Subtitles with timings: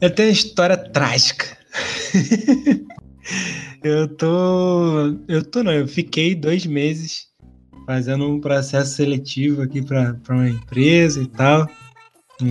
[0.00, 1.56] Eu tenho uma história trágica.
[3.82, 5.16] eu tô.
[5.28, 7.26] Eu tô não, eu fiquei dois meses
[7.86, 11.68] fazendo um processo seletivo aqui pra, pra uma empresa e tal.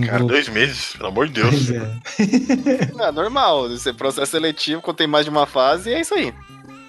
[0.04, 1.50] Cara, dois meses, pelo amor de Deus.
[1.50, 2.98] Pois é.
[3.08, 6.34] é normal, esse processo seletivo, quando tem mais de uma fase, é isso aí.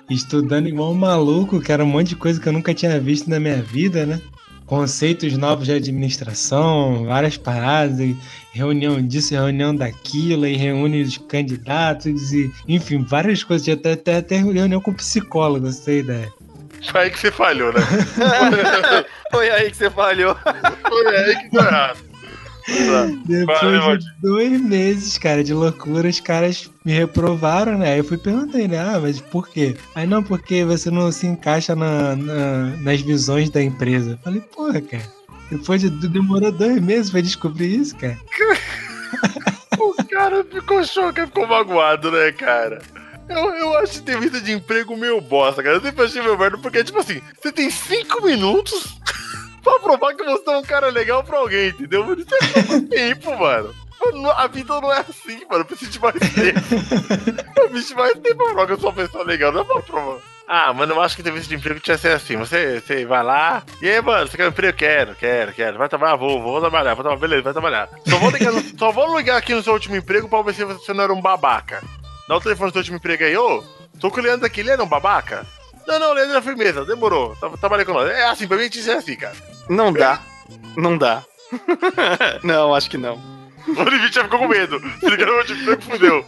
[0.10, 3.30] Estudando igual um maluco, que era um monte de coisa que eu nunca tinha visto
[3.30, 4.20] na minha vida, né?
[4.68, 8.16] Conceitos novos de administração, várias paradas,
[8.52, 13.68] reunião disso, reunião daquilo, e reúne os candidatos, e enfim, várias coisas.
[13.68, 16.32] Até, até, até reunião com psicólogo, tem ideia.
[16.92, 17.80] Foi aí que você falhou, né?
[19.32, 20.38] Foi aí que você falhou.
[20.88, 22.07] Foi aí que deu errado.
[23.26, 27.94] Depois de dois meses, cara, de loucura, os caras me reprovaram, né?
[27.94, 28.78] Aí eu fui perguntei, né?
[28.80, 29.76] Ah, mas por quê?
[29.96, 34.12] Aí não, porque você não se encaixa na, na nas visões da empresa.
[34.12, 35.18] Eu falei, porra, cara.
[35.50, 38.18] Depois de, demorou dois meses pra descobrir isso, cara.
[39.80, 42.82] o cara ficou chocado, ficou magoado, né, cara?
[43.30, 45.76] Eu, eu acho entrevista de emprego meio bosta, cara.
[45.76, 48.98] Eu sempre achei meu merda, porque, tipo assim, você tem cinco minutos
[49.68, 52.14] pra provar que você é um cara legal pra alguém, entendeu?
[52.14, 53.74] Isso é tempo, mano.
[54.38, 55.62] A vida não é assim, mano.
[55.62, 56.60] Eu preciso de mais tempo.
[57.56, 59.66] Eu preciso de mais tempo pra provar que eu sou uma pessoa legal, não é
[59.66, 60.20] pra provar.
[60.48, 62.38] Ah, mano, eu acho que entrevista de emprego tinha que ser assim.
[62.38, 63.64] Você, você vai lá.
[63.82, 64.78] E aí, mano, você quer um emprego?
[64.78, 65.78] Quero, quero, quero.
[65.78, 66.16] Vai trabalhar?
[66.16, 67.20] Vou, vou trabalhar, vou trabalhar.
[67.20, 67.90] Beleza, vai trabalhar.
[68.08, 70.94] Só vou ligar, só vou ligar aqui no seu último emprego pra ver se você
[70.94, 71.84] não era um babaca.
[72.30, 73.62] Dá o telefone do seu último emprego aí, ô.
[74.00, 75.46] Tô com o Leandro aqui, ele era um babaca?
[75.88, 77.36] Não, não, Leandro é firmeza, demorou.
[77.60, 78.10] Trabalhei com nós.
[78.10, 79.36] É assim, pra mim é assim, cara.
[79.70, 80.22] Não dá.
[80.76, 81.24] Não dá.
[82.44, 83.37] não, acho que não.
[83.68, 84.80] O Olivier já ficou com medo.
[85.00, 86.26] Se ligou, tipo, fudeu.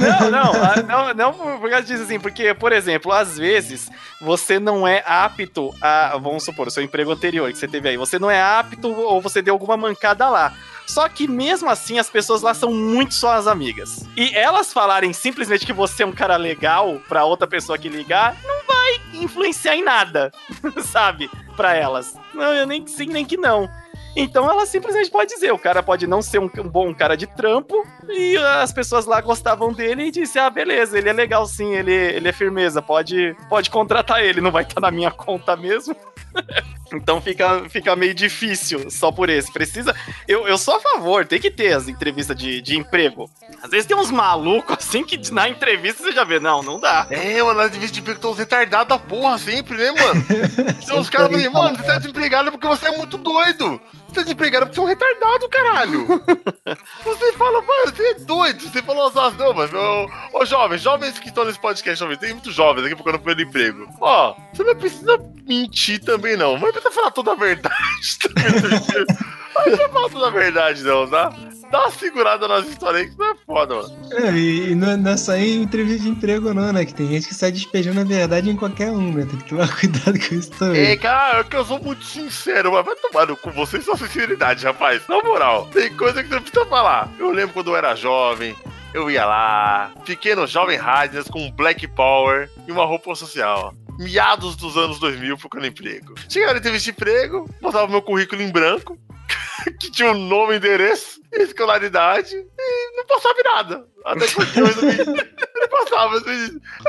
[0.00, 4.86] Não, não, não, não por causa disso assim, porque, por exemplo, às vezes você não
[4.86, 8.30] é apto a, vamos supor, o seu emprego anterior que você teve aí, você não
[8.30, 10.52] é apto ou você deu alguma mancada lá.
[10.86, 14.06] Só que mesmo assim, as pessoas lá são muito só as amigas.
[14.16, 18.36] E elas falarem simplesmente que você é um cara legal pra outra pessoa que ligar,
[18.44, 20.32] não vai influenciar em nada,
[20.84, 21.28] sabe?
[21.56, 22.16] Pra elas.
[22.32, 23.68] Não, eu nem sim, nem que não.
[24.16, 27.26] Então ela simplesmente pode dizer, o cara pode não ser um, um, bom cara de
[27.26, 31.74] trampo, e as pessoas lá gostavam dele e disse, ah, beleza, ele é legal sim,
[31.74, 35.54] ele, ele é firmeza, pode, pode contratar ele, não vai estar tá na minha conta
[35.54, 35.94] mesmo.
[36.92, 39.52] então fica, fica meio difícil só por esse.
[39.52, 39.94] Precisa.
[40.26, 43.30] Eu, eu sou a favor, tem que ter as entrevistas de, de emprego.
[43.62, 47.06] Às vezes tem uns malucos assim que na entrevista você já vê, não, não dá.
[47.10, 50.24] É, mano, na entrevista de emprego estão retardados da porra sempre, né, mano?
[50.86, 53.80] Tem uns caras falando, mano, você tá desempregado porque você é muito doido
[54.16, 56.06] tá desempregado porque você é um retardado, caralho.
[57.04, 58.68] você fala, mano, você é doido.
[58.68, 62.32] Você falou as não, mas, ô, ô jovens, jovens que estão nesse podcast, jovens, tem
[62.32, 63.88] muitos jovens aqui procurando pelo emprego.
[64.00, 66.58] Ó, você não precisa mentir também, não.
[66.58, 69.16] Mas precisa falar toda a verdade também.
[69.56, 71.32] Não precisa falar toda a verdade, não, tá?
[71.70, 74.08] dá uma segurada nas histórias aí que não é foda, mano.
[74.12, 76.84] É, e, não, é, não é só em entrevista de emprego, não, né?
[76.84, 79.26] Que tem gente que sai despejando a verdade em qualquer um, né?
[79.26, 80.92] Tem que tomar cuidado com isso também.
[80.92, 84.64] É, cara, é que eu sou muito sincero, mas vai tomar com você sua sinceridade,
[84.64, 85.02] rapaz.
[85.08, 87.10] Na moral, tem coisa que você precisa falar.
[87.18, 88.54] Eu lembro quando eu era jovem,
[88.94, 94.56] eu ia lá, fiquei no Jovem Riders com Black Power e uma roupa social meados
[94.56, 96.14] dos anos 2000 procurando emprego.
[96.28, 98.98] Chegava na entrevista de emprego, botava meu currículo em branco,
[99.80, 103.86] que tinha um nome, endereço, escolaridade e não passava nada.
[104.04, 104.66] Até que eu
[105.60, 106.16] não passava.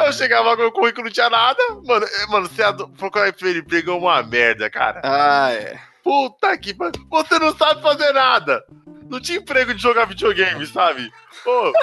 [0.05, 1.61] Eu chegava com o currículo, não tinha nada.
[1.85, 2.63] Mano, é, mano você
[2.97, 5.01] procurar emprego é uma merda, cara.
[5.03, 5.79] Ah, é.
[6.03, 7.05] Puta que pariu.
[7.09, 8.63] Você não sabe fazer nada.
[9.09, 11.11] Não tinha emprego de jogar videogame, sabe?
[11.43, 11.73] Pô,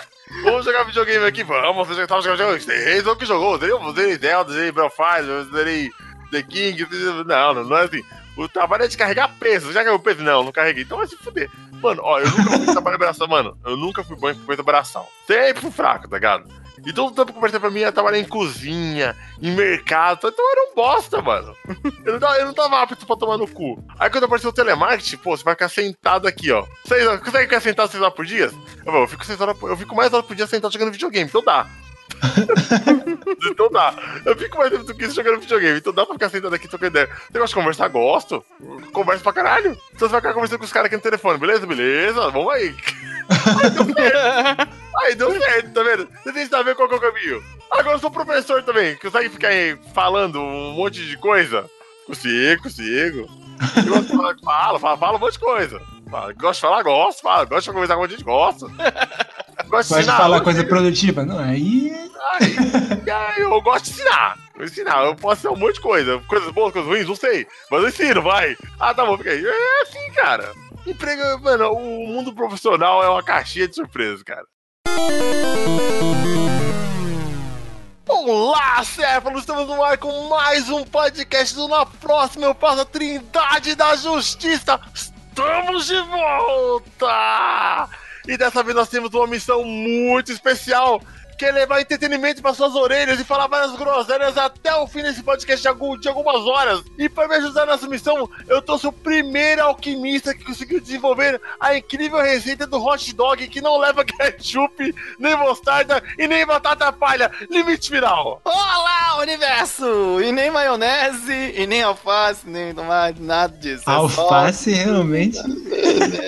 [0.42, 1.88] vamos jogar videogame aqui, vamos.
[1.88, 2.84] Você já tava jogando videogame.
[2.84, 3.56] Reis, o que jogou?
[3.58, 5.90] Eu zerei Zelda, zerei Belfast, zerei
[6.30, 6.86] The King.
[7.26, 8.02] Não, não, não é assim.
[8.36, 9.72] O trabalho é de carregar peso.
[9.72, 10.22] Já carregou peso?
[10.22, 10.82] Não, não carreguei.
[10.82, 11.50] Então vai se fuder.
[11.82, 13.58] Mano, ó, eu nunca fui trabalhar braçal, mano.
[13.64, 15.08] Eu nunca fui bom em coisa braçal.
[15.26, 16.64] Sempre fraco, tá ligado?
[16.86, 20.28] E todo o tempo que eu comecei pra mim ia trabalhar em cozinha, em mercado.
[20.28, 21.54] Então eu era um bosta, mano.
[22.04, 23.82] Eu não, tava, eu não tava apto pra tomar no cu.
[23.98, 26.66] Aí quando apareceu o telemarketing, pô, você vai ficar sentado aqui, ó.
[26.84, 28.50] Você consegue ficar sentado seis horas por dia?
[28.84, 31.42] Eu, eu, fico seis horas, eu fico mais horas por dia sentado jogando videogame, então
[31.42, 31.66] dá.
[33.50, 33.94] então dá.
[34.24, 35.78] Eu fico mais tempo do que isso jogando videogame.
[35.78, 37.08] Então dá pra ficar sentado aqui trocando ideia.
[37.30, 37.88] Você gosta de conversar?
[37.88, 38.44] Gosto.
[38.92, 39.72] Conversa pra caralho.
[39.94, 41.38] Então você vai ficar conversando com os caras aqui no telefone.
[41.38, 41.66] Beleza?
[41.66, 42.30] Beleza.
[42.30, 42.74] Vamos aí.
[43.30, 44.68] Aí deu certo.
[44.96, 46.08] Aí deu certo, tá vendo?
[46.22, 47.42] Você tem que saber qual é o caminho.
[47.70, 48.96] Agora eu sou professor também.
[48.96, 51.68] Consegue ficar aí falando um monte de coisa?
[52.06, 53.28] Consigo, consigo.
[53.76, 55.80] Eu gosto de falar, fala, fala, fala um monte de coisa.
[56.36, 57.44] Gosto de falar, gosto, fala.
[57.44, 58.66] Gosto de conversar com a gente, gosta.
[59.68, 60.16] Gosto de ensinar.
[60.16, 61.24] falar coisa produtiva?
[61.24, 61.92] Não, aí...
[62.32, 62.56] aí...
[63.10, 63.40] aí.
[63.40, 64.38] Eu gosto de ensinar.
[64.56, 66.20] Eu ensinar, eu posso ser um monte de coisa.
[66.28, 67.46] Coisas boas, coisas ruins, não sei.
[67.70, 68.56] Mas eu ensino, vai.
[68.78, 69.44] Ah, tá bom, fica aí.
[69.44, 70.52] É assim, cara.
[70.86, 74.44] Emprego, mano, o mundo profissional é uma caixinha de surpresa, cara.
[78.06, 79.40] Olá, Céfalos!
[79.40, 83.96] Estamos no ar com mais um podcast do Na Próxima Eu Passo a Trindade da
[83.96, 84.78] Justiça!
[84.94, 87.88] Estamos de volta!
[88.26, 91.00] E dessa vez nós temos uma missão muito especial
[91.36, 95.60] quer levar entretenimento para suas orelhas e falar várias groselhas até o fim desse podcast
[95.62, 96.82] de, algum, de algumas horas.
[96.98, 101.76] E para me ajudar nessa missão, eu trouxe o primeiro alquimista que conseguiu desenvolver a
[101.76, 107.30] incrível receita do hot dog que não leva ketchup, nem mostarda e nem batata palha.
[107.50, 108.40] Limite final.
[108.44, 110.20] Olá, universo!
[110.22, 113.84] E nem maionese, e nem alface, nem tomate, nada disso.
[113.88, 114.84] É alface só...
[114.84, 115.38] realmente?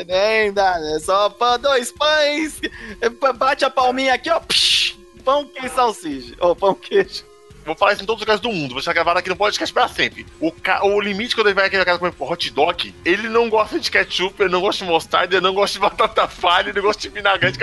[0.07, 2.61] nem dá, é só dois pães.
[3.37, 4.41] Bate a palminha aqui, ó.
[4.41, 6.35] Psh, pão, queijo salsicha.
[6.39, 7.25] Ou oh, pão, queijo.
[7.65, 8.69] Vou falar isso em todos os lugares do mundo.
[8.69, 10.25] Vou deixar gravado aqui no podcast pra sempre.
[10.39, 10.87] O, ca...
[10.87, 13.91] o limite quando ele vai aqui na casa comer hot dog, ele não gosta de
[13.91, 17.03] ketchup, ele não gosta de mostarda, ele não gosta de batata palha, ele não gosta
[17.03, 17.59] de vinagrete,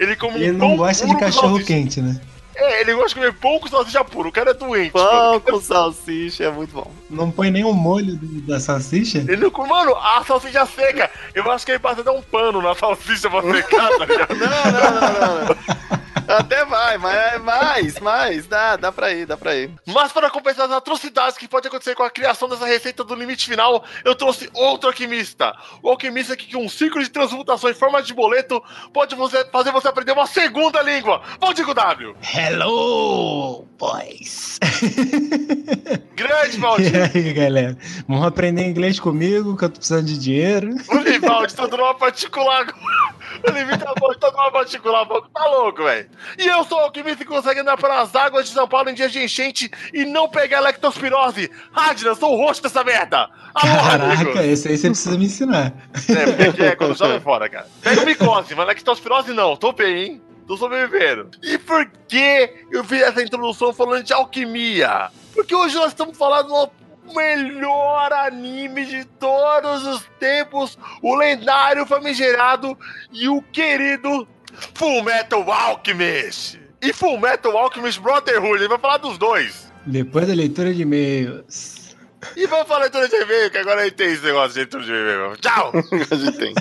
[0.00, 2.20] Ele come Ele um não gosta de cachorro quente, né?
[2.56, 4.30] É, ele gosta de comer pão com salsicha puro.
[4.30, 4.90] O cara é doente.
[4.90, 5.40] Pão mano.
[5.40, 6.90] com salsicha é muito bom.
[7.08, 9.18] Não põe nem o molho da salsicha?
[9.18, 11.08] Ele não come, mano, a salsicha seca.
[11.34, 14.34] Eu acho que ele passa até um pano na salsicha pra secar, tá ligado?
[14.34, 15.44] não, não, não, não.
[15.44, 15.96] não.
[16.28, 19.70] Até vai, mas mais, mais, dá, dá pra ir, dá pra ir.
[19.86, 23.48] Mas para compensar as atrocidades que pode acontecer com a criação dessa receita do limite
[23.48, 25.54] final, eu trouxe outro alquimista.
[25.82, 28.62] O alquimista que com um ciclo de transmutação em forma de boleto
[28.92, 31.22] pode você, fazer você aprender uma segunda língua.
[31.40, 32.16] Valdigo W.
[32.34, 34.58] Hello, boys.
[36.14, 36.94] Grande, Valdir.
[36.94, 37.76] E aí, galera?
[38.08, 40.74] Vamos aprender inglês comigo, que eu tô precisando de dinheiro.
[40.88, 43.16] O Livaldi tá dando uma particular agora.
[43.46, 46.08] O limite tá dando uma particular, tá louco, velho.
[46.38, 49.12] E eu sou o alquimista que consegue andar pelas águas de São Paulo em dias
[49.12, 51.50] de enchente e não pegar lectospirose.
[51.72, 53.28] Radna, sou o rosto dessa merda.
[53.54, 55.72] Alô, Caraca, esse aí você precisa me ensinar.
[56.08, 57.66] É, porque é quando joga fora, cara.
[57.82, 59.56] Pega micose, mas lectospirose não.
[59.56, 60.22] Tô bem, hein?
[60.46, 61.30] Tô sobrevivendo.
[61.42, 65.10] E por que eu fiz essa introdução falando de alquimia?
[65.34, 72.78] Porque hoje nós estamos falando do melhor anime de todos os tempos, o lendário, famigerado
[73.12, 74.26] e o querido
[74.74, 78.56] Full Metal Alchemist e Full Metal Alchemist Brotherhood.
[78.56, 79.72] Ele vai falar dos dois.
[79.84, 81.96] Depois da leitura de e-mails.
[82.36, 84.84] E vamos falar leitura de e-mail, que agora a gente tem esse negócio de leitura
[84.84, 85.36] de e-mail.
[85.36, 85.72] Tchau!
[86.10, 86.54] a gente tem.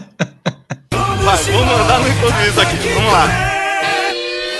[1.23, 2.07] Vai, vamos mandar no
[2.47, 2.77] isso aqui.
[2.93, 3.55] Vamos lá.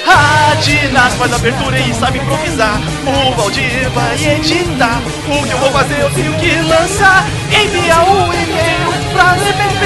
[0.06, 2.80] Radinas faz abertura e sabe improvisar.
[3.06, 5.02] O Valdir vai editar.
[5.28, 7.26] O que eu vou fazer eu tenho que lançar.
[7.50, 9.86] Envia o um e-mail pra MPP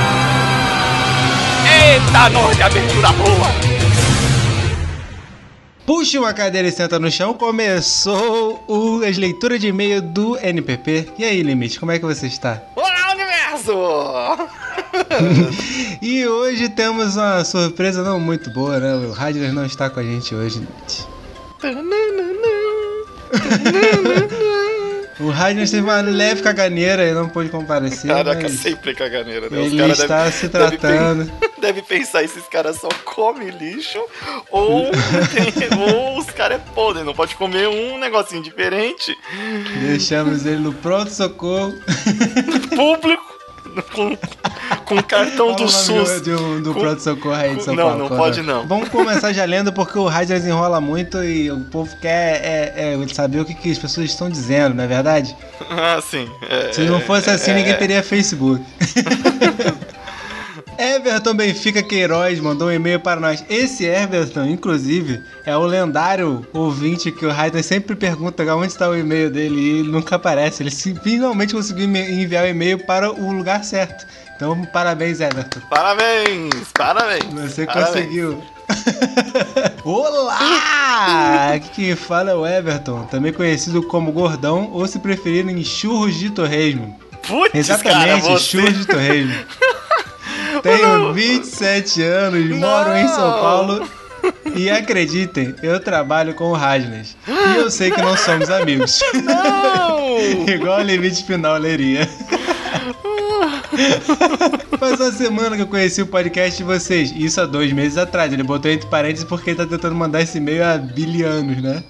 [1.91, 3.47] Eita, nós de abertura boa!
[5.85, 7.33] Puxe uma cadeira e senta no chão.
[7.33, 11.09] Começou o, as leituras de e-mail do NPP.
[11.17, 12.61] E aí, Limite, como é que você está?
[12.77, 13.73] Olá, universo!
[16.01, 18.95] e hoje temos uma surpresa não muito boa, né?
[18.95, 21.05] O Radler não está com a gente hoje, Limite.
[25.21, 28.09] O Raidner teve uma leve caganeira e não pôde comparecer.
[28.09, 29.59] Caraca, sempre caganeira, né?
[29.59, 31.25] Os ele está deve, se tratando.
[31.25, 33.99] Deve, deve, pensar, esses caras só comem lixo
[34.49, 34.89] ou,
[35.31, 39.15] tem, ou os caras é podre, não pode comer um negocinho diferente.
[39.81, 41.73] Deixamos ele no pronto-socorro.
[42.75, 43.30] Público
[43.93, 44.17] com,
[44.85, 46.21] com cartão do SUS.
[46.21, 46.79] Do, do com...
[46.79, 48.03] pronto-socorro aí de São não, Paulo.
[48.03, 48.67] Não, não pode não.
[48.67, 53.13] Vamos começar já lendo porque o rádio enrola muito e o povo quer é, é,
[53.13, 55.35] saber o que, que, as pessoas estão dizendo, não é verdade?
[55.69, 56.29] Ah, sim.
[56.49, 57.77] É, Se não fosse assim, ninguém é.
[57.77, 58.63] teria Facebook.
[60.77, 63.43] Everton Benfica Queiroz mandou um e-mail para nós.
[63.49, 68.95] Esse Everton, inclusive, é o lendário ouvinte que o Raiden sempre pergunta onde está o
[68.95, 70.63] e-mail dele e ele nunca aparece.
[70.63, 74.05] Ele finalmente conseguiu enviar o e-mail para o lugar certo.
[74.35, 75.59] Então, parabéns, Everton.
[75.69, 77.25] Parabéns, parabéns.
[77.25, 77.89] Você parabéns.
[77.89, 78.43] conseguiu.
[79.85, 81.51] Olá!
[81.53, 86.31] Aqui quem fala é o Everton, também conhecido como Gordão, ou se preferirem churros de
[86.31, 86.99] torresmo.
[87.27, 89.35] Putz, Exatamente, cara, churros de torresmo.
[90.61, 93.87] Tenho 27 anos, moro em São Paulo
[94.55, 97.15] e acreditem, eu trabalho com o Rasnas.
[97.27, 98.99] E eu sei que não somos amigos.
[99.23, 100.17] Não!
[100.47, 102.07] Igual o limite final leria.
[104.77, 107.11] Faz uma semana que eu conheci o podcast de vocês.
[107.15, 108.31] Isso há dois meses atrás.
[108.31, 111.83] Ele botou entre parênteses porque ele tá tentando mandar esse e-mail há bilianos, né?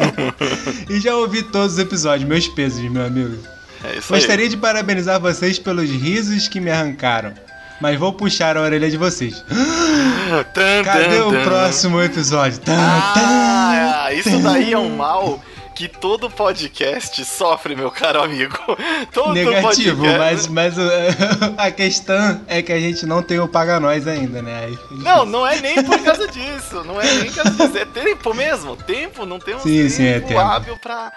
[0.88, 2.28] e já ouvi todos os episódios.
[2.28, 3.36] Meus pesos, meu amigo.
[3.82, 7.32] É Gostaria de parabenizar vocês pelos risos que me arrancaram.
[7.80, 9.42] Mas vou puxar a orelha de vocês.
[10.84, 12.60] Cadê o próximo episódio?
[12.68, 15.40] Ah, isso daí é um mal
[15.80, 18.54] que todo podcast sofre, meu caro amigo.
[19.14, 20.50] Todo Negativo, podcast...
[20.50, 20.76] mas, mas
[21.56, 24.70] a questão é que a gente não tem o Paga Nós ainda, né?
[24.90, 26.84] Não, não é nem por causa disso.
[26.84, 27.78] Não é nem por causa disso.
[27.78, 28.76] É tempo mesmo.
[28.76, 30.38] Tempo, não temos Sim, tempo sim, é tempo.
[30.38, 31.10] hábil pra,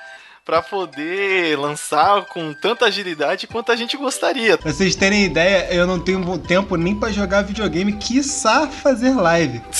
[0.45, 4.57] pra poder lançar com tanta agilidade quanto a gente gostaria.
[4.57, 9.61] Pra vocês terem ideia, eu não tenho tempo nem pra jogar videogame, quiçá fazer live.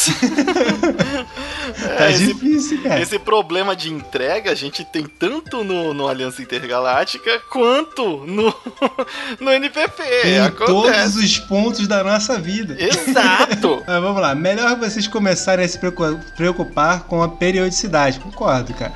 [1.98, 3.02] tá É, esse, difícil, cara.
[3.02, 8.54] esse problema de entrega a gente tem tanto no, no Aliança Intergaláctica quanto no,
[9.42, 10.04] no NPP.
[10.26, 10.66] em Acontece.
[10.66, 12.78] todos os pontos da nossa vida.
[12.80, 13.84] Exato!
[13.86, 18.94] Mas vamos lá, melhor vocês começarem a se preocu- preocupar com a periodicidade, concordo, cara.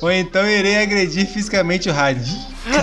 [0.00, 2.24] Ou então irei agredir fisicamente o rádio.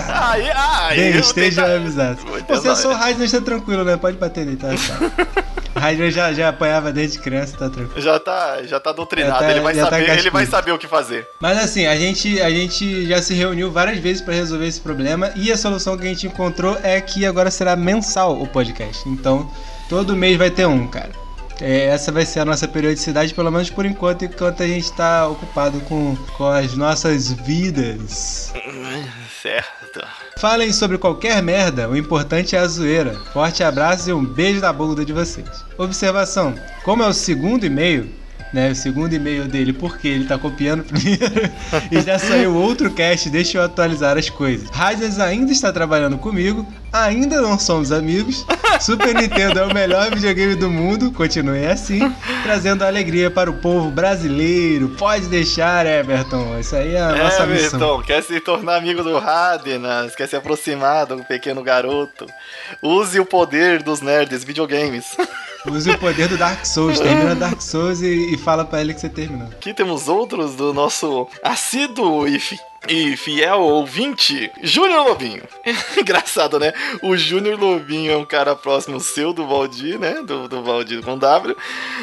[0.08, 2.22] aí, aí, Bem, eu estejam tenta- avisados.
[2.24, 3.96] Vou Você é tentar- só não está tranquilo, né?
[3.96, 4.68] Pode bater nele, tá?
[5.74, 5.80] tá.
[5.80, 8.00] Rádio já, já apanhava desde criança, tá tranquilo.
[8.00, 10.32] Já tá, já tá doutrinado, Já tá- ele, vai tá saber, ele cascudo.
[10.32, 11.26] vai saber o que fazer.
[11.40, 15.32] Mas assim, a gente, a gente já se reuniu várias vezes para resolver esse problema
[15.34, 19.08] e a solução que a gente encontrou é que agora será mensal o podcast.
[19.08, 19.50] Então,
[19.88, 21.10] todo mês vai ter um, cara.
[21.60, 25.28] É, essa vai ser a nossa periodicidade, pelo menos por enquanto, enquanto a gente tá
[25.28, 28.52] ocupado com, com as nossas vidas.
[29.40, 30.06] Certo.
[30.38, 33.14] Falem sobre qualquer merda, o importante é a zoeira.
[33.32, 35.48] Forte abraço e um beijo na bunda de vocês.
[35.76, 36.54] Observação:
[36.84, 38.10] como é o segundo e-mail,
[38.52, 38.70] né?
[38.70, 41.50] O segundo e-mail dele, porque ele tá copiando primeiro
[41.90, 44.68] e já saiu outro cast, deixa eu atualizar as coisas.
[44.70, 48.44] Radias ainda está trabalhando comigo, ainda não somos amigos.
[48.80, 52.00] Super Nintendo é o melhor videogame do mundo, continue assim,
[52.42, 54.90] trazendo alegria para o povo brasileiro.
[54.90, 56.58] Pode deixar, Everton.
[56.58, 57.78] Isso aí é a nossa missão.
[57.78, 62.26] Everton, quer se tornar amigo do Radenas, quer se aproximar do pequeno garoto.
[62.82, 65.16] Use o poder dos nerds, videogames.
[65.66, 69.00] Use o poder do Dark Souls, termina Dark Souls e, e fala pra ele que
[69.00, 69.48] você terminou.
[69.48, 75.42] Aqui temos outros do nosso assíduo e, fi- e fiel ouvinte, Júnior Lobinho.
[75.96, 76.72] Engraçado, né?
[77.02, 80.22] O Júnior Lobinho é um cara próximo seu do Valdir, né?
[80.24, 81.56] Do, do Valdir com W.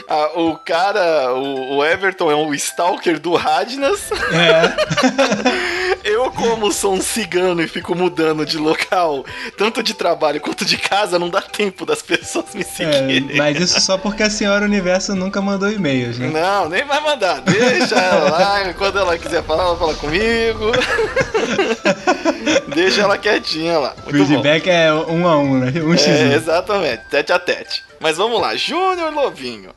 [0.07, 4.09] Ah, o cara, o, o Everton é um stalker do Radnas.
[4.31, 9.25] É, Eu, como sou um cigano e fico mudando de local,
[9.57, 13.38] tanto de trabalho quanto de casa, não dá tempo das pessoas me é, seguirem.
[13.38, 16.29] mas isso só porque a senhora Universo nunca mandou e-mails, né?
[16.29, 17.41] Não, nem vai mandar.
[17.41, 18.74] Deixa ela lá.
[18.74, 20.69] Quando ela quiser falar, ela fala comigo.
[22.74, 23.96] Deixa ela quietinha lá.
[24.04, 24.26] Muito bom.
[24.26, 25.82] feedback é um a um, né?
[25.82, 27.84] Um x É, exatamente, tete a tete.
[28.00, 29.72] Mas vamos lá, Júnior Lovinho.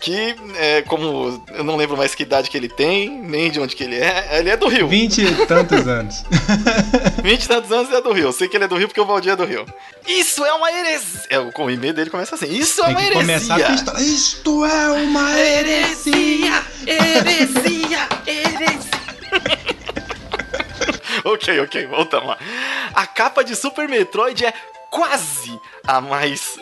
[0.00, 3.76] Que, é, como eu não lembro mais que idade que ele tem, nem de onde
[3.76, 4.88] que ele é, ele é do Rio.
[4.88, 6.24] Vinte e tantos anos.
[7.22, 8.24] 20 e tantos anos é do Rio.
[8.24, 9.64] Eu sei que ele é do Rio porque o Valdir é do Rio.
[10.08, 11.20] Isso é uma heresia.
[11.30, 12.52] É, o e-mail dele começa assim.
[12.52, 13.76] Isso é uma que começar a heresia.
[13.76, 14.00] pistola.
[14.00, 16.62] Isto é uma heresia.
[16.84, 19.02] heresia, heresia.
[21.24, 22.38] ok, ok, voltamos lá.
[22.94, 24.52] A capa de Super Metroid é
[24.90, 26.58] quase a mais.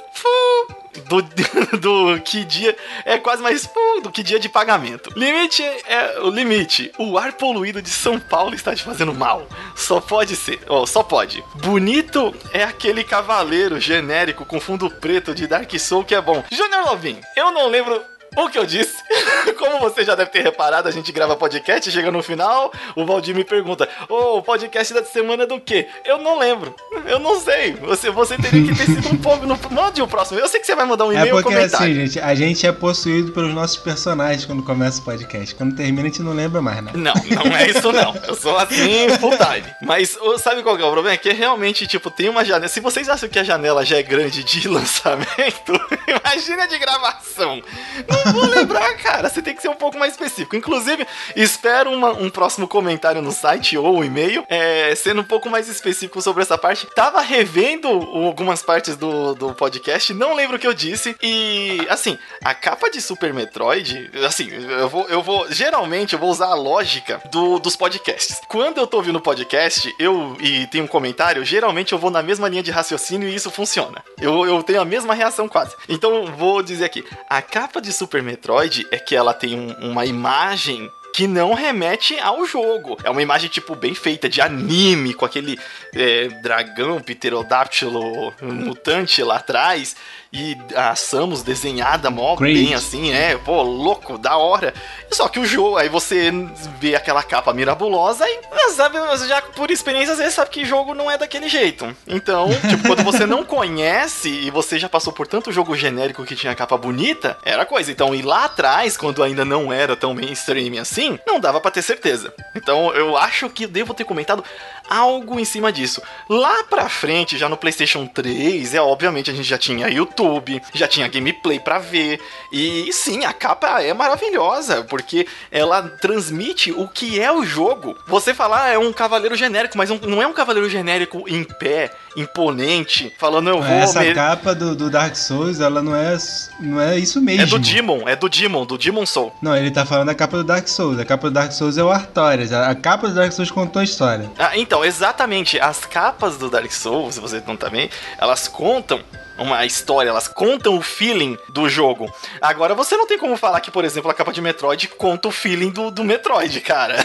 [1.09, 1.23] Do,
[1.79, 2.77] do que dia.
[3.05, 3.69] É quase mais
[4.03, 5.11] do que dia de pagamento.
[5.17, 6.93] Limite é o limite.
[6.99, 9.47] O ar poluído de São Paulo está te fazendo mal.
[9.75, 10.61] Só pode ser.
[10.69, 11.43] Ó, só pode.
[11.57, 16.45] Bonito é aquele cavaleiro genérico com fundo preto de Dark Soul que é bom.
[16.51, 18.03] Junior Lovin, eu não lembro
[18.45, 18.97] o que eu disse,
[19.59, 23.35] como você já deve ter reparado, a gente grava podcast, chega no final, o Valdir
[23.35, 25.89] me pergunta: Ô, o podcast da semana é do quê?
[26.05, 26.75] Eu não lembro,
[27.07, 27.73] eu não sei.
[27.75, 29.47] Você, você teria que ter sido um pouco.
[29.47, 30.39] No, mande o próximo.
[30.39, 31.87] Eu sei que você vai mandar um É e-mail ou porque comentário.
[31.87, 35.55] assim, gente, a gente é possuído pelos nossos personagens quando começa o podcast.
[35.55, 36.93] Quando termina, a gente não lembra mais, né?
[36.95, 38.15] Não, não é isso não.
[38.27, 39.67] Eu sou assim full time.
[39.83, 41.15] Mas sabe qual que é o problema?
[41.15, 42.69] É que realmente, tipo, tem uma janela.
[42.69, 45.73] Se vocês acham que a janela já é grande de lançamento,
[46.07, 47.63] imagina de gravação.
[48.09, 49.29] Não vou lembrar, cara.
[49.29, 50.57] Você tem que ser um pouco mais específico.
[50.57, 51.07] Inclusive,
[51.37, 55.69] espero uma- um próximo comentário no site ou um e-mail, é, sendo um pouco mais
[55.69, 56.87] específico sobre essa parte.
[56.95, 61.17] Tava revendo algumas partes do, do podcast, não lembro o que eu disse.
[61.23, 66.31] E, assim, a capa de Super Metroid, assim, eu vou, eu vou geralmente eu vou
[66.31, 68.41] usar a lógica do- dos podcasts.
[68.49, 72.49] Quando eu tô ouvindo podcast, eu e tem um comentário, geralmente eu vou na mesma
[72.49, 74.03] linha de raciocínio e isso funciona.
[74.21, 75.75] Eu, eu tenho a mesma reação quase.
[75.89, 80.05] Então vou dizer aqui, a capa de Super Metroid é que ela tem um- uma
[80.07, 82.97] imagem que que não remete ao jogo.
[83.03, 85.59] É uma imagem, tipo, bem feita, de anime, com aquele
[85.93, 89.97] é, dragão, pterodáctilo mutante lá atrás
[90.33, 92.55] e a Samus desenhada mó Great.
[92.55, 94.73] bem assim, é, pô, louco, da hora.
[95.11, 96.31] Só que o jogo, aí você
[96.79, 100.65] vê aquela capa mirabulosa e ah, sabe, você já por experiência às vezes sabe que
[100.65, 101.97] jogo não é daquele jeito.
[102.07, 106.37] Então, tipo, quando você não conhece e você já passou por tanto jogo genérico que
[106.37, 107.91] tinha capa bonita, era coisa.
[107.91, 111.83] Então, ir lá atrás, quando ainda não era tão mainstream assim, não dava pra ter
[111.83, 112.33] certeza.
[112.55, 114.45] Então, eu acho que devo ter comentado
[114.91, 116.03] algo em cima disso.
[116.29, 120.89] Lá pra frente, já no PlayStation 3, é obviamente a gente já tinha YouTube, já
[120.89, 122.21] tinha gameplay pra ver.
[122.53, 127.97] E sim, a capa é maravilhosa, porque ela transmite o que é o jogo.
[128.07, 131.91] Você falar ah, é um cavaleiro genérico, mas não é um cavaleiro genérico em pé,
[132.17, 133.67] imponente, falando eu vou.
[133.77, 136.17] Essa me- capa do, do Dark Souls, ela não é,
[136.61, 137.43] não é isso mesmo.
[137.43, 139.33] É do Demon, é do Demon, do Demon Soul.
[139.43, 140.99] Não, ele tá falando da capa do Dark Souls.
[140.99, 142.53] A capa do Dark Souls é o Artorias.
[142.53, 144.31] A a capa do Dark Souls contou a história.
[144.39, 145.59] Ah, então, exatamente.
[145.61, 149.01] As capas do Dark Souls, se você não também, elas contam
[149.41, 152.13] uma história, elas contam o feeling do jogo.
[152.41, 155.31] Agora, você não tem como falar que, por exemplo, a capa de Metroid conta o
[155.33, 156.97] feeling do, do Metroid, cara.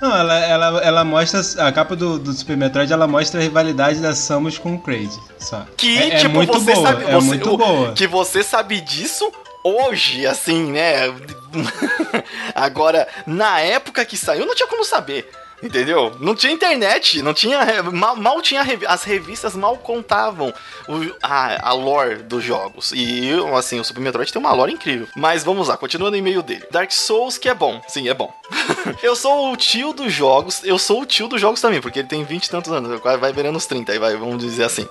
[0.00, 1.40] Não, ela, ela, ela mostra.
[1.66, 5.10] A capa do, do Super Metroid ela mostra a rivalidade da Samus com o Kraid.
[5.40, 5.64] Só.
[5.76, 6.86] Que, é, é tipo, muito você boa.
[6.86, 7.04] sabe.
[7.04, 7.92] é você- muito o- boa.
[7.94, 9.32] Que você sabe disso
[9.64, 11.12] hoje, assim, né?
[12.54, 15.28] Agora, na época que saiu, não tinha como saber.
[15.62, 16.14] Entendeu?
[16.20, 17.82] Não tinha internet, não tinha.
[17.82, 18.62] Mal, mal tinha.
[18.62, 20.54] revi- As revistas mal contavam
[20.88, 22.92] o- a, a lore dos jogos.
[22.94, 25.08] E, assim, o Super Metroid tem uma lore incrível.
[25.16, 26.64] Mas vamos lá, continuando em meio dele.
[26.70, 27.80] Dark Souls, que é bom.
[27.88, 28.32] Sim, é bom.
[29.02, 30.62] eu sou o tio dos jogos.
[30.62, 33.00] Eu sou o tio dos jogos também, porque ele tem 20 e tantos anos.
[33.00, 34.88] Vai vai virando uns 30, aí vai, vamos dizer assim.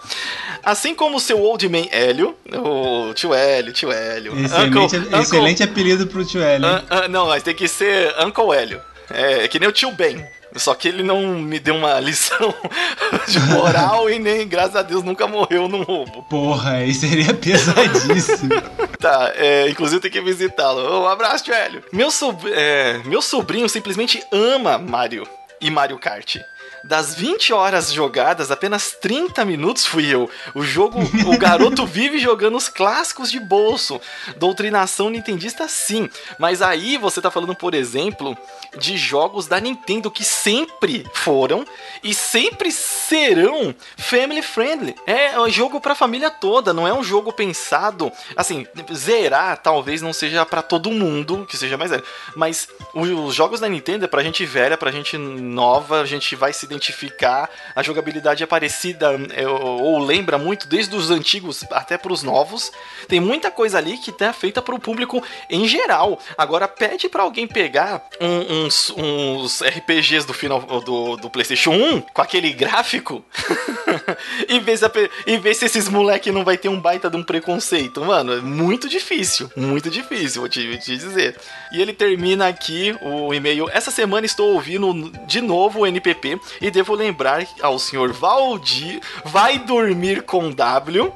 [0.64, 4.38] Assim como o seu Old Man Hélio, o tio Hélio, tio Hélio.
[4.38, 6.60] Excelente, Uncle- Uncle- excelente apelido pro tio hein?
[6.62, 8.82] An- an- não, mas tem que ser Uncle Hélio.
[9.10, 10.26] É, é que nem o tio Ben.
[10.60, 12.54] Só que ele não me deu uma lição
[13.28, 16.24] de moral e nem, graças a Deus, nunca morreu num roubo.
[16.24, 18.50] Porra, aí seria pesadíssimo.
[19.00, 21.04] Tá, é, inclusive tem que visitá-lo.
[21.04, 21.84] Um abraço, Hélio.
[21.94, 25.28] Meu, sob- é, meu sobrinho simplesmente ama Mario
[25.62, 26.38] e Mario Kart.
[26.84, 30.30] Das 20 horas jogadas, apenas 30 minutos fui eu.
[30.54, 34.00] O jogo, o garoto vive jogando os clássicos de bolso.
[34.38, 36.10] Doutrinação nintendista, sim.
[36.38, 38.38] Mas aí você tá falando, por exemplo,
[38.78, 41.66] de jogos da Nintendo que sempre foram
[42.04, 44.96] e sempre serão family friendly.
[45.06, 48.12] É um jogo pra família toda, não é um jogo pensado.
[48.36, 52.04] Assim, zerar talvez não seja pra todo mundo, que seja mais velho.
[52.36, 56.54] Mas os jogos da Nintendo é pra gente velha, pra gente nova, a gente vai
[56.54, 57.50] se identificar.
[57.76, 62.72] A jogabilidade é parecida é, ou, lembra muito, desde os antigos até pros novos.
[63.08, 66.20] Tem muita coisa ali que tá feita pro público em geral.
[66.38, 72.02] Agora pede pra alguém pegar um- uns, uns RPGs do final do, do PlayStation 1
[72.02, 73.24] com aquele gráfico
[74.48, 78.04] e, ver se esses moleque não vai ter um baita de um preconceito.
[78.04, 81.36] Mano, é muito difícil, muito difícil, vou te, vou te dizer.
[81.72, 83.70] E ele termina aqui o e-mail.
[83.72, 89.60] Essa semana estou ouvindo de novo o NPP e devo lembrar ao senhor Valdir, vai
[89.60, 91.14] dormir com W.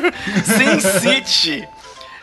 [0.44, 1.66] Sin City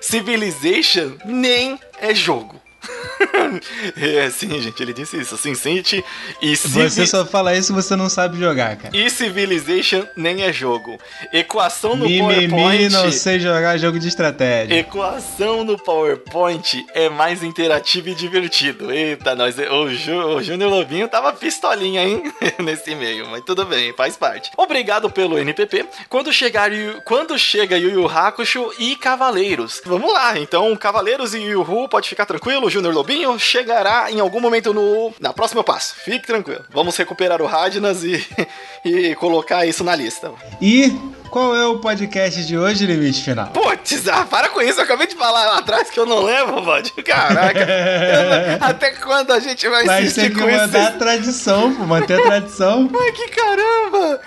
[0.02, 2.60] Civilization nem é jogo.
[3.98, 5.38] é, sim, gente, ele disse isso.
[5.38, 6.04] Sin City
[6.42, 8.96] e Você Civi- só fala isso você não sabe jogar, cara.
[8.96, 10.98] e Civilization nem é jogo.
[11.32, 12.90] Equação no Mimimi PowerPoint.
[12.92, 14.76] não sei jogar jogo de estratégia.
[14.80, 18.92] Equação no PowerPoint é mais interativo e divertido.
[18.92, 22.32] Eita, nós, o, Ju, o Júnior Lobinho tava pistolinha, hein?
[22.60, 24.52] Nesse e-mail, mas tudo bem, faz parte.
[24.58, 25.86] Obrigado pelo NPP.
[26.10, 29.82] Quando chegar Yu- quando chega Yu Yu Hakusho e Cavaleiros.
[29.86, 34.40] Vamos lá, então Cavaleiros e Yu Yu, pode ficar tranquilo, Júnior Lobinho chegará em algum
[34.40, 35.96] momento no na próxima passo.
[35.96, 36.66] Fique tranquilo.
[36.70, 38.26] Vamos recuperar o Radnas e,
[38.84, 40.32] e colocar isso na lista.
[40.62, 40.92] E
[41.32, 43.48] qual é o podcast de hoje, limite final?
[43.48, 46.62] Putz, ah, para com isso, eu acabei de falar lá atrás que eu não lembro,
[46.62, 46.92] Bud.
[47.04, 50.60] Caraca, não- até quando a gente vai Mas insistir tem que com isso?
[50.60, 52.90] mandar a tradição, pô, manter a tradição.
[53.02, 54.20] Ai, que caramba!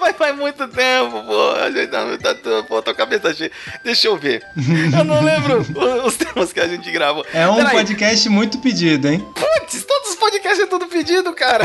[0.00, 1.50] Faz, faz muito tempo, pô.
[1.52, 3.50] A gente tá, tá, tá- pô, tô cabeça cheia.
[3.84, 4.42] Deixa eu ver.
[4.98, 5.60] Eu não lembro
[6.04, 7.24] os temas que a gente gravou.
[7.32, 9.20] É um Peraí, podcast muito pedido, hein?
[9.34, 11.64] Putz, todos os podcast é tudo pedido, cara.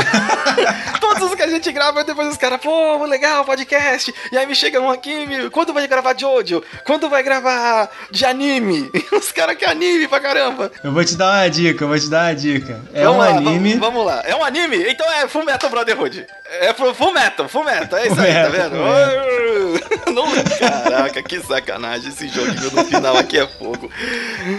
[1.00, 4.14] Todos os que a gente grava, depois os caras, pô, legal, podcast.
[4.30, 6.62] E aí me chega um aqui, me- quando vai gravar de Jojo?
[6.84, 8.90] Quando vai gravar de anime?
[9.12, 10.70] Os caras que anime pra caramba.
[10.82, 12.80] Eu vou te dar uma dica, eu vou te dar uma dica.
[12.92, 13.74] É Vamos um lá, anime.
[13.74, 14.22] Vamos, vamos lá.
[14.26, 14.84] É um anime?
[14.90, 16.26] Então é Full Metal Brotherhood.
[16.60, 17.98] É pro Full Metal, Full Metal.
[17.98, 18.76] É isso aí, tá vendo?
[20.12, 20.26] Não,
[20.58, 22.08] caraca, que sacanagem.
[22.08, 23.90] Esse joguinho no final aqui é fogo.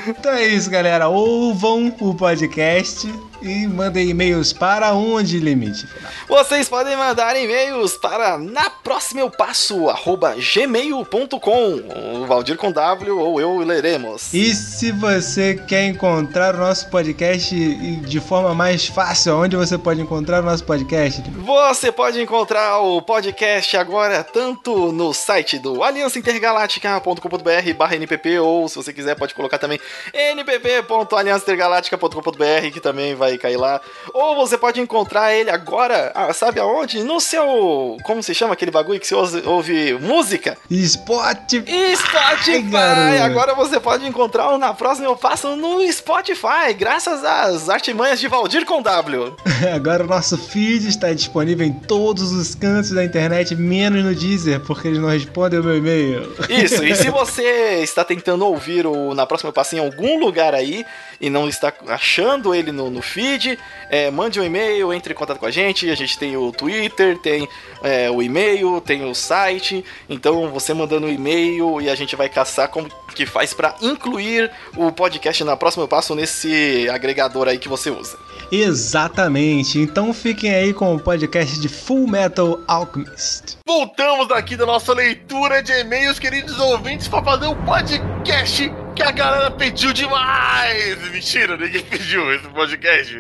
[0.08, 1.08] Então é isso, galera.
[1.08, 3.08] Ouvam o podcast
[3.41, 6.12] e mandem e-mails para onde limite final.
[6.28, 13.17] Vocês podem mandar e-mails para na próxima eu passo arroba gmail.com o Valdir com W
[13.17, 14.34] ou eu leremos.
[14.34, 20.02] E se você quer encontrar o nosso podcast de forma mais fácil, onde você pode
[20.02, 21.23] encontrar o nosso podcast?
[21.32, 28.76] Você pode encontrar o podcast agora tanto no site do aliançaintergaláctica.com.br barra NPP ou se
[28.76, 29.80] você quiser pode colocar também
[30.12, 33.80] npp.aliançaintergaláctica.com.br que também vai cair lá.
[34.13, 37.04] Ou você pode encontrar ele agora, ah, sabe aonde?
[37.04, 39.13] No seu, como se chama aquele bagulho que você
[39.46, 40.58] ouve, música?
[40.72, 41.96] Spotify!
[41.96, 42.62] Spotify!
[42.62, 43.24] garoto.
[43.24, 48.28] Agora você pode encontrar o Na Próxima Eu Faço no Spotify, graças às artimanhas de
[48.28, 49.36] Valdir com W.
[49.76, 54.60] Agora o nosso feed está disponível em todos os cantos da internet, menos no Deezer,
[54.62, 56.34] porque eles não respondem o meu e-mail.
[56.50, 60.86] Isso, e se você está tentando ouvir o Na Próxima Passo em algum lugar aí
[61.20, 63.58] e não está achando ele no, no feed,
[63.90, 65.90] é, mande um e-mail, entre em contato com a gente.
[65.90, 67.48] A gente tem o Twitter, tem
[67.84, 69.84] é, o e-mail, tem o site.
[70.10, 74.52] Então você mandando o e-mail e a gente vai caçar como que faz para incluir
[74.76, 78.18] o podcast Na Próxima Passo nesse agregador aí que você usa.
[78.52, 79.80] Exatamente.
[79.80, 83.58] Então fiquem aí com o podcast de Full Metal Alchemist.
[83.68, 89.12] Voltamos aqui da nossa leitura de e-mails, queridos ouvintes, para fazer um podcast que a
[89.12, 91.12] galera pediu demais.
[91.12, 93.16] Mentira, ninguém pediu esse podcast.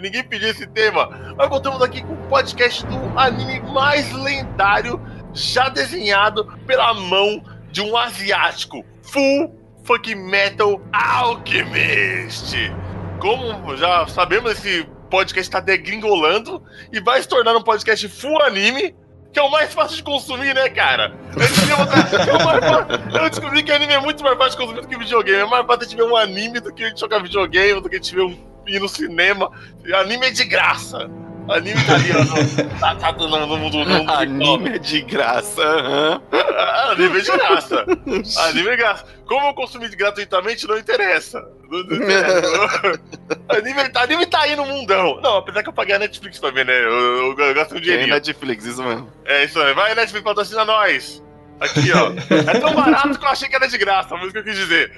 [0.00, 1.34] Ninguém pediu esse tema.
[1.36, 5.00] Mas voltamos aqui com o podcast do anime mais lendário
[5.32, 8.84] já desenhado pela mão de um asiático.
[9.02, 9.52] Full
[9.82, 12.54] Funk Metal Alchemist.
[13.18, 18.94] Como já sabemos, esse podcast está degringolando e vai se tornar um podcast full anime,
[19.34, 21.12] que é o mais fácil de consumir, né, cara?
[23.12, 25.40] É Eu descobri que anime é muito mais fácil de consumir do que videogame.
[25.40, 27.90] É mais fácil a gente ver um anime do que a gente jogar videogame, do
[27.90, 29.50] que a gente ver um, ir no cinema.
[29.92, 31.10] Anime é de graça.
[31.48, 32.30] Anime italiano.
[32.80, 35.62] tá, tá no, no mundo no mundo Anime é de graça.
[36.32, 37.84] ah, Anime é de graça.
[38.48, 39.04] Anime é graça.
[39.26, 41.40] Como eu consumi gratuitamente, não interessa.
[41.70, 43.00] Não, não interessa.
[43.48, 45.20] anime, anime tá aí no mundão.
[45.20, 46.78] Não, apesar que eu paguei a Netflix também, né?
[46.78, 48.14] Eu, eu, eu gasto um Tem dinheirinho.
[48.14, 49.10] Netflix, isso mesmo.
[49.24, 49.72] É isso aí.
[49.74, 51.23] Vai, Netflix, patrocina nós.
[51.60, 52.12] Aqui, ó.
[52.34, 54.56] É tão barato que eu achei que era de graça, mas o que eu quis
[54.56, 54.92] dizer.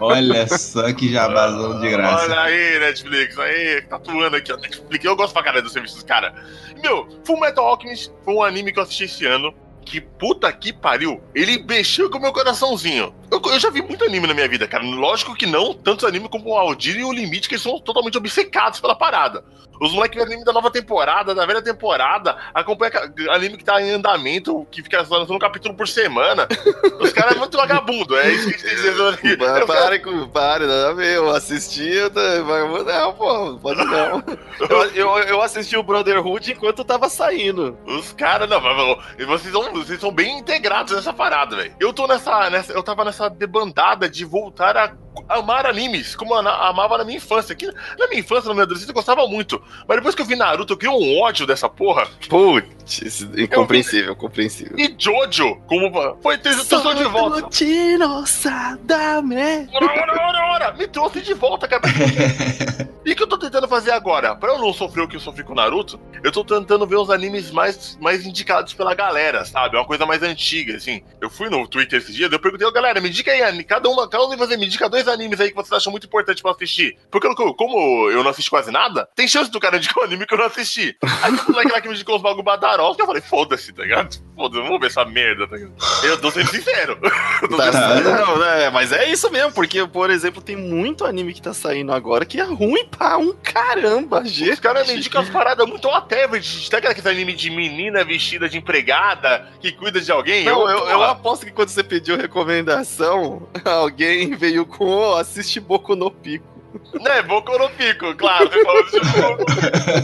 [0.00, 2.24] Olha só que jabazão de graça.
[2.24, 4.56] Olha aí, Netflix, aí, tatuando aqui, ó.
[4.56, 6.32] Netflix, eu gosto pra caralho dos serviços dos caras.
[6.82, 9.54] Meu, Full Metal Alchemist foi um anime que eu assisti esse ano.
[9.84, 11.20] Que puta que pariu.
[11.34, 13.12] Ele mexeu com o meu coraçãozinho.
[13.32, 14.84] Eu, eu já vi muito anime na minha vida, cara.
[14.84, 18.18] Lógico que não, tantos animes como o Aldir e o Limite, que eles são totalmente
[18.18, 19.42] obcecados pela parada.
[19.80, 22.92] Os moleques vê anime da nova temporada, da velha temporada, acompanha
[23.32, 26.46] anime que tá em andamento, que fica lançando um capítulo por semana.
[27.00, 29.36] Os caras é muito vagabundo, é isso que a gente tem dizendo aqui.
[29.36, 31.16] Para, para, com- para, nada a ver.
[31.16, 34.22] Eu assisti, eu vai- não, pô, não pode não.
[34.70, 37.76] Eu, eu, eu assisti o Brotherhood enquanto tava saindo.
[37.84, 38.76] Os caras, não, mas,
[39.18, 41.74] mas, vocês são, vocês são bem integrados nessa parada, velho.
[41.80, 42.72] Eu tô nessa, nessa.
[42.72, 44.96] Eu tava nessa debandada de voltar a
[45.28, 47.54] amar animes, como eu amava na minha infância.
[47.54, 47.66] Que,
[47.98, 49.62] na minha infância, na minha adolescência, eu gostava muito.
[49.86, 52.06] Mas depois que eu vi Naruto, eu criei um ódio dessa porra.
[52.28, 54.78] Putz, incompreensível, compreensível.
[54.78, 55.90] E Jojo, como.
[56.22, 57.48] Foi, trouxe de volta.
[59.72, 61.82] Ora, ora, ora, ora, me trouxe de volta, cara.
[63.04, 64.36] E o que eu tô tentando fazer agora?
[64.36, 66.96] Pra eu não sofrer o que eu sofri com o Naruto, eu tô tentando ver
[66.96, 69.76] os animes mais, mais indicados pela galera, sabe?
[69.76, 71.02] É uma coisa mais antiga, assim.
[71.20, 74.24] Eu fui no Twitter esses dias, eu perguntei, galera, me indica aí, cada uma, cada
[74.24, 76.96] um de vocês me indica dois animes aí que vocês acham muito importante pra assistir.
[77.10, 80.26] Porque eu- como eu não assisti quase nada, tem chance do cara indicar um anime
[80.26, 80.96] que eu não assisti.
[81.22, 83.82] Aí o moleque lá que me indicou uns bagulho badarol, que eu falei, foda-se, tá
[83.82, 84.16] ligado?
[84.36, 85.74] Foda-se, vamos ver essa merda, tá ligado?
[86.04, 86.98] Eu tô sendo sincero.
[87.42, 88.26] Eu tô Tá sendo sincero.
[88.26, 91.92] Não, né, mas é isso mesmo, porque, por exemplo, tem muito anime que tá saindo
[91.92, 94.52] agora que é ruim pra um caramba, gente.
[94.52, 96.26] Os caras me indicam as paradas muito até,
[96.70, 100.44] Tá aquele anime de menina vestida de empregada que cuida de alguém?
[100.44, 105.60] Não, eu, eu porra, aposto que quando você pediu recomendação, alguém veio com, oh, assiste
[105.60, 106.51] Boku no Pico.
[107.00, 108.48] Né, Boku no Pico, claro.
[108.48, 109.44] Você falou Boku.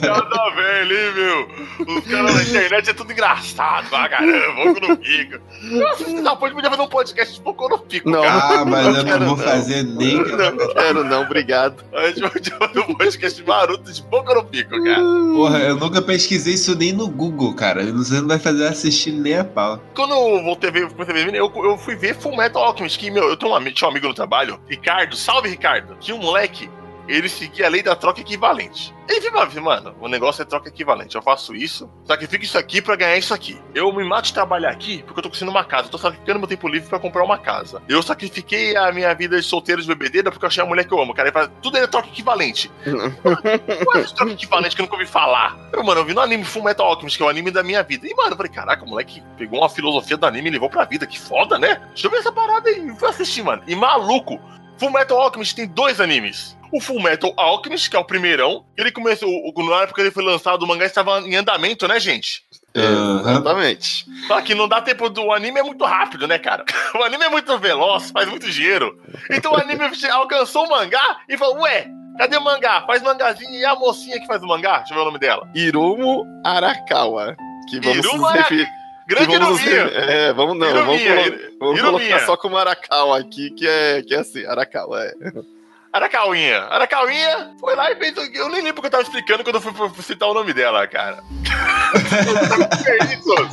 [0.07, 1.97] Nada bem ali, meu.
[1.97, 4.81] Os caras na internet é tudo engraçado pra caramba.
[4.89, 5.39] No Pico.
[5.63, 8.23] Nossa, você não pode podia fazer um podcast de Pico, Não.
[8.23, 8.61] cara.
[8.61, 9.45] Ah, mas eu não quero vou não.
[9.45, 10.17] fazer nem.
[10.17, 11.85] Não quero, não, obrigado.
[11.93, 14.03] A gente podia fazer um podcast de Naruto de
[14.51, 15.03] Pico, cara.
[15.35, 17.85] Porra, eu nunca pesquisei isso nem no Google, cara.
[17.93, 19.81] Você não vai fazer eu assistir nem a pau.
[19.95, 23.11] Quando eu voltei a ver, comecei a eu, eu fui ver Full Metal Alchemist, que,
[23.11, 26.58] meu, eu tenho um, tinha um amigo no trabalho, Ricardo, salve Ricardo, tinha um moleque,
[27.09, 28.95] ele seguia a lei da troca equivalente.
[29.09, 32.95] Ele falava, mano, o negócio é troca equivalente, eu faço isso, sacrifico isso aqui pra
[32.95, 33.59] ganhar isso aqui.
[33.75, 36.39] Eu me mato de trabalhar aqui porque eu tô conseguindo uma casa, eu tô sacrificando
[36.39, 37.83] meu tempo livre pra comprar uma casa.
[37.89, 40.93] Eu sacrifiquei a minha vida de solteiro de bebedeira porque eu achei a mulher que
[40.93, 41.29] eu amo, cara.
[41.29, 42.71] Ele fala, tudo é troca equivalente.
[43.85, 45.57] Qual é troca equivalente que eu nunca ouvi falar?
[45.73, 47.83] Eu, mano, eu vi no anime Full Metal Alchemist, que é o anime da minha
[47.83, 48.07] vida.
[48.07, 50.85] E, mano, eu falei, caraca, o moleque pegou uma filosofia do anime e levou pra
[50.85, 51.07] vida.
[51.07, 51.81] Que foda, né?
[51.89, 52.95] Deixa eu ver essa parada aí.
[52.97, 53.63] Fui assistir, mano.
[53.67, 54.39] E maluco,
[54.77, 56.58] Full Metal Alchemist tem dois animes.
[56.73, 60.11] O Full Metal Alchemist, que é o primeirão, ele começou, o- na época que ele
[60.11, 62.43] foi lançado, o mangá estava em andamento, né, gente?
[62.77, 63.31] Aham.
[63.31, 64.05] Exatamente.
[64.27, 66.65] Só que não dá tempo do o anime é muito rápido, né, cara?
[66.95, 68.99] O anime é muito veloz, faz muito dinheiro.
[69.31, 72.83] Então o anime alcançou o mangá e falou: Ué, cadê o mangá?
[72.87, 74.79] Faz mangazinho e a mocinha que faz o mangá?
[74.79, 75.49] Deixa eu ver o nome dela.
[75.55, 77.35] Irumo Arakawa.
[77.71, 78.69] Que vamos Irumo referir.
[79.09, 79.99] Grande que vamos Iruminha.
[79.99, 84.19] É, vamos não, vamos, colo- vamos colocar só como Arakawa aqui, que é, que é
[84.19, 85.13] assim, Arakawa, é.
[85.93, 86.61] Aracauinha.
[86.65, 88.17] Aracauinha foi lá e fez.
[88.17, 90.53] o- Eu nem lembro o que eu tava explicando quando eu fui citar o nome
[90.53, 91.23] dela, cara.
[92.85, 93.49] Perdi todo.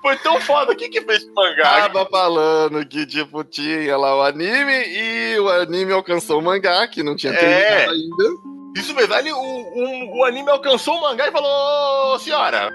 [0.00, 0.74] Foi tão foda.
[0.76, 1.88] Quem que fez esse mangá?
[1.88, 7.02] Tava falando que, tipo, tinha lá o anime e o anime alcançou o mangá, que
[7.02, 7.36] não tinha É.
[7.36, 8.53] terminado ainda.
[8.74, 9.14] Isso mesmo.
[9.14, 12.70] Aí o, o, o anime alcançou o mangá e falou: "Ô, senhora,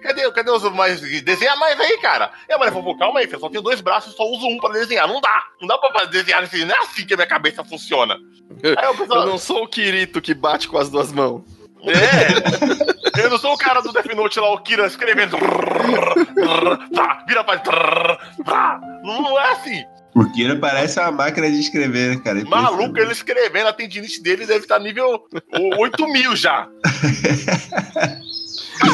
[0.00, 1.00] cadê, cadê os mais.
[1.22, 2.30] Desenha mais aí, cara.
[2.48, 4.70] E a mulher falou: calma aí, filho, só tenho dois braços, só uso um pra
[4.70, 5.08] desenhar.
[5.08, 5.42] Não dá.
[5.60, 6.64] Não dá pra desenhar assim.
[6.64, 8.16] Não é assim que a minha cabeça funciona.
[8.62, 9.22] Aí pessoal.
[9.22, 11.42] Eu não sou o Kirito que bate com as duas mãos.
[11.84, 13.24] É!
[13.24, 15.36] Eu não sou o cara do Death Note lá, o Kira escrevendo.
[16.94, 18.18] Tá, vira pra.
[19.02, 19.84] não é assim.
[20.14, 22.44] O Kira parece uma máquina de escrever, né, cara?
[22.44, 25.24] Maluco, ele escrevendo, a tendinite dele deve estar nível
[25.78, 26.68] 8 mil já.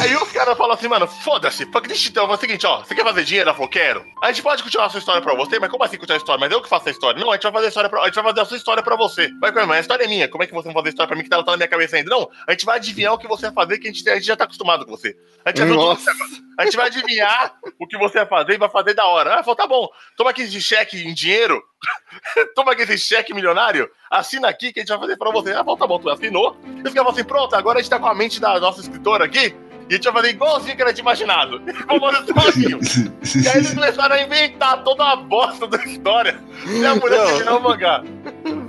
[0.01, 2.09] Aí os caras falam assim, mano, foda-se, shit.
[2.09, 3.49] Então, é o seguinte, ó, você quer fazer dinheiro?
[3.49, 4.05] Ela falou, quero.
[4.21, 6.39] A gente pode continuar a sua história pra você, mas como assim continuar a história?
[6.39, 7.19] Mas eu que faço a história.
[7.19, 8.83] Não, a gente vai fazer a história pra, a gente vai fazer a sua história
[8.83, 9.29] pra você.
[9.39, 10.27] Vai, mas a história é minha.
[10.27, 11.67] Como é que você vai fazer a história pra mim que tá, tá na minha
[11.67, 12.09] cabeça ainda?
[12.09, 14.25] Não, a gente vai adivinhar o que você vai fazer, que a gente, a gente
[14.25, 15.15] já tá acostumado com você.
[15.45, 16.11] A gente, vai Nossa.
[16.59, 19.35] a gente vai adivinhar o que você vai fazer e vai fazer da hora.
[19.35, 21.61] Ah, falou, tá bom, toma aqui esse cheque em dinheiro,
[22.55, 25.51] toma aqui esse cheque milionário, assina aqui que a gente vai fazer pra você.
[25.51, 26.57] Ah, falou, tá bom, tu assinou.
[26.65, 29.25] E caras falam assim, pronto, agora a gente tá com a mente da nossa escritora
[29.25, 29.55] aqui,
[29.89, 31.61] e a gente vai fazer igualzinho que ela tinha imaginado.
[31.87, 32.79] Vamos fazer sozinho.
[33.43, 36.39] E aí eles começaram a inventar toda uma bosta da história.
[36.65, 37.25] E a mulher Não.
[37.25, 38.03] terminou o mangá.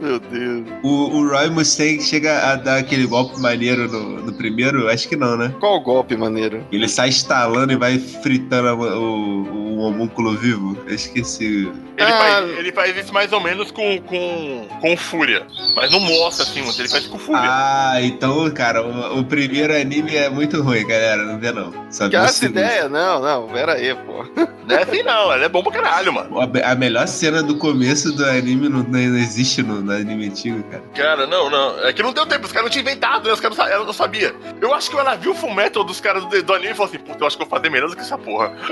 [0.00, 0.64] Meu Deus.
[0.82, 4.88] O, o Roy Mustang chega a dar aquele golpe maneiro no, no primeiro?
[4.88, 5.52] Acho que não, né?
[5.60, 6.64] Qual golpe maneiro?
[6.70, 10.76] Ele sai estalando e vai fritando a- o, o homúnculo vivo.
[10.86, 11.70] Eu esqueci.
[11.96, 12.16] Ele, Ah.
[12.18, 15.44] faz, ele faz isso mais ou menos com, com, com fúria.
[15.74, 16.80] Mas não mostra assim, muito.
[16.80, 17.40] Ele faz com fúria.
[17.42, 21.24] Ah, então, cara, o, o primeiro anime é muito ruim, galera.
[21.24, 21.72] Não vê não.
[21.90, 22.88] Só Que o essa ideia?
[22.88, 24.24] Não, não, pera aí, pô.
[24.68, 26.38] Não é assim não, ele é bom pra caralho, mano.
[26.40, 30.82] A, a melhor cena do começo do anime não, não existe no, anime antigo, cara.
[30.94, 31.78] Cara, não, não.
[31.84, 33.32] É que não deu tempo, os caras não tinham inventado, né?
[33.32, 34.34] Os caras não, não sabia.
[34.60, 36.88] Eu acho que ela viu o Full Metal dos caras do, do anime e falou
[36.88, 38.52] assim, puta, eu acho que eu vou fazer melhor do que essa porra.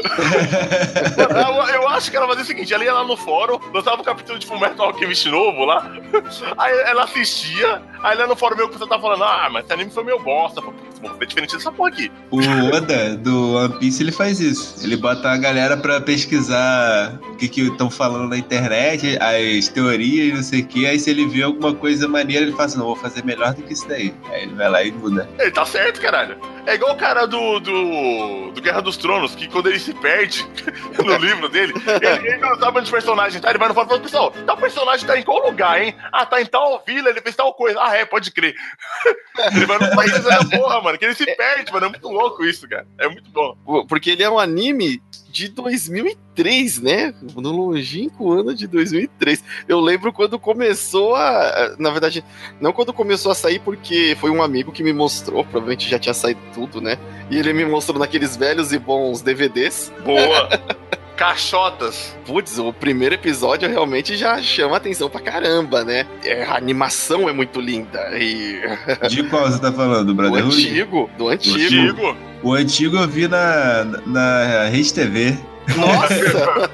[1.17, 4.05] eu, eu acho que ela fazia o seguinte, ela ia lá no fórum, lançava um
[4.05, 5.91] capítulo de Full Metal Alchemist novo lá,
[6.59, 9.73] aí ela assistia, aí lá no fórum meu que você tá falando, ah, mas esse
[9.73, 10.61] anime foi meu bosta.
[10.63, 12.11] "Putz, Vou ver diferente dessa porra aqui.
[12.31, 12.39] O
[12.75, 14.75] Oda do One Piece ele faz isso.
[14.83, 20.35] Ele bota a galera pra pesquisar o que que estão falando na internet, as teorias,
[20.35, 20.87] não sei o que.
[20.87, 23.62] Aí se ele vê alguma coisa maneira, ele fala assim: não, vou fazer melhor do
[23.62, 24.12] que isso daí.
[24.29, 25.29] Aí ele vai lá e muda.
[25.38, 26.37] Ele tá certo, caralho.
[26.66, 30.45] É igual o cara do, do, do Guerra dos Tronos, que quando ele se perde
[30.99, 33.77] no livro dele, ele, ele não sabe onde o personagem tá, ele vai no e
[33.77, 35.95] fala, pessoal, tal personagem tá em qual lugar, hein?
[36.12, 37.81] Ah, tá em tal vila, ele fez tal coisa.
[37.81, 38.57] Ah, é, pode crer.
[39.55, 41.87] ele vai no país da porra, mano, que ele se perde, mano.
[41.87, 42.85] É muito louco isso, cara.
[42.99, 43.87] É muito bom.
[43.87, 45.01] Porque ele é um anime
[45.37, 47.14] de 2003, né?
[47.37, 49.44] No longínquo ano de 2003.
[49.68, 51.77] Eu lembro quando começou a.
[51.79, 52.25] Na verdade,
[52.59, 55.44] não quando começou a sair, porque foi um amigo que me mostrou.
[55.44, 56.96] Provavelmente já tinha saído tudo, né?
[57.31, 59.92] E ele me mostrou naqueles velhos e bons DVDs.
[60.05, 60.49] Boa.
[61.17, 62.17] Caixotas.
[62.27, 66.07] Putz, o primeiro episódio realmente já chama atenção pra caramba, né?
[66.23, 68.11] É, a animação é muito linda.
[68.19, 68.61] E.
[69.09, 70.07] De qual você tá falando?
[70.07, 70.55] Do Do Brotherhood?
[70.69, 72.17] antigo, do antigo.
[72.43, 75.37] O antigo eu vi na, na Rede TV.
[75.77, 76.71] Nossa!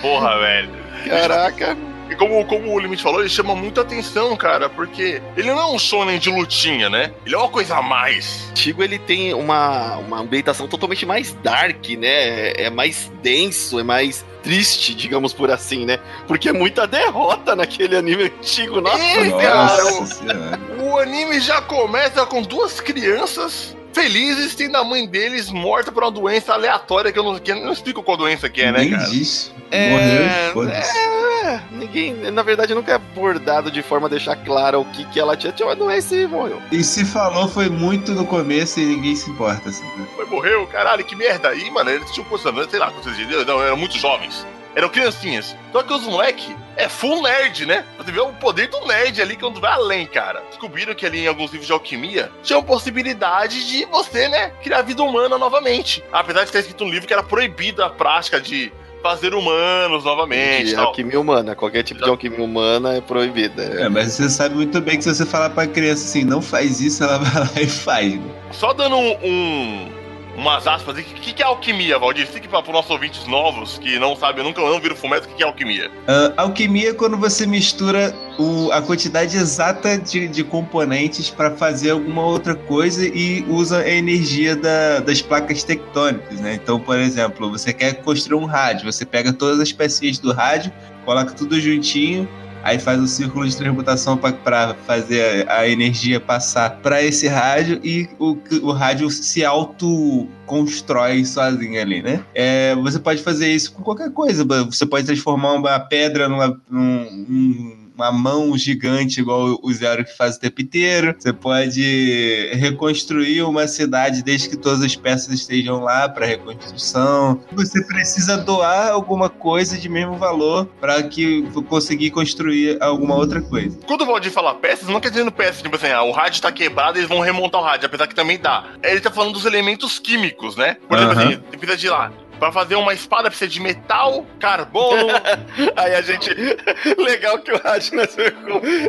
[0.01, 0.69] Porra, velho.
[1.07, 1.77] Caraca!
[2.11, 5.65] E como, como o Limite falou, ele chama muita atenção, cara, porque ele não é
[5.67, 7.13] um shonen de lutinha, né?
[7.25, 8.51] Ele é uma coisa a mais.
[8.53, 12.51] Tigo ele tem uma, uma ambientação totalmente mais dark, né?
[12.61, 15.99] É mais denso, é mais triste, digamos por assim, né?
[16.27, 18.81] Porque é muita derrota naquele anime antigo.
[18.81, 20.05] Nossa, É, cara.
[20.05, 20.59] senhora.
[20.83, 26.11] O anime já começa com duas crianças felizes tendo a mãe deles morta por uma
[26.11, 28.91] doença aleatória que eu não, que eu não explico qual doença que é, né, Nem
[28.91, 29.05] cara?
[29.05, 29.51] diz.
[29.69, 30.97] É, Morreu e foda-se.
[30.97, 35.19] É, ninguém, na verdade, nunca é abordado de forma a deixar claro o que, que
[35.19, 35.53] ela tinha.
[35.53, 36.61] Tinha uma doença e morreu.
[36.71, 39.69] E se falou foi muito no começo e ninguém se importa.
[39.69, 39.83] Assim.
[40.15, 41.49] Foi, morreu, caralho, que merda.
[41.49, 42.27] Aí, mano, eles tinham?
[42.69, 44.45] Sei lá quantos anos, não, eram muito jovens.
[44.75, 45.55] Eram criancinhas.
[45.71, 47.83] Só que os moleque é full nerd, né?
[47.97, 50.41] Você vê o poder do nerd ali quando vai além, cara.
[50.49, 54.81] Descobriram que ali em alguns livros de alquimia tinha uma possibilidade de você, né, criar
[54.81, 56.03] vida humana novamente.
[56.11, 60.65] Apesar de ter escrito um livro que era proibida a prática de fazer humanos novamente.
[60.67, 60.87] De tal.
[60.87, 61.55] alquimia humana.
[61.55, 63.63] Qualquer tipo de alquimia humana é proibida.
[63.63, 66.79] É, mas você sabe muito bem que se você falar pra criança assim, não faz
[66.79, 68.19] isso, ela vai lá e faz.
[68.51, 70.00] Só dando um, um-
[70.37, 72.23] umas aspas, o que, que é alquimia, Valdir?
[72.23, 75.35] Explique para os nossos ouvintes novos que não sabem, nunca não viram fumeto, o que
[75.37, 75.91] que é alquimia?
[76.07, 81.91] Ah, alquimia é quando você mistura o- a quantidade exata de, de componentes para fazer
[81.91, 86.55] alguma outra coisa e usa a energia da- das placas tectônicas, né?
[86.55, 90.71] Então, por exemplo, você quer construir um rádio, você pega todas as pecinhas do rádio,
[91.05, 92.27] coloca tudo juntinho,
[92.63, 97.79] aí faz um círculo de transmutação para fazer a, a energia passar para esse rádio
[97.83, 102.23] e o, o rádio se auto constrói sozinho ali, né?
[102.35, 104.43] É, você pode fazer isso com qualquer coisa.
[104.65, 110.15] Você pode transformar uma pedra numa, num- num- uma mão gigante, igual o Zero que
[110.15, 111.15] faz o tempo inteiro.
[111.17, 117.41] Você pode reconstruir uma cidade desde que todas as peças estejam lá para reconstrução.
[117.53, 123.77] Você precisa doar alguma coisa de mesmo valor para que conseguir construir alguma outra coisa.
[123.85, 126.51] Quando o Valdir fala peças, não quer dizer peças, tipo assim, ah, o rádio tá
[126.51, 128.65] quebrado, eles vão remontar o rádio, apesar que também dá.
[128.83, 130.77] Ele tá falando dos elementos químicos, né?
[130.87, 131.29] Por exemplo, Aham.
[131.29, 132.11] assim, você precisa de lá.
[132.41, 135.09] Pra fazer uma espada precisa de metal, carbono.
[135.77, 136.27] Aí a gente.
[136.97, 138.01] Legal que o Radna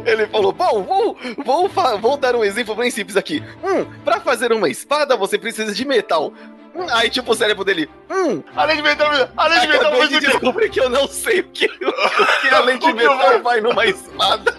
[0.07, 3.45] ele falou: Bom, vou, vou, vou dar um exemplo bem simples aqui.
[3.62, 6.33] Hum, pra fazer uma espada você precisa de metal.
[6.75, 7.91] Hum, Aí, tipo, o cérebro dele.
[8.11, 11.67] Hum, além de metal, além de metal, mas de que eu não sei o que,
[11.67, 14.57] o que além de eu metal vai numa espada.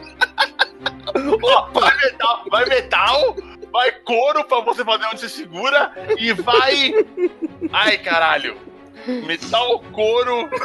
[1.42, 3.36] Ó, vai metal, vai metal,
[3.72, 6.94] vai couro pra você fazer onde você segura e vai.
[7.72, 8.72] Ai, caralho.
[9.26, 10.50] Metal, couro.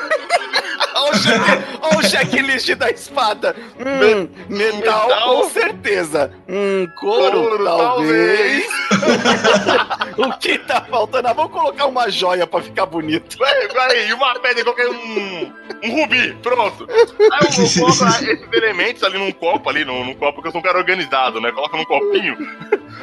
[0.94, 3.54] Olha o check- olha o checklist da espada.
[3.78, 5.36] Hum, metal, metal.
[5.42, 6.32] com certeza.
[6.48, 8.66] Hum, couro, Couro, talvez.
[10.16, 11.28] o que tá faltando?
[11.28, 13.36] Ah, vamos colocar uma joia pra ficar bonito.
[13.38, 15.52] Vai, vai, e uma pedra, qualquer um.
[15.84, 16.86] Um rubi, pronto.
[16.90, 20.52] Aí eu, eu coloco esses elementos ali num copo, ali, num, num copo, porque eu
[20.52, 21.52] sou um cara organizado, né?
[21.52, 22.36] Coloca num copinho,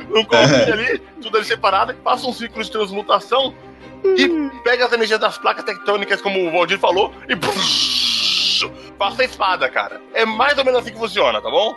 [0.10, 3.54] num copinho ali, tudo ali separado, e passa um ciclo de transmutação
[4.18, 7.36] e pega as energias das placas tectônicas, como o Valdir falou, e
[8.98, 10.02] passa a espada, cara.
[10.14, 11.76] É mais ou menos assim que funciona, tá bom?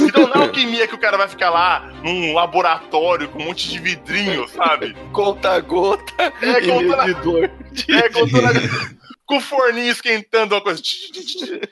[0.00, 3.68] Então não é alquimia que o cara vai ficar lá num laboratório com um monte
[3.68, 4.96] de vidrinho, sabe?
[5.12, 7.50] Conta a gota É, e contando a- medidor.
[7.88, 8.52] É, com, toda-
[9.26, 10.80] com o forninho esquentando uma coisa.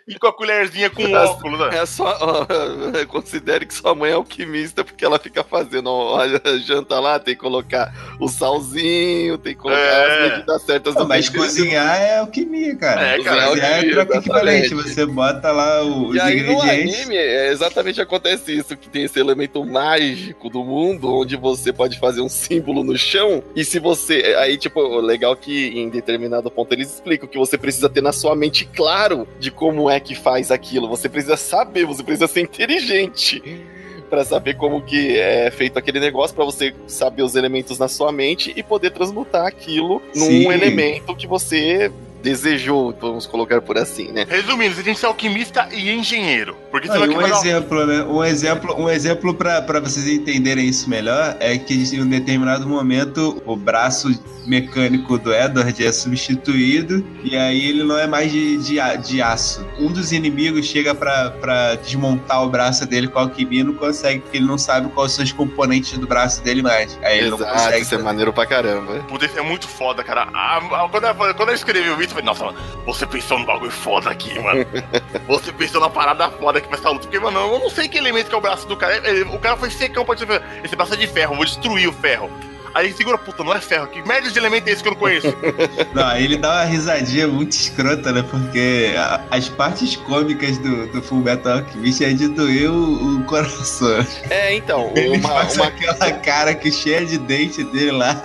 [0.08, 1.78] E com a colherzinha com óculos, né?
[1.78, 2.18] É só.
[2.20, 2.46] ó,
[3.06, 5.88] considere que sua mãe é alquimista porque ela fica fazendo.
[6.16, 6.26] a
[6.58, 10.26] janta lá, tem que colocar o salzinho, tem que colocar É.
[10.26, 13.00] as medidas certas Não, mas cozinhar é alquimia, cara.
[13.00, 14.74] É, cara, Cozinhar é alquimia, troca equivalente.
[14.74, 16.98] Você bota lá o- os E aí no ingredientes.
[17.00, 21.98] anime é exatamente acontece isso, que tem esse elemento mágico do mundo, onde você pode
[21.98, 24.34] fazer um símbolo no chão, e se você.
[24.38, 28.12] Aí, tipo, o legal que em determinado ponto eles explicam que você precisa ter na
[28.12, 30.88] sua mente claro de como é que faz aquilo.
[30.88, 33.42] Você precisa saber, você precisa ser inteligente.
[34.10, 38.12] Pra saber como que é feito aquele negócio, pra você saber os elementos na sua
[38.12, 40.52] mente e poder transmutar aquilo num Sim.
[40.52, 41.90] elemento que você
[42.24, 44.26] desejou, vamos colocar por assim, né?
[44.28, 46.56] Resumindo, você tem que ser alquimista e engenheiro.
[46.70, 48.02] Porque Não, que um vai dar- exemplo, né?
[48.02, 53.40] Um exemplo, um exemplo para vocês entenderem isso melhor é que em um determinado momento
[53.46, 54.08] o braço
[54.46, 59.20] mecânico do Edward é substituído e aí ele não é mais de, de, a- de
[59.22, 59.64] aço.
[59.78, 63.74] Um dos inimigos chega pra pra desmontar o braço dele com a alquimia e não
[63.74, 66.98] consegue, porque ele não sabe quais são os componentes do braço dele mais.
[67.02, 67.82] Aí ele não Exato, consegue.
[67.82, 68.94] isso é maneiro pra caramba.
[69.08, 70.28] Puta, é muito foda, cara.
[70.32, 73.38] Ah, ah, quando, eu, quando eu escrevi o vídeo, eu falei, nossa, mano, você pensou
[73.38, 74.64] num bagulho foda aqui, mano.
[75.26, 77.02] você pensou na parada foda aqui pra essa luta.
[77.02, 78.96] Porque, mano, eu não sei que elemento que é o braço do cara.
[79.08, 81.92] Ele- o cara foi secão pra dizer, esse braço é de ferro, vou destruir o
[81.92, 82.30] ferro.
[82.74, 83.86] Aí ele segura, puta, não é ferro.
[83.86, 85.28] Que merda de elemento é esse que eu não conheço?
[85.94, 88.24] Não, aí ele dá uma risadinha muito escrota, né?
[88.28, 93.24] Porque a- as partes cômicas do, do Full Metal Alchemist é de doer o, o
[93.26, 94.04] coração.
[94.28, 98.20] É, então, Ele uma, faz uma aquela cara que cheia de dente dele lá.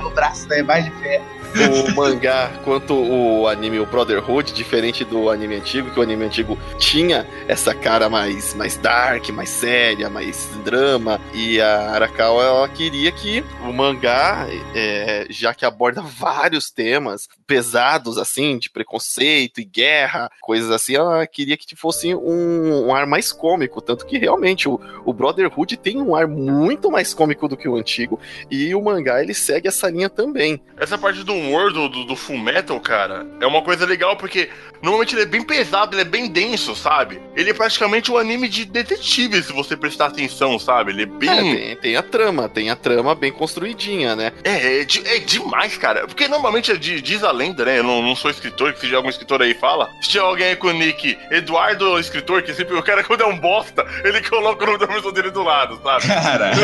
[0.00, 1.24] Meu braço é mais de ferro.
[1.62, 6.58] O mangá quanto o anime, o Brotherhood, diferente do anime antigo, que o anime antigo
[6.78, 13.12] tinha essa cara mais, mais dark, mais séria, mais drama, e a Arakawa ela queria
[13.12, 20.30] que o mangá, é, já que aborda vários temas pesados, assim, de preconceito e guerra,
[20.40, 24.80] coisas assim, ela queria que fosse um, um ar mais cômico, tanto que realmente o,
[25.04, 28.18] o Brotherhood tem um ar muito mais cômico do que o antigo,
[28.50, 30.60] e o mangá ele segue essa linha também.
[30.76, 34.48] Essa parte do humor do, do, do Full Metal, cara, é uma coisa legal porque
[34.82, 37.20] normalmente ele é bem pesado, ele é bem denso, sabe?
[37.36, 40.92] Ele é praticamente um anime de detetive, se você prestar atenção, sabe?
[40.92, 41.56] Ele é É, bem.
[41.56, 44.32] tem, tem a trama, tem a trama bem construidinha, né?
[44.44, 46.06] É, é, é demais, cara.
[46.06, 47.78] Porque normalmente é de- diz a lenda, né?
[47.78, 49.90] Eu não, não sou escritor, que se tiver algum escritor aí fala.
[50.00, 53.26] Se tiver alguém aí com o nick Eduardo Escritor, que sempre o cara quando é
[53.26, 56.06] um bosta, ele coloca o nome da pessoa dele do lado, sabe?
[56.06, 56.60] Caralho.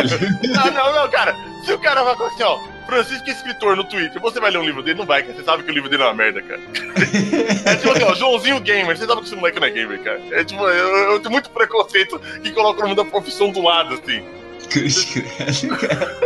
[0.48, 1.34] Não, não, não, cara.
[1.64, 4.64] Se o cara vai assim, ó, Francisco é escritor no Twitter, você vai ler um
[4.64, 4.98] livro dele?
[4.98, 5.34] Não vai, cara.
[5.34, 6.60] Você sabe que o livro dele é uma merda, cara.
[7.66, 8.96] É tipo assim, ó, Joãozinho Gamer.
[8.96, 10.20] Você sabe que esse moleque não é gamer, cara.
[10.32, 13.94] É tipo, eu, eu tenho muito preconceito que coloca o nome da profissão do lado,
[13.94, 14.24] assim.
[14.70, 16.16] Cruz credo, cara.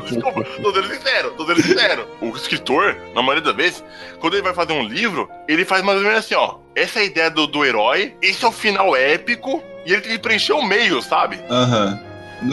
[0.00, 2.08] Desculpa, tô sendo sincero, tô sendo sincero.
[2.20, 3.84] O escritor, na maioria das vezes,
[4.18, 6.56] quando ele vai fazer um livro, ele faz mais ou menos assim, ó.
[6.74, 10.12] Essa é a ideia do, do herói, esse é o final épico, e ele tem
[10.12, 11.38] que preencher o meio, sabe?
[11.48, 12.00] Aham.
[12.04, 12.09] No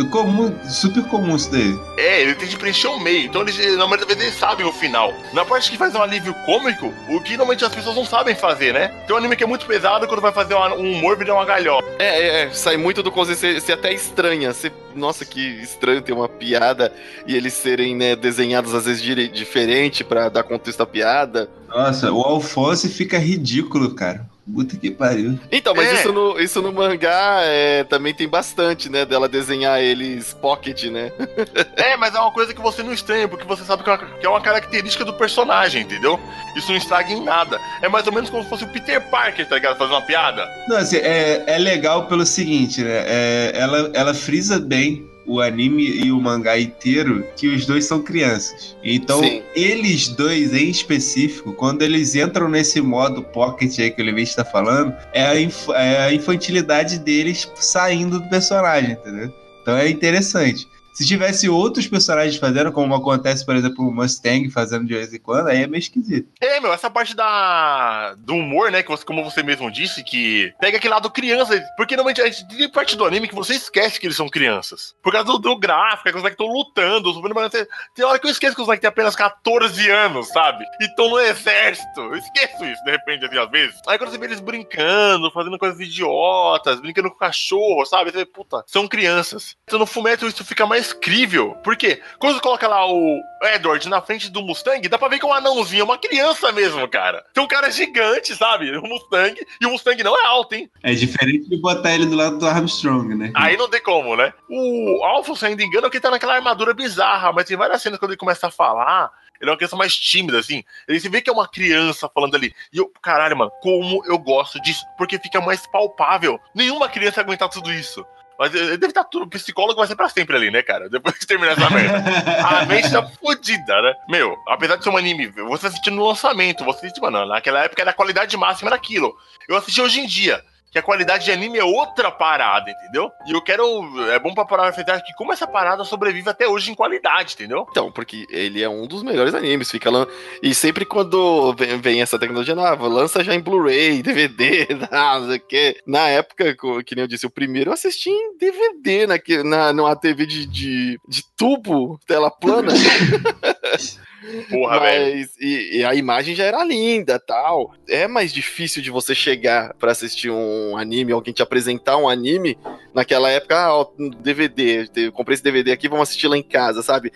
[0.10, 1.78] Comum, super comum isso daí.
[1.98, 3.26] É, ele tem que preencher o meio.
[3.26, 5.14] Então, eles, na maioria das vezes, eles sabem o final.
[5.34, 8.74] Na parte que faz um alívio cômico, o que normalmente as pessoas não sabem fazer,
[8.74, 8.90] né?
[9.06, 11.46] Tem um anime que é muito pesado, quando vai fazer uma- um humor, vira uma
[11.46, 11.86] galhofa.
[12.00, 14.54] É, é, é, sai muito do conceito, você, você até estranha.
[14.54, 16.92] Você, nossa, que estranho ter uma piada
[17.26, 21.50] e eles serem né, desenhados às vezes dire- diferente pra dar contexto à piada.
[21.70, 24.26] Nossa, o Alphonse fica ridículo, cara.
[24.54, 25.38] Puta que pariu.
[25.52, 25.94] Então, mas É.
[25.96, 29.06] isso, no, isso no mangá é, também tem bastante, né?
[29.06, 31.12] Dela desenhar eles pocket, né?
[31.76, 33.98] É, mas é uma coisa que você não estranha, porque você sabe que é uma,
[34.06, 36.20] que é uma característica do personagem, entendeu?
[36.56, 37.60] Isso não estraga em nada.
[37.82, 39.78] É mais ou menos como se fosse o Peter Parker, tá ligado?
[39.78, 40.48] Fazendo uma piada.
[40.68, 43.04] Não, assim, é, é legal pelo seguinte, né?
[43.06, 48.02] É, ela, ela frisa bem o anime e o mangá inteiro que os dois são
[48.02, 48.76] crianças.
[48.84, 49.44] Então, Sim.
[49.56, 54.46] eles dois em específico, quando eles entram nesse modo pocket aí que o Levi está
[54.46, 55.34] falando, é a,
[55.76, 59.32] é a infantilidade deles saindo do personagem, entendeu?
[59.62, 60.68] Então é interessante.
[60.98, 65.20] Se tivesse outros personagens fazendo, como acontece, por exemplo, o Mustang fazendo de vez em
[65.20, 66.28] quando, aí é meio esquisito.
[66.42, 70.52] É, meu, essa parte da do humor, né, que você, como você mesmo disse, que
[70.60, 74.00] pega aquele lado criança, porque normalmente a gente tem parte do anime que você esquece
[74.00, 74.96] que eles são crianças.
[75.04, 78.18] Por causa do, do gráfico, é que os moleques estão lutando, os moleques- tem, hora
[78.18, 80.66] que eu esqueço que os moleques têm apenas 14 anos, sabe?
[80.82, 82.02] E estão no exército.
[82.02, 83.76] Eu esqueço isso, de repente, assim, às vezes.
[83.88, 88.10] Aí quando você vê eles brincando, fazendo coisas idiotas, brincando com cachorro, sabe?
[88.10, 89.56] Você vê, puta, são crianças.
[89.68, 91.56] Então no Fumeto isso fica mais crível.
[91.64, 92.02] Por quê?
[92.20, 93.20] Quando você coloca lá o
[93.56, 96.52] Edward na frente do Mustang, dá pra ver que é um anãozinho, é uma criança
[96.52, 97.26] mesmo, cara.
[97.34, 98.76] Tem um cara gigante, sabe?
[98.78, 100.70] O Mustang, e o Mustang não é alto, hein?
[100.84, 103.32] É diferente de botar ele do lado do Armstrong, né?
[103.36, 104.34] Aí não tem como, né?
[104.50, 108.00] O Alphonse, ainda engano, é que ele tá naquela armadura bizarra, mas tem várias cenas
[108.00, 109.12] quando ele começa a falar.
[109.40, 110.64] Ele é uma criança mais tímida, assim.
[110.88, 112.54] Ele se vê que é uma criança falando ali.
[112.74, 114.84] E eu, caralho, mano, como eu gosto disso.
[114.98, 116.40] Porque fica mais palpável.
[116.54, 118.06] Nenhuma criança ia aguentar tudo isso.
[118.38, 119.26] Mas deve estar tudo.
[119.26, 120.90] O psicólogo vai ser pra sempre ali, né, cara?
[120.90, 122.04] Depois que terminar essa merda.
[122.46, 123.94] A mente tá fodida, né?
[124.08, 127.82] Meu, apesar de ser um anime, você assistiu no lançamento, você assistiu, mano, naquela época
[127.82, 129.18] era a qualidade máxima daquilo.
[129.48, 130.44] Eu assisti hoje em dia,
[130.78, 133.12] que a qualidade de anime é outra parada, entendeu?
[133.26, 133.64] E eu quero.
[134.12, 137.66] É bom pra parar pensar que como essa parada sobrevive até hoje em qualidade, entendeu?
[137.70, 140.06] Então, porque ele é um dos melhores animes, fica lan...
[140.42, 145.28] E sempre quando vem, vem essa tecnologia nova, lança já em Blu-ray, DVD, ah, não
[145.28, 145.82] sei o quê.
[145.86, 146.56] Na época,
[146.86, 150.46] que nem eu disse, o primeiro eu assisti em DVD, na, na, numa TV de,
[150.46, 152.74] de, de tubo, tela plana.
[154.50, 155.16] Porra, velho.
[155.18, 157.74] Mas e, e a imagem já era linda, tal.
[157.88, 162.58] É mais difícil de você chegar pra assistir um anime, alguém te apresentar um anime.
[162.94, 166.44] Naquela época, ah, ó, um DVD, eu comprei esse DVD aqui, vamos assistir lá em
[166.44, 167.12] casa, sabe?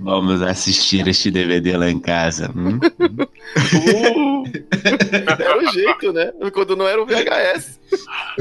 [0.00, 2.50] Vamos assistir este DVD lá em casa.
[2.54, 2.78] Hum?
[2.78, 4.42] Uh,
[5.40, 6.32] era o jeito, né?
[6.52, 7.78] Quando não era o VHS.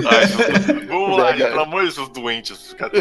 [0.06, 0.26] Ai,
[0.88, 2.74] Vamos lá, pelo amor de Deus, doentes.
[2.74, 2.92] Cara,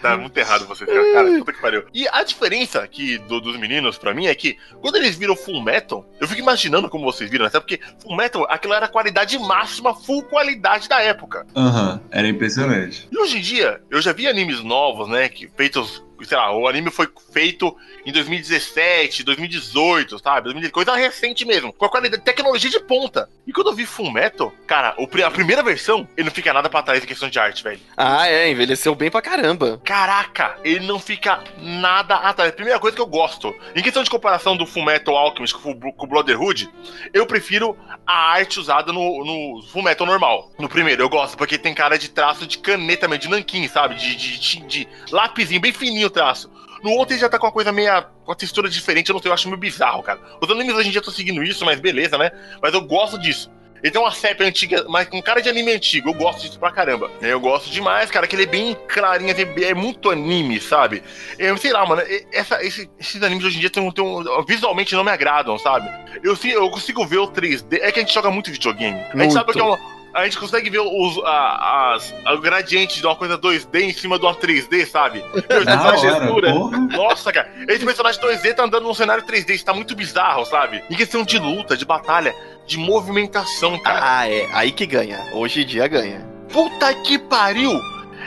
[0.00, 1.12] tá muito errado cara.
[1.12, 1.84] Cara, puta que pariu.
[1.92, 5.62] E a diferença aqui do- dos meninos, pra mim, é que quando eles viram Full
[5.62, 9.38] Metal, eu fico imaginando como vocês viram, até porque Full Metal, aquilo era a qualidade
[9.38, 11.46] máxima, full qualidade da época.
[11.54, 13.08] Aham, era impressionante.
[13.10, 16.66] E hoje em dia, eu já vi animes novos, né, que feitos sei lá, o
[16.68, 20.44] anime foi feito em 2017, 2018, sabe?
[20.44, 23.28] 2018, Coisa recente mesmo, com a qualidade, tecnologia de ponta.
[23.46, 26.82] E quando eu vi Full Metal, cara, a primeira versão, ele não fica nada pra
[26.82, 27.80] trás em questão de arte, velho.
[27.96, 29.80] Ah, é, envelheceu bem pra caramba.
[29.84, 32.52] Caraca, ele não fica nada atrás.
[32.52, 33.54] Primeira coisa que eu gosto.
[33.74, 36.68] Em questão de comparação do Fullmetal Alchemist com o com o Brotherhood,
[37.12, 40.50] eu prefiro a arte usada no, no Fullmetal normal.
[40.58, 43.94] No primeiro, eu gosto, porque tem cara de traço de caneta mesmo, de nanquim, sabe?
[43.94, 46.50] De, de, de, de lapisinho, bem fininho traço.
[46.82, 47.90] No outro ele já tá com uma coisa meio.
[48.24, 50.20] com uma textura diferente, eu não sei, eu acho meio bizarro, cara.
[50.40, 52.30] Os animes hoje em dia estão seguindo isso, mas beleza, né?
[52.60, 53.50] Mas eu gosto disso.
[53.82, 56.10] Ele tem uma sépia antiga, mas com cara de anime antigo.
[56.10, 57.10] Eu gosto disso pra caramba.
[57.20, 61.02] Eu gosto demais, cara, que ele é bem clarinho, assim, é muito anime, sabe?
[61.36, 62.00] Eu sei lá, mano,
[62.32, 65.90] essa, esse- esses animes hoje em dia tem, tem um- visualmente não me agradam, sabe?
[66.22, 67.80] Eu, eu consigo ver o 3D.
[67.82, 69.00] É que a gente joga muito videogame.
[69.00, 69.32] A gente Muito.
[69.32, 69.76] sabe que é uma.
[70.14, 74.18] A gente consegue ver os, a, as, o gradiente de uma coisa 2D em cima
[74.18, 75.24] de uma 3D, sabe?
[75.48, 76.78] Meu, essa porra.
[76.96, 80.82] nossa, cara, esse personagem 2D tá andando num cenário 3D, isso tá muito bizarro, sabe?
[80.90, 82.34] Em questão de luta, de batalha,
[82.66, 84.00] de movimentação, cara.
[84.02, 84.48] Ah, é.
[84.52, 85.18] Aí que ganha.
[85.32, 86.26] Hoje em dia ganha.
[86.52, 87.72] Puta que pariu!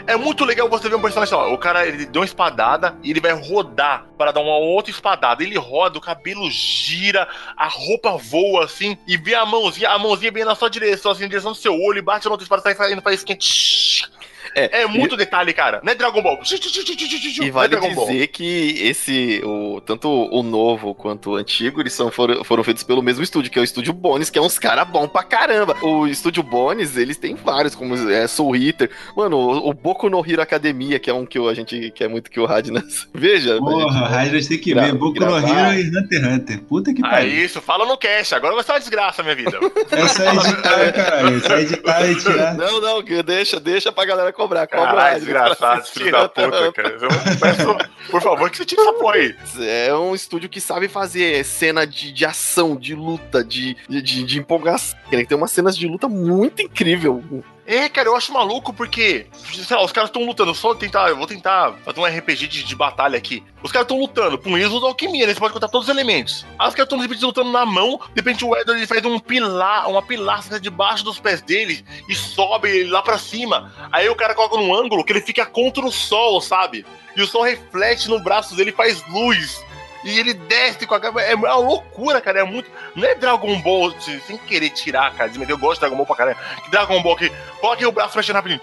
[0.08, 3.10] É muito legal você ver um personagem, lá, o cara ele deu uma espadada e
[3.10, 5.44] ele vai rodar para dar uma outra espadada.
[5.44, 7.28] Ele roda, o cabelo gira,
[7.58, 11.24] a roupa voa assim, e vê a mãozinha, a mãozinha vem na sua direção, assim,
[11.24, 14.10] na direção do seu olho, e bate na outra espada, sai saindo, faz esquente.
[14.56, 15.82] É, É muito detalhe, cara.
[15.84, 16.40] Não é Dragon Ball.
[16.44, 18.08] E é vale Ball.
[18.08, 22.84] dizer que esse, o, tanto o novo quanto o antigo, eles são, foram, foram feitos
[22.84, 25.76] pelo mesmo estúdio, que é o Estúdio Bones, que é uns caras bons pra caramba.
[25.82, 28.90] O Estúdio Bones, eles têm vários, como é, Soul Eater.
[29.16, 32.32] Mano, o, o Boku no Hero Academia, que é um que a gente quer muito
[32.32, 33.58] que o Radnas veja.
[33.58, 34.94] Porra, Raiders tem que Gra- ver.
[34.96, 35.38] Boku no.
[35.38, 36.62] Hero e Hunter x Hunter.
[36.64, 37.46] Puta que Ah, pariu.
[37.46, 38.34] isso, fala no cash.
[38.34, 39.60] Agora vai ser uma desgraça, minha vida.
[39.92, 41.38] É só editar, caralho.
[41.38, 42.54] É só editar e tirar.
[42.56, 44.68] Não, não, deixa, deixa pra galera cobrar.
[44.68, 46.90] Cobra Caralho, pra desgraçado, filho da puta, cara.
[46.90, 47.78] Eu peço,
[48.10, 49.36] por favor, que você tire essa porra aí.
[49.60, 54.40] É um estúdio que sabe fazer cena de, de ação, de luta, de, de, de,
[54.40, 54.98] empolgação.
[55.12, 57.24] Ele tem umas cenas de luta muito incrível.
[57.68, 60.54] É, cara, eu acho maluco porque, sei lá, os caras estão lutando.
[60.54, 63.44] Só tentar, eu vou tentar fazer um RPG de, de batalha aqui.
[63.64, 65.34] Os caras estão lutando, com eles usam alquimia, né?
[65.34, 66.46] Você pode contar todos os elementos.
[66.60, 69.04] Aí os caras estão de repente lutando na mão, de repente o Edward ele faz
[69.04, 73.74] um pilar, uma pilastra debaixo dos pés deles e sobe lá pra cima.
[73.92, 76.86] Aí o cara coloca num ângulo que ele fica contra o sol, sabe?
[77.16, 79.64] E o sol reflete no braço dele e faz luz.
[80.06, 81.02] E ele desce com a.
[81.24, 82.40] É uma loucura, cara.
[82.40, 82.70] É muito.
[82.96, 85.32] Não é Dragon Ball se- sem querer tirar, cara.
[85.50, 86.40] Eu gosto de Dragon Ball pra caramba.
[86.70, 87.30] Dragon Ball que.
[87.60, 88.62] Coloca o braço mexendo rapidinho.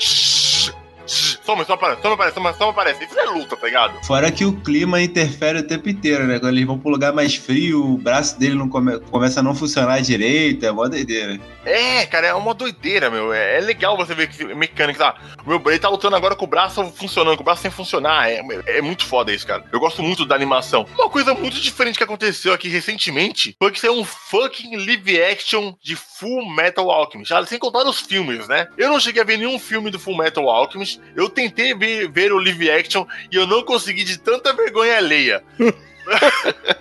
[1.42, 3.04] Tsh, Soma, só aparece, só aparece, só aparece.
[3.04, 4.04] Isso é luta, tá ligado?
[4.04, 6.38] Fora que o clima interfere o tempo inteiro, né?
[6.38, 9.54] Quando eles vão pro lugar mais frio, o braço dele não come- começa a não
[9.54, 11.40] funcionar direito, é mó doideira.
[11.64, 13.32] É, cara, é uma doideira, meu.
[13.32, 15.14] É, é legal você ver que mecânica, tá?
[15.44, 18.28] O meu ele tá lutando agora com o braço funcionando, com o braço sem funcionar.
[18.30, 19.64] É, é muito foda isso, cara.
[19.72, 20.86] Eu gosto muito da animação.
[20.98, 25.74] Uma coisa muito diferente que aconteceu aqui recentemente foi que saiu um fucking live action
[25.82, 27.32] de Full Metal Alchemist.
[27.46, 28.68] Sem contar os filmes, né?
[28.76, 31.00] Eu não cheguei a ver nenhum filme do Full Metal Alchemist.
[31.16, 35.42] Eu tentei ver, ver o live action e eu não consegui de tanta vergonha alheia.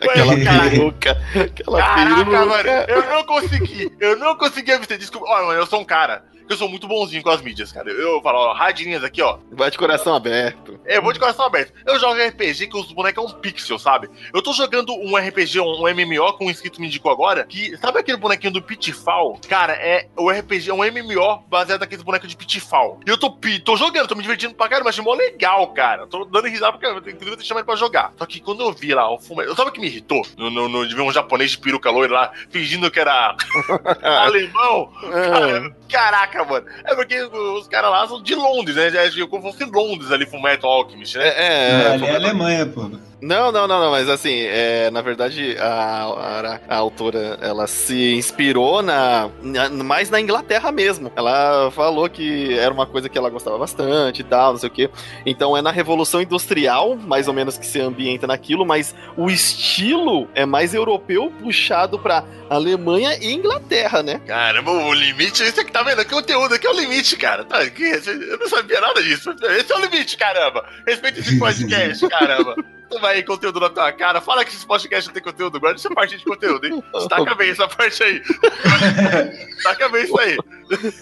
[0.01, 1.17] Aquela peruca.
[1.35, 2.45] Aquela Caraca, peruca.
[2.45, 3.91] mano, eu não consegui.
[3.99, 4.97] Eu não consegui abster.
[4.97, 5.27] Desculpa.
[5.29, 6.23] Olha, mano, eu sou um cara
[6.53, 7.89] eu sou muito bonzinho com as mídias, cara.
[7.91, 9.37] Eu falo, ó, radinhas aqui, ó.
[9.51, 10.79] Vai de coração aberto.
[10.85, 11.73] É, eu vou de coração aberto.
[11.85, 14.09] Eu jogo RPG que os bonecos é um pixel, sabe?
[14.33, 17.99] Eu tô jogando um RPG, um, MMO que um inscrito me indicou agora, que sabe
[17.99, 19.39] aquele bonequinho do Pitfall?
[19.47, 22.99] Cara, é o RPG, é um MMO baseado naqueles bonecos de Pitfall.
[23.05, 23.29] E eu tô,
[23.63, 26.07] tô jogando, tô me divertindo pra caramba, achei mó legal, cara.
[26.07, 28.13] Tô dando risada porque inclusive eu tô chamando ele pra jogar.
[28.17, 29.45] Só que quando eu vi lá o fume...
[29.55, 30.25] Sabe o que me irritou?
[30.37, 33.35] No, no, no- de ver um japonês de peruca loira lá, fingindo que era
[34.03, 34.91] alemão.
[35.03, 36.65] Ah, Caraca, mano.
[36.85, 38.89] É porque os caras lá são de Londres, né?
[38.89, 41.27] Já é como se fosse Londres ali, Fullmetal Alchemist, né?
[41.27, 42.89] é, é, ali é Alemanha, pô.
[43.21, 48.15] Não, não, não, não, mas assim, é, na verdade, a, a, a autora, ela se
[48.15, 51.11] inspirou na, na- mais na Inglaterra mesmo.
[51.15, 54.71] Ela falou que era uma coisa que ela gostava bastante e tal, não sei o
[54.71, 54.89] quê.
[55.23, 60.27] Então é na Revolução Industrial, mais ou menos, que se ambienta naquilo, mas o estilo
[60.33, 64.19] é mais europeu, puxado pra Alemanha e Inglaterra, né?
[64.25, 66.03] Caramba, o limite, isso aqui tá vendo?
[66.03, 67.43] Que conteúdo aqui é o limite, cara.
[67.43, 69.29] Tá, que, eu não sabia nada disso.
[69.59, 70.65] Esse é o limite, caramba.
[70.87, 72.55] Respeita esse podcast, caramba.
[72.99, 74.21] Vai aí conteúdo na tua cara.
[74.21, 75.59] Fala que esse podcast não tem conteúdo.
[75.59, 76.83] Guarda essa parte de conteúdo, hein?
[76.93, 78.21] Destaca bem essa parte aí.
[79.55, 80.37] Destaca bem isso aí.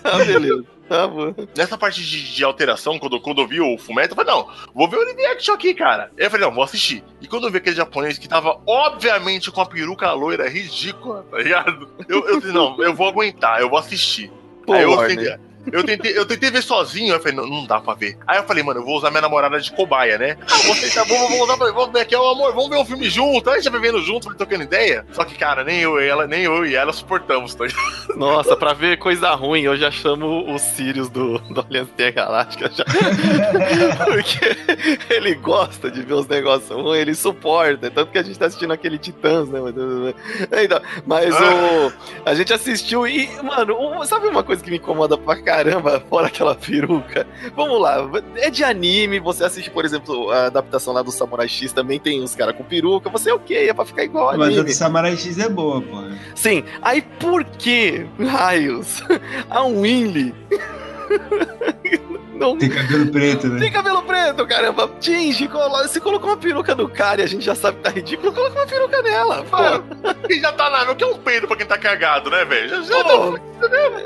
[0.03, 0.65] Ah, beleza.
[0.89, 1.35] Tá bom.
[1.55, 4.89] Nessa parte de, de alteração, quando, quando eu vi o Fumeto, eu falei, não, vou
[4.89, 6.11] ver o live action aqui, cara.
[6.17, 7.03] Aí eu falei, não, vou assistir.
[7.21, 11.37] E quando eu vi aquele japonês que tava, obviamente, com a peruca loira ridícula, tá
[11.37, 11.87] ligado?
[12.07, 14.31] Eu, eu falei, não, eu vou aguentar, eu vou assistir.
[14.65, 15.39] Pô, Aí eu Warner.
[15.71, 18.17] Eu tentei, eu tentei ver sozinho, eu falei, não, não dá pra ver.
[18.25, 20.37] Aí eu falei, mano, eu vou usar minha namorada de cobaia, né?
[20.41, 23.09] Ah, você tá bom, vamos usar, vamos ver aqui, ó, amor, vamos ver um filme
[23.09, 25.05] junto, a gente vai vendo junto, trocando ideia.
[25.11, 27.65] Só que, cara, nem eu e ela, nem eu e ela suportamos, tá?
[28.15, 32.71] Nossa, pra ver coisa ruim, eu já chamo o Sirius do, do Aliança Intergaláctica.
[32.71, 32.85] Já...
[34.05, 37.89] Porque ele gosta de ver os negócios ruins, ele suporta.
[37.91, 39.59] Tanto que a gente tá assistindo aquele Titãs, né?
[40.63, 41.93] Então, mas o,
[42.25, 46.53] a gente assistiu e, mano, sabe uma coisa que me incomoda pra caramba, fora aquela
[46.53, 47.25] peruca?
[47.55, 51.73] Vamos lá, é de anime, você assiste, por exemplo, a adaptação lá do Samurai X,
[51.73, 54.63] também tem uns caras com peruca, você ok, é pra ficar igual Mas a anime.
[54.65, 56.03] do Samurai X é boa, pô.
[56.35, 59.03] Sim, aí por que, raios,
[59.49, 60.35] a Winley
[62.39, 63.59] não Tem cabelo preto, né?
[63.59, 64.89] tem cabelo preto, caramba?
[64.99, 67.89] Tinge, colo- se colocou uma peruca no cara e a gente já sabe que tá
[67.89, 69.43] ridículo, coloca uma peruca nela.
[69.45, 70.91] Pô, e já tá na.
[70.91, 72.69] O que é um peido pra quem tá cagado, né, velho?
[72.69, 73.39] Já, já tá- Pô,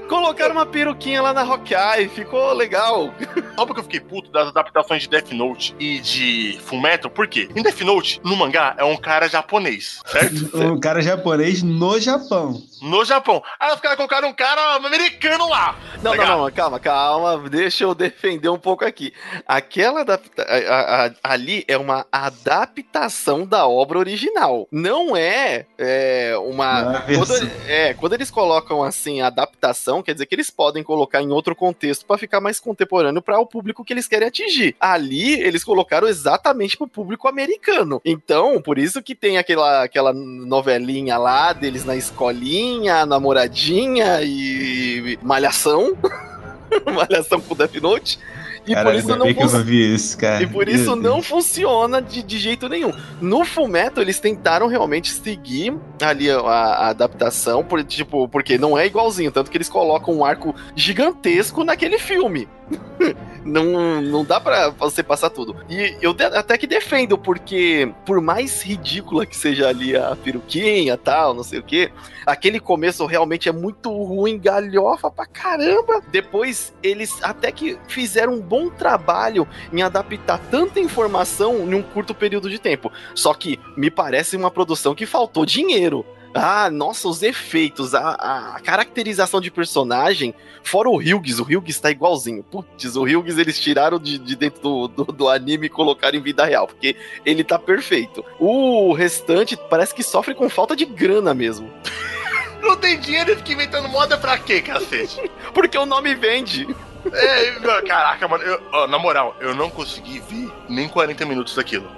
[0.09, 3.13] colocaram uma peruquinha lá na Hawkeye, ficou legal.
[3.55, 7.47] Só porque eu fiquei puto das adaptações de Death Note e de Fullmetal, por quê?
[7.55, 10.34] Em Death Note, no mangá, é um cara japonês, certo?
[10.73, 12.61] Um cara japonês no Japão.
[12.81, 13.43] No Japão.
[13.59, 15.75] Aí os caras colocaram um cara americano lá.
[16.01, 16.27] Não, Legal.
[16.27, 17.93] não, não, calma, calma, deixa eu
[18.24, 19.13] defender um pouco aqui.
[19.45, 24.67] Aquela adapta a- a- ali é uma adaptação da obra original.
[24.71, 26.82] Não é, é, uma.
[26.84, 31.21] Não é Quando, é, quando eles colocam assim adaptação, quer dizer que eles podem colocar
[31.21, 34.76] em outro contexto pra ficar mais contemporâneo para o público que eles querem atingir.
[34.80, 38.01] Ali eles colocaram exatamente pro público americano.
[38.05, 45.97] Então, por isso que tem aquela, aquela novelinha lá deles na escolinha, namoradinha e malhação.
[46.93, 48.19] malhação com Death Note.
[48.65, 49.26] E por isso não
[49.63, 50.17] vi isso.
[50.41, 51.28] E por isso Meu não Deus.
[51.28, 52.93] funciona de, de jeito nenhum.
[53.19, 58.86] No Fullmetal, eles tentaram realmente seguir ali a, a adaptação, por, tipo, porque não é
[58.86, 62.47] igualzinho, tanto que eles colocam um arco gigantesco naquele filme.
[63.45, 65.55] não, não dá pra você passar tudo.
[65.69, 71.33] E eu até que defendo, porque por mais ridícula que seja ali a peruquinha tal,
[71.33, 71.91] não sei o que,
[72.25, 76.01] aquele começo realmente é muito ruim, galhofa pra caramba.
[76.11, 82.13] Depois, eles até que fizeram um bom trabalho em adaptar tanta informação em um curto
[82.13, 82.91] período de tempo.
[83.13, 86.05] Só que me parece uma produção que faltou dinheiro.
[86.34, 88.11] Ah, nossa, os efeitos, a,
[88.55, 92.41] a caracterização de personagem, fora o Hughes, o Hughes tá igualzinho.
[92.43, 96.21] Putz, o Hughes eles tiraram de, de dentro do, do, do anime e colocaram em
[96.21, 98.25] vida real, porque ele tá perfeito.
[98.39, 101.71] O restante parece que sofre com falta de grana mesmo.
[102.61, 105.29] Não tem dinheiro e fica inventando moda pra quê, cacete?
[105.53, 106.65] Porque o nome vende.
[107.11, 107.51] É,
[107.86, 111.91] caraca, mano, eu- ó, na moral, eu não consegui ver nem 40 minutos daquilo.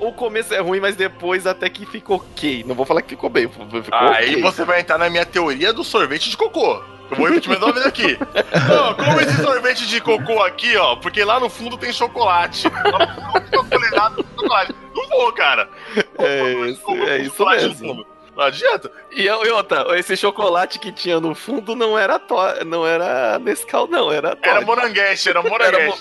[0.00, 2.64] O começo é ruim, mas depois até que ficou ok.
[2.66, 4.42] Não vou falar que ficou bem, ficou Aí ok.
[4.42, 6.82] você vai entrar na minha teoria do sorvete de cocô.
[7.10, 8.18] Eu vou repetir mais uma vez aqui.
[8.72, 12.62] Ó, como esse sorvete de cocô aqui, ó, porque lá no fundo tem chocolate.
[12.62, 14.74] Chocolatado com chocolate.
[14.94, 15.68] Não vou, cara.
[16.18, 17.44] É isso, é isso
[17.84, 18.06] no mesmo.
[18.36, 18.90] Não adianta.
[19.10, 22.34] E, outra, esse chocolate que tinha no fundo não era to
[22.66, 26.00] não era Nescau, não, era Era moranguete, era moranguete.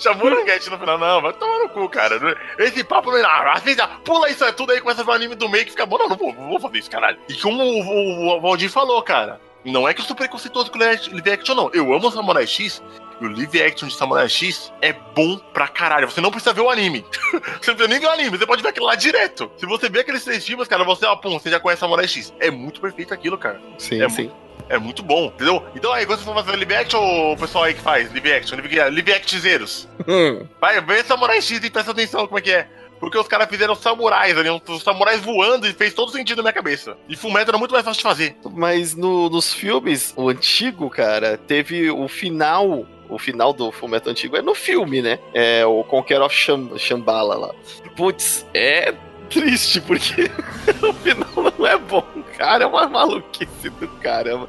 [0.00, 0.98] Tinha moranguete no final.
[0.98, 2.18] Não, vai tomar no cu, cara.
[2.58, 3.60] Esse papo não é nada.
[4.04, 5.98] Pula isso é tudo aí, começa a ver o anime do meio que fica bom.
[5.98, 7.18] Não, não vou, não vou fazer isso, caralho.
[7.28, 10.78] E como o, o, o Valdir falou, cara, não é que eu sou preconceituoso com
[10.78, 11.70] o live action, não.
[11.72, 12.82] Eu amo Samurai X.
[13.20, 16.10] E o live action de Samurai X é bom pra caralho.
[16.10, 17.04] Você não precisa ver o anime.
[17.60, 19.50] você não precisa nem ver o anime, você pode ver aquilo lá direto.
[19.58, 22.32] Se você ver aqueles três filmes, cara, você, ó, pum, você já conhece Samurai X.
[22.40, 23.60] É muito perfeito aquilo, cara.
[23.78, 24.30] Sim, É sim.
[24.68, 25.66] É muito bom, entendeu?
[25.74, 28.56] Então aí, quando você for fazer live action, o pessoal aí que faz live action,
[28.56, 32.68] live, live actzeiros, Hum, vai ver Samurai X e presta atenção como é que é.
[33.00, 36.52] Porque os caras fizeram samurais ali, os samurais voando e fez todo sentido na minha
[36.52, 36.96] cabeça.
[37.08, 38.36] E Fullmetal era muito mais fácil de fazer.
[38.52, 42.86] Mas no- nos filmes, o antigo, cara, teve o final.
[43.08, 45.18] O final do Fullmetal antigo é no filme, né?
[45.34, 47.50] É o Conquer of Sham- Shambhala lá.
[47.96, 48.94] Putz, é
[49.30, 50.30] triste, porque
[50.82, 52.04] o final não é bom,
[52.36, 52.64] cara.
[52.64, 54.46] É uma maluquice do caramba.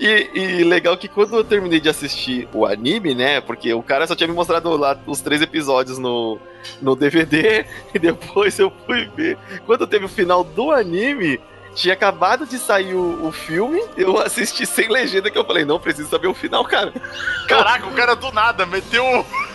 [0.00, 3.40] E, e legal que quando eu terminei de assistir o anime, né?
[3.40, 6.38] Porque o cara só tinha me mostrado lá os três episódios no,
[6.80, 9.38] no DVD, e depois eu fui ver.
[9.66, 11.38] Quando teve o final do anime,
[11.74, 15.78] tinha acabado de sair o, o filme, eu assisti sem legenda, que eu falei, não
[15.78, 16.92] preciso saber o final, cara.
[17.48, 19.04] Caraca, o cara do nada meteu.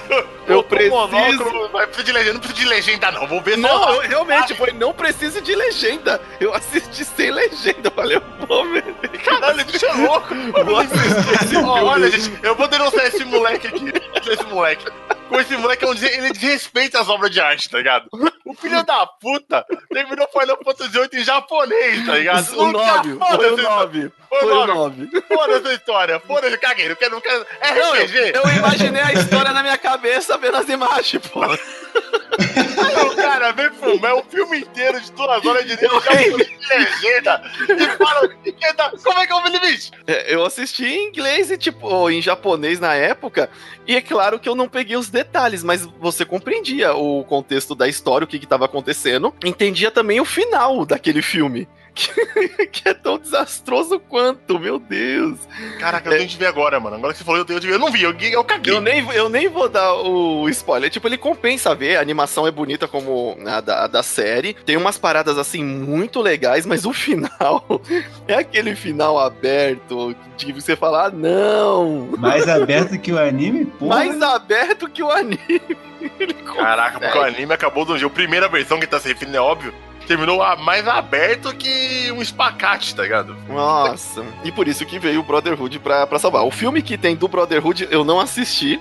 [0.47, 3.27] Eu preciso- monóculo, Vai precisar de legenda, não precisa de legenda, não.
[3.27, 3.61] Vou ver só.
[3.61, 6.21] Não, eu, realmente, foi, não precisa de legenda.
[6.39, 8.83] Eu assisti sem legenda, eu falei, eu vou ver.
[9.23, 10.33] Caralho, bicho é louco.
[10.65, 11.07] Vou assistir
[11.43, 11.69] esse Ó, filme.
[11.69, 13.93] olha, gente, eu vou denunciar esse moleque aqui.
[14.29, 14.85] Esse moleque.
[15.29, 18.07] Com esse moleque, é um ele desrespeita as obras de arte, tá ligado?
[18.45, 22.57] O filho da puta terminou Final Fantasy VIII em japonês, tá ligado?
[22.57, 24.11] O 9, Nunca- foi o foda-se- 9.
[24.29, 25.01] Foi o o nove.
[25.11, 25.21] 9.
[25.27, 26.19] Foda essa história.
[26.25, 26.87] Foda-se, caguei.
[26.89, 27.45] Não quero, não quero.
[27.61, 28.31] Não, eu, RPG.
[28.35, 31.41] eu imaginei a história na minha cabeça vendo as imagens, pô.
[31.43, 36.67] Aí o cara vem filmar o filme inteiro de duas horas de Eu japonês de
[36.69, 39.91] legenda e fala que que dá- como é que é o limite?
[40.05, 43.49] É, Eu assisti em inglês e, tipo, ou em japonês na época,
[43.87, 47.87] e é claro que eu não peguei os detalhes, mas você compreendia o contexto da
[47.87, 51.67] história, o que estava acontecendo, entendia também o final daquele filme.
[51.97, 55.39] Que, que é tão desastroso quanto, meu Deus.
[55.79, 56.95] Caraca, eu tenho que ver agora, mano.
[56.95, 58.71] Agora que você falou, eu, tenho, eu não vi, eu, eu caguei.
[58.71, 60.91] Eu nem, eu nem vou dar o spoiler.
[60.91, 64.53] Tipo, ele compensa ver, a animação é bonita como a da, a da série.
[64.53, 67.81] Tem umas paradas assim muito legais, mas o final
[68.27, 72.09] é aquele final aberto de você falar, ah, não.
[72.19, 73.65] Mais aberto que o anime?
[73.65, 73.95] Porra.
[73.95, 75.61] Mais aberto que o anime.
[76.55, 78.11] Caraca, porque o anime acabou do jeito.
[78.11, 79.73] A primeira versão que tá se referindo é óbvio.
[80.07, 83.35] Terminou a- mais aberto que um espacate, tá ligado?
[83.49, 86.43] Nossa, e por isso que veio o Brotherhood pra, pra salvar.
[86.45, 88.79] O filme que tem do Brotherhood eu não assisti.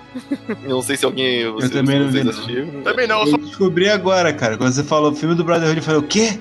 [0.62, 1.50] Eu não sei se alguém.
[1.50, 2.82] vocês- também não vocês assistiram.
[2.82, 4.56] Também não, eu só Eu descobri agora, cara.
[4.56, 6.38] Quando você falou o filme do Brotherhood, eu falei, o quê?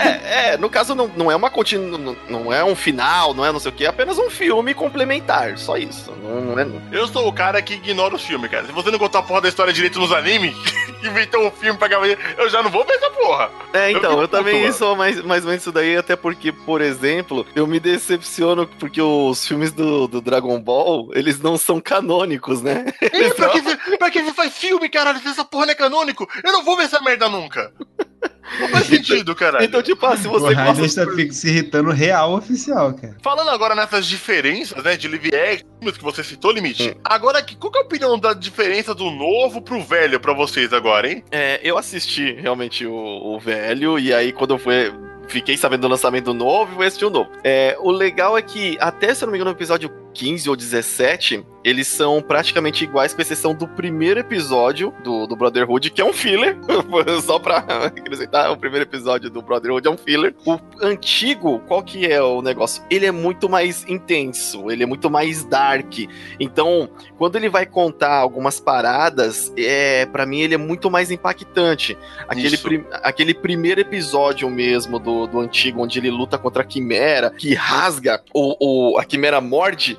[0.00, 1.98] É, é, no caso não, não é uma continu...
[1.98, 4.72] não- não é um final, não é não sei o que, é apenas um filme
[4.74, 6.12] complementar, só isso.
[6.22, 6.66] Não, não é.
[6.92, 8.64] Eu sou o cara que ignora os filmes, cara.
[8.66, 10.56] Se você não contar a porra da história direito nos animes,
[11.04, 13.50] inventou um filme pra gravar, eu já não vou ver essa porra.
[13.72, 16.80] É, então, fico eu também sou mais, mais ou menos isso daí, até porque, por
[16.80, 22.62] exemplo, eu me decepciono porque os filmes do, do Dragon Ball, eles não são canônicos,
[22.62, 22.86] né?
[23.02, 25.18] Ih, pra, que, você- pra que você faz filme, caralho?
[25.20, 27.72] Se essa porra não é canônico, eu não vou ver essa merda nunca.
[28.58, 29.64] Não faz sentido, caralho.
[29.64, 31.02] Então, tipo, ah, se O você Raider gosta...
[31.02, 33.16] está fi- se irritando real oficial, cara.
[33.22, 36.96] Falando agora nessas diferenças, né, de live action, filmes que você citou, Limite.
[37.04, 40.72] Agora, que- qual que é a opinião da diferença do novo pro velho pra vocês
[40.72, 41.22] agora, hein?
[41.30, 44.74] É, eu assisti realmente o, o velho, e aí quando eu fui.
[45.28, 47.30] Fiquei sabendo do lançamento do novo e fui assistir o novo.
[47.44, 50.56] É, o legal é que, até se eu não me engano, no episódio 15 ou
[50.56, 56.04] 17, eles são praticamente iguais, com exceção do primeiro episódio do, do Brotherhood, que é
[56.04, 56.56] um filler.
[57.22, 60.34] Só pra acrescentar, o primeiro episódio do Brotherhood é um filler.
[60.46, 62.82] O antigo, qual que é o negócio?
[62.90, 65.92] Ele é muito mais intenso, ele é muito mais dark.
[66.38, 66.88] Então,
[67.18, 71.96] quando ele vai contar algumas paradas, é para mim ele é muito mais impactante.
[72.26, 77.30] Aquele, prim- aquele primeiro episódio mesmo do, do antigo, onde ele luta contra a Quimera,
[77.30, 79.98] que rasga, o, a Quimera morde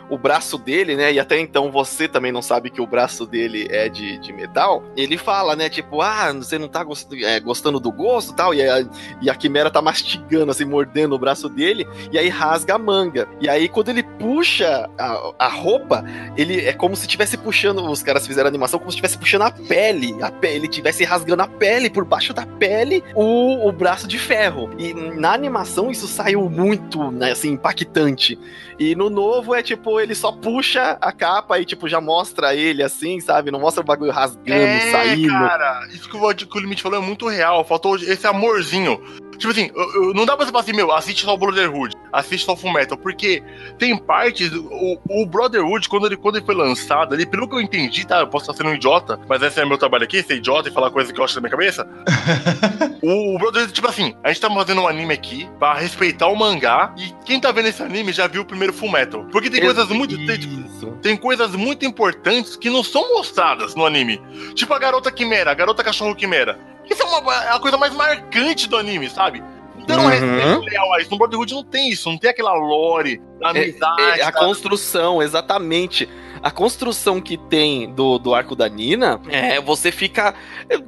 [0.11, 1.11] o braço dele, né?
[1.11, 4.83] E até então você também não sabe que o braço dele é de, de metal.
[4.95, 5.69] Ele fala, né?
[5.69, 8.53] Tipo, ah, você não tá gost- é, gostando do gosto tal.
[8.53, 8.85] E a,
[9.21, 11.87] e a Quimera tá mastigando, assim, mordendo o braço dele.
[12.11, 13.27] E aí rasga a manga.
[13.41, 16.05] E aí, quando ele puxa a, a roupa,
[16.37, 17.83] ele é como se estivesse puxando.
[17.89, 20.15] Os caras fizeram a animação como se estivesse puxando a pele.
[20.21, 24.19] A pele ele estivesse rasgando a pele, por baixo da pele, o, o braço de
[24.19, 24.69] ferro.
[24.77, 28.37] E na animação isso saiu muito, né, assim, impactante.
[28.77, 32.83] E no novo é tipo, ele só puxa a capa e, tipo, já mostra ele
[32.83, 33.51] assim, sabe?
[33.51, 35.33] Não mostra o bagulho rasgando, saindo.
[35.33, 37.63] É, cara, isso que o, que o Limite falou é muito real.
[37.63, 39.01] Faltou esse amorzinho.
[39.41, 41.95] Tipo assim, eu- eu- não dá pra você falar assim, meu, assiste só o Brotherhood,
[42.13, 43.41] assiste só o Fullmetal, porque
[43.79, 47.59] tem partes, o, o Brotherhood, quando ele, quando ele foi lançado, ali, pelo que eu
[47.59, 50.35] entendi, tá, eu posso estar sendo um idiota, mas esse é meu trabalho aqui, ser
[50.35, 51.87] idiota e falar coisa que eu acho da minha cabeça.
[53.01, 56.35] o, o Brotherhood, tipo assim, a gente tá fazendo um anime aqui pra respeitar o
[56.35, 59.25] mangá, e quem tá vendo esse anime já viu o primeiro Fullmetal.
[59.31, 60.15] Porque tem coisas muito...
[60.27, 64.21] Tem, tipo, tem coisas muito importantes que não são mostradas no anime.
[64.53, 66.59] Tipo a garota quimera, a garota cachorro quimera.
[66.89, 69.43] Isso é, uma, é a coisa mais marcante do anime, sabe?
[69.77, 70.09] Então, Uhum.
[70.09, 71.09] respeito leal a isso.
[71.11, 74.01] No Brotherhood não tem isso, não tem aquela lore, a amizade.
[74.19, 76.07] É, a da- construção, exatamente.
[76.43, 80.33] A construção que tem do, do arco da Nina, é, você fica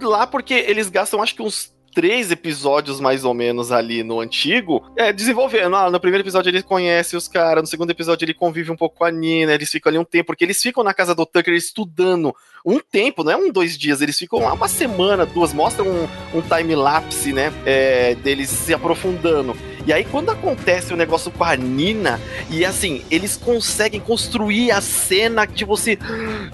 [0.01, 4.83] lá porque eles gastam acho que uns três episódios mais ou menos ali no antigo,
[4.97, 5.75] é, desenvolvendo.
[5.75, 8.97] Ah, no primeiro episódio ele conhece os caras, no segundo episódio ele convive um pouco
[8.97, 11.53] com a Nina, eles ficam ali um tempo, porque eles ficam na casa do Tucker
[11.53, 12.35] estudando
[12.65, 16.07] um tempo, não é um, dois dias, eles ficam lá uma semana, duas, mostram um,
[16.37, 19.55] um time-lapse, né, é, deles se aprofundando.
[19.85, 22.19] E aí, quando acontece o negócio com a Nina,
[22.49, 25.97] e assim, eles conseguem construir a cena de você.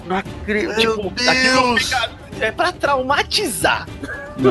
[0.06, 0.76] Não acredito.
[0.78, 1.90] Meu Tipo, Deus!
[2.40, 3.86] É pra traumatizar.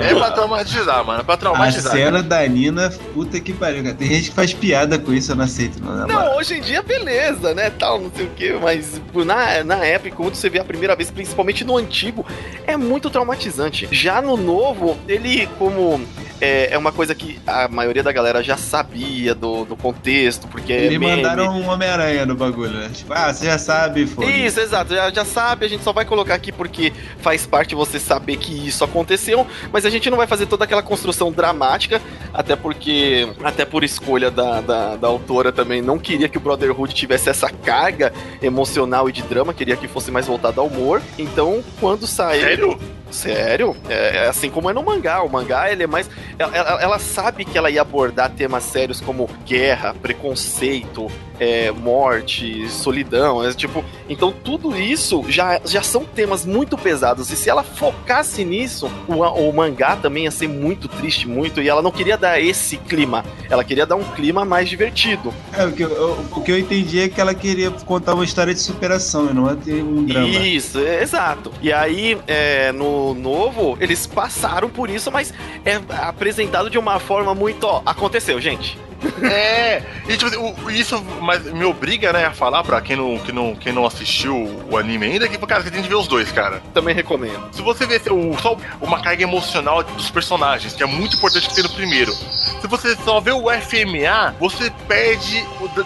[0.04, 1.22] É pra traumatizar, mano.
[1.22, 1.92] É pra A traumatizar.
[1.92, 3.96] cena da Nina, puta que pariu, cara.
[3.96, 6.06] Tem gente que faz piada com isso, eu não aceito, não.
[6.08, 7.72] Não, hoje em dia, beleza, né?
[7.72, 11.10] Tal, não sei o quê, mas na, na época, quando você vê a primeira vez,
[11.10, 12.24] principalmente no antigo,
[12.68, 13.88] é muito traumatizante.
[13.92, 16.00] Já no novo, ele, como
[16.42, 20.72] é, é uma coisa que a maioria da galera já sabia do, do contexto, porque
[20.72, 21.18] é Eles meme.
[21.18, 22.90] mandaram um Homem-Aranha no bagulho, né?
[22.94, 26.06] Tipo, ah, você já sabe, foda Isso, exato, já, já sabe, a gente só vai
[26.06, 30.28] colocar aqui porque faz parte você saber que isso aconteceu, mas a gente não vai
[30.28, 32.02] fazer toda aquela construção dramática,
[32.34, 36.94] até porque, até por escolha da, da, da autora também, não queria que o Brotherhood
[36.94, 41.64] tivesse essa carga emocional e de drama, queria que fosse mais voltado ao humor, então
[41.80, 42.42] quando saiu...
[42.42, 42.80] Sério?
[43.12, 43.76] Sério?
[43.90, 45.22] É, é assim como é no mangá.
[45.24, 46.10] O mangá, ele é mais.
[46.38, 51.08] Ela, ela- ela sabe que ela ia abordar temas sérios como guerra, preconceito,
[51.40, 53.44] é, morte, solidão.
[53.44, 57.32] É, tipo, então tudo isso já, já são temas muito pesados.
[57.32, 61.62] E se ela focasse nisso, o, o mangá também ia ser muito triste, muito.
[61.62, 63.24] E ela não queria dar esse clima.
[63.50, 65.34] Ela queria dar um clima mais divertido.
[65.54, 68.54] É, o que, eu, o que eu entendi é que ela queria contar uma história
[68.54, 70.28] de superação e não é ter um drama.
[70.28, 71.52] Isso, é, exato.
[71.62, 75.34] E aí, é, no novo, eles passaram por isso, mas
[75.66, 77.66] é apresentado de uma forma muito.
[77.66, 78.78] Ó, aconteceu, gente.
[79.22, 83.34] É, e tipo, assim, isso mas me obriga, né, a falar pra quem não, quem
[83.36, 84.36] não, quem não assistiu
[84.70, 86.62] o anime ainda, que, cara, você tem que ver os dois, cara.
[86.74, 87.50] Também recomendo.
[87.52, 91.56] Se você vê o, só uma carga emocional dos personagens, que é muito importante que
[91.56, 92.12] tem no primeiro.
[92.14, 95.44] Se você só vê o FMA, você perde.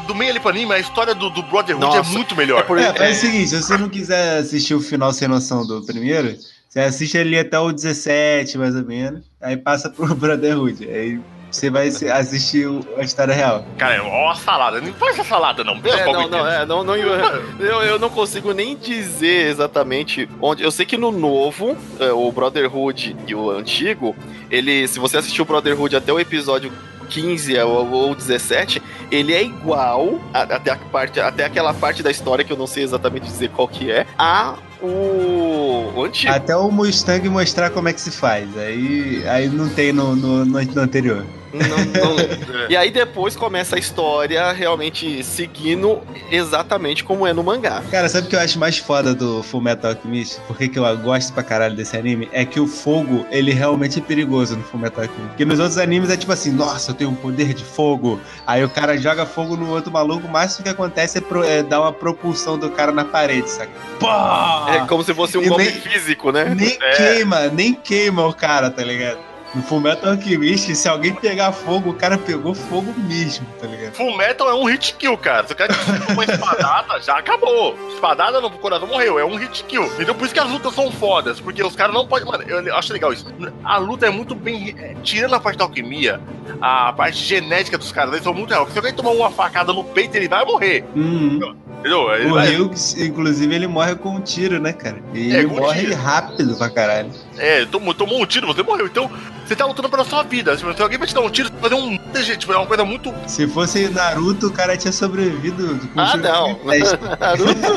[0.07, 2.59] do- meio ali pro anime, a história do, do Brotherhood Nossa, é muito melhor.
[2.61, 5.65] é por- É, faz o seguinte, se você não quiser assistir o final sem noção
[5.65, 6.35] do primeiro,
[6.69, 10.87] você assiste ali até o 17, mais ou menos, aí passa pro Brotherhood.
[10.89, 11.19] Aí
[11.55, 13.65] você vai assistir o- a história real.
[13.77, 14.81] Cara, ó a salada.
[14.81, 15.75] Não faz essa salada, não.
[15.75, 20.63] É, qual não, não, é, não, não, eu, eu não consigo nem dizer exatamente onde.
[20.63, 24.15] Eu sei que no novo, é, o Brotherhood e o antigo,
[24.49, 26.71] ele, se você assistiu o Brotherhood até o episódio
[27.09, 28.81] 15 ou, ou 17,
[29.11, 32.65] ele é igual a- até, a parte, até aquela parte da história que eu não
[32.65, 36.33] sei exatamente dizer qual que é, a o, o antigo.
[36.33, 38.47] Até o Mustang mostrar como é que se faz.
[38.57, 41.25] Aí, aí não tem no, no, no- no anterior.
[41.53, 42.13] Não- não-
[42.69, 46.01] E aí depois começa a história realmente seguindo
[46.31, 47.81] exatamente como é no mangá.
[47.91, 50.39] Cara, sabe o que eu acho mais foda do Full Metal Alchemist?
[50.47, 52.27] Por que, que eu gosto pra caralho desse anime?
[52.31, 55.27] É que o fogo, ele realmente é perigoso no Full Metal Alchemist.
[55.29, 58.19] Porque nos outros animes é tipo assim, nossa, eu tenho um poder de fogo.
[58.47, 61.61] Aí o cara joga fogo no outro maluco, o máximo que acontece é, pro- é
[61.61, 63.71] dar uma propulsão do cara na parede, saca?
[63.99, 64.65] Pá!
[64.69, 66.53] É como se fosse um E golpe nem- físico, né?
[66.55, 66.91] Nem É.
[66.95, 69.17] queima, nem queima o cara, tá ligado?
[69.55, 73.93] No Full Metal Alchemist, se alguém pegar fogo, o cara pegou fogo mesmo, tá ligado?
[73.93, 75.45] Full Metal é um hit kill, cara.
[75.45, 75.71] Se o cara
[76.11, 77.77] uma espadada, já acabou.
[77.93, 79.87] Espadada no coração morreu, é um hit kill.
[79.99, 82.25] Então por isso que as lutas são fodas, porque os caras não podem.
[82.25, 83.25] Mano, eu acho legal isso.
[83.63, 84.75] A luta é muito bem.
[84.79, 86.19] é, Tirando a parte da alquimia,
[86.59, 88.67] a parte genética dos caras, eles são muito real.
[88.71, 90.83] Se alguém tomar uma facada no peito, ele vai morrer.
[90.95, 91.55] Uhum.
[91.79, 92.11] Entendeu?
[92.15, 94.97] Ele O vai- Hughes, inclusive, ele morre com um tiro, né, cara?
[95.13, 95.95] E É, ele morre tiro.
[95.95, 97.11] rápido pra caralho.
[97.37, 98.85] É, tomou, tomou um tiro, você morreu.
[98.85, 99.09] Então,
[99.45, 100.55] você tá lutando pela sua vida.
[100.57, 101.97] Se alguém vai te dar um tiro, você vai fazer um.
[102.37, 103.13] Tipo, é uma coisa muito.
[103.27, 105.79] Se fosse Naruto, o cara tinha sobrevivido.
[105.93, 106.59] com Ah, não.
[107.19, 107.73] Naruto,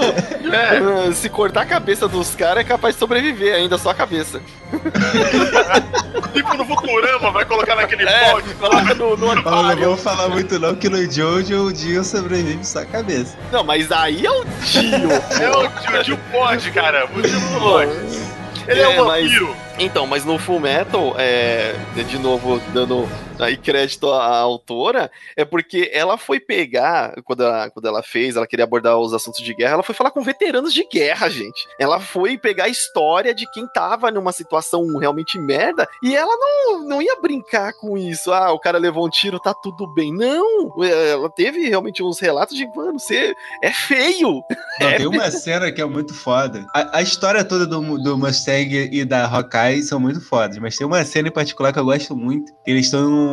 [1.09, 4.41] É, se cortar a cabeça dos caras, é capaz de sobreviver ainda, só a cabeça.
[6.33, 8.55] tipo no Futurama, vai colocar naquele É, pote.
[8.55, 12.81] coloca no, no não vou falar muito não, que no Jojo o Dio sobrevive só
[12.81, 13.37] a cabeça.
[13.51, 14.83] Não, mas aí é o tio.
[15.41, 17.07] É o tio, o tio pode, cara.
[17.07, 18.36] O tio não pode.
[18.69, 19.57] Ele é, É, um mas- vampiro.
[19.79, 23.09] Então, mas no Full Metal, é, de novo, dando
[23.39, 28.47] aí crédito à autora, é porque ela foi pegar, quando ela, quando ela fez, ela
[28.47, 31.67] queria abordar os assuntos de guerra, ela foi falar com veteranos de guerra, gente.
[31.79, 36.85] Ela foi pegar a história de quem tava numa situação realmente merda, e ela não,
[36.89, 38.33] não ia brincar com isso.
[38.33, 40.13] Ah, o cara levou um tiro, tá tudo bem.
[40.13, 40.83] Não!
[40.83, 44.43] Ela teve realmente uns relatos de, mano, você é feio.
[44.81, 44.97] Não, É.
[44.97, 46.65] tem uma cena que é muito foda.
[46.75, 50.87] A, a história toda do, do Mustang e da Hawkeye são muito fodas, mas tem
[50.87, 52.53] uma cena em particular que eu gosto muito.
[52.67, 53.26] Eles estão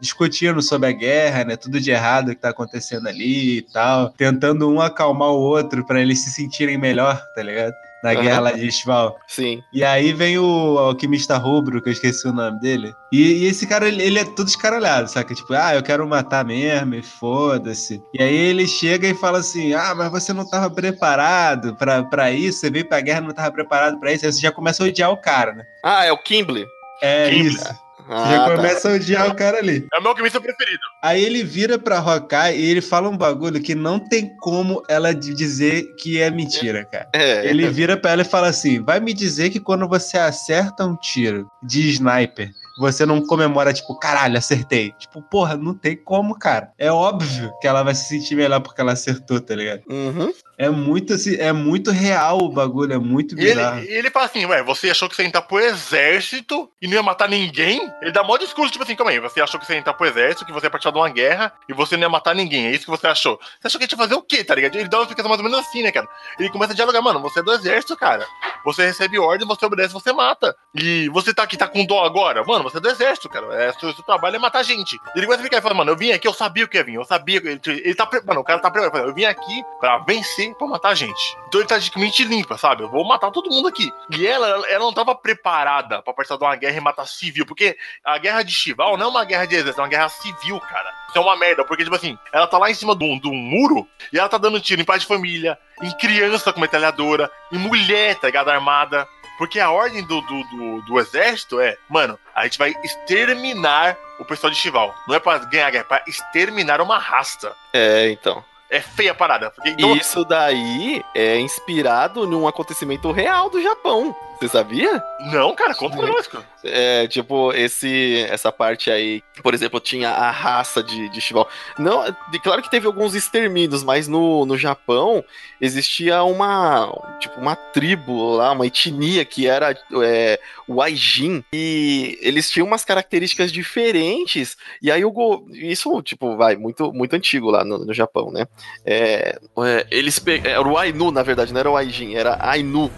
[0.00, 1.56] discutindo sobre a guerra, né?
[1.56, 4.10] Tudo de errado que tá acontecendo ali e tal.
[4.10, 7.72] Tentando um acalmar o outro pra eles se sentirem melhor, tá ligado?
[8.02, 8.22] Na Aham.
[8.22, 9.18] guerra lá de Estival.
[9.26, 9.60] Sim.
[9.72, 12.94] E aí vem o alquimista rubro, que eu esqueci o nome dele.
[13.12, 15.34] E, e esse cara, ele, ele é todo escaralhado, saca?
[15.34, 18.00] Tipo, ah, eu quero matar mesmo, e foda-se.
[18.14, 22.30] E aí ele chega e fala assim: ah, mas você não tava preparado pra, pra
[22.30, 24.24] isso, você veio pra guerra e não tava preparado pra isso.
[24.24, 25.64] Aí você já começa a odiar o cara, né?
[25.84, 26.66] Ah, é o Kimble.
[27.02, 27.40] É Sim.
[27.40, 27.87] isso.
[28.08, 28.56] Ah, já tá.
[28.56, 29.86] começa a odiar o cara ali.
[29.92, 30.80] É o meu alquimista preferido.
[31.02, 35.14] Aí ele vira pra Hawkeye e ele fala um bagulho que não tem como ela
[35.14, 37.08] de- dizer que é mentira, cara.
[37.14, 40.84] É, Ele vira pra ela e fala assim: vai me dizer que quando você acerta
[40.84, 42.50] um tiro de sniper,
[42.80, 44.92] você não comemora, tipo, caralho, acertei.
[44.98, 46.70] Tipo, porra, não tem como, cara.
[46.78, 49.82] É óbvio que ela vai se sentir melhor porque ela acertou, tá ligado?
[49.90, 50.32] Uhum.
[50.58, 53.78] É muito, assim, é muito real o bagulho, é muito ele, bizarro.
[53.80, 56.94] e ele fala assim, ué, você achou que você ia entrar pro exército e não
[56.94, 57.80] ia matar ninguém?
[58.02, 60.06] Ele dá mó discurso, tipo assim, calma aí, você achou que você ia entrar pro
[60.06, 62.70] exército, que você ia participar de uma guerra e você não ia matar ninguém, é
[62.72, 63.38] isso que você achou.
[63.60, 64.74] Você achou que ia fazer o quê, tá ligado?
[64.74, 66.08] Ele dá uma explicação mais ou menos assim, né, cara?
[66.40, 68.26] Ele começa a dialogar, mano, você é do exército, cara.
[68.64, 70.54] Você recebe ordem, você obedece, você mata.
[70.74, 72.44] E você tá aqui, tá com dó agora?
[72.44, 73.46] Mano, você é do exército, cara.
[73.54, 74.98] É, seu, seu trabalho é matar gente.
[75.14, 76.84] Ele começa a ficar e fala, mano, eu vim aqui, eu sabia o que ia
[76.84, 77.36] vir, eu sabia.
[77.36, 79.08] Ele, ele tá, mano, o cara tá preparado.
[79.08, 81.36] Eu vim aqui pra vencer, pra matar gente.
[81.46, 82.82] Então ele tá de mente limpa, sabe?
[82.82, 83.92] Eu vou matar todo mundo aqui.
[84.10, 87.76] E ela, ela não tava preparada pra participar de uma guerra e matar civil, porque
[88.04, 90.92] a guerra de Chival não é uma guerra de exército, é uma guerra civil, cara.
[91.08, 93.28] Isso é uma merda, porque, tipo assim, ela tá lá em cima de um, de
[93.28, 97.30] um muro e ela tá dando tiro em pai de família, em criança com metralhadora,
[97.50, 98.50] em mulher, tá ligado?
[98.50, 99.08] Armada.
[99.38, 104.24] Porque a ordem do, do, do, do exército é, mano, a gente vai exterminar o
[104.24, 104.92] pessoal de Chival.
[105.06, 107.54] Não é pra ganhar guerra, é pra exterminar uma raça.
[107.72, 108.44] É, então.
[108.70, 109.52] É feia a parada.
[109.64, 114.14] Então, Isso daí é inspirado num acontecimento real do Japão.
[114.38, 115.02] Você sabia?
[115.32, 116.44] Não, cara, conta pra nós, cara.
[116.62, 121.48] É, tipo, esse, essa parte aí, por exemplo, tinha a raça de, de Chival.
[121.76, 125.24] Não, de- claro que teve alguns extermínios, mas no, no Japão
[125.60, 132.48] existia uma, tipo, uma tribo lá, uma etnia que era é, o Aijin, e eles
[132.48, 135.48] tinham umas características diferentes, e aí o go...
[135.52, 138.46] isso, tipo, vai, muito, muito antigo lá no, no Japão, né?
[138.86, 140.40] É, é, eles pe...
[140.44, 142.88] Era o Ainu, na verdade, não era o Aijin, era Ainu.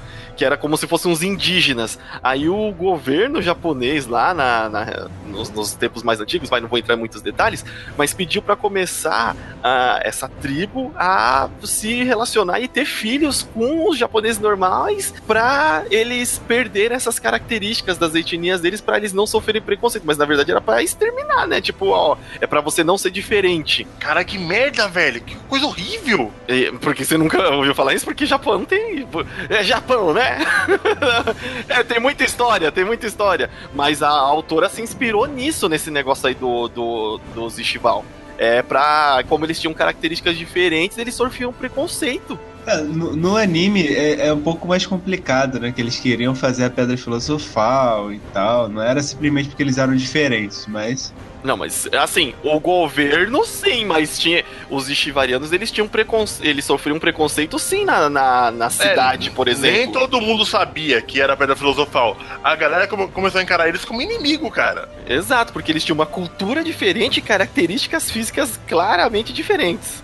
[0.41, 1.99] Que era como se fossem uns indígenas.
[2.23, 6.79] Aí o governo japonês lá na, na- nos, nos tempos mais antigos, mas não vou
[6.79, 7.63] entrar em muitos detalhes,
[7.95, 13.99] mas pediu para começar a, essa tribo a se relacionar e ter filhos com os
[13.99, 20.05] japoneses normais para eles perderem essas características das etnias deles para eles não sofrerem preconceito.
[20.07, 21.61] Mas na verdade era para exterminar, né?
[21.61, 23.87] Tipo, ó, é para você não ser diferente.
[23.99, 25.21] Cara, que merda, velho.
[25.21, 26.33] Que coisa horrível.
[26.49, 28.07] E- Porque você nunca ouviu falar isso?
[28.07, 29.07] Porque Japão tem.
[29.51, 30.30] É Japão, né?
[31.69, 33.51] é, tem muita história, tem muita história.
[33.75, 38.05] Mas a autora se inspirou nisso, nesse negócio aí do, do, dos Ishival.
[38.39, 39.23] É pra.
[39.29, 42.39] Como eles tinham características diferentes, eles sofriam preconceito.
[42.67, 45.73] É, no, no anime é, é um pouco mais complicado, né?
[45.73, 48.69] Que eles queriam fazer a pedra filosofal e tal.
[48.69, 51.13] Não era simplesmente porque eles eram diferentes, mas.
[51.43, 54.45] Não, mas assim, o governo sim, mas tinha.
[54.69, 56.47] Os Ishivarianos, eles tinham preconceito.
[56.49, 59.77] Eles sofriam preconceito sim na, na, na cidade, por exemplo.
[59.79, 62.17] Nem todo mundo sabia que era pedra filosofal.
[62.45, 64.89] A galera come- começou a encarar eles como inimigo, cara.
[65.09, 70.03] Exato, porque eles tinham uma cultura diferente e características físicas claramente diferentes.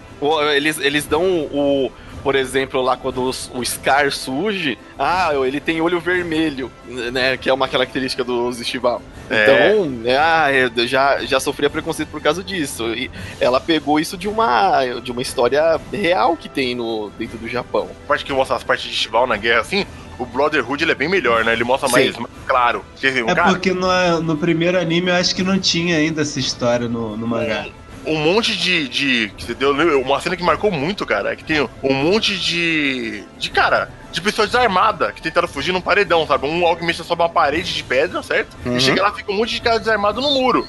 [0.55, 1.93] Eles, eles dão o.
[2.27, 6.73] Por exemplo, lá quando os- o Scar surge, ah, ele tem olho vermelho,
[7.13, 7.37] né?
[7.37, 9.01] Que é uma característica dos Estival.
[9.31, 9.45] É.
[9.45, 12.93] Então, é, ah, eu já, já sofria preconceito por causa disso.
[12.95, 13.09] E
[13.41, 17.89] ela pegou isso de uma, de uma história real que tem no, dentro do Japão.
[18.05, 19.87] A parte que mostra as partes de Chival na guerra, assim,
[20.19, 21.53] o Brotherhood ele é bem melhor, né?
[21.53, 22.85] Ele mostra mais, mais claro.
[22.97, 26.41] Dizer, É cara, porque no, no primeiro anime eu acho que não tinha ainda essa
[26.41, 27.67] história no, no mangá.
[28.07, 28.89] Um monte de.
[28.89, 32.39] de que você deu, uma cena que marcou muito, cara, é que tem um monte
[32.39, 33.25] de.
[33.39, 33.91] de cara.
[34.13, 36.47] De pessoas desarmadas que tentaram fugir num paredão, sabe?
[36.47, 38.57] Um alquimista sobe uma parede de pedra, certo?
[38.65, 38.79] Uhum.
[38.79, 40.67] E chega lá fica um monte de cara desarmado no muro.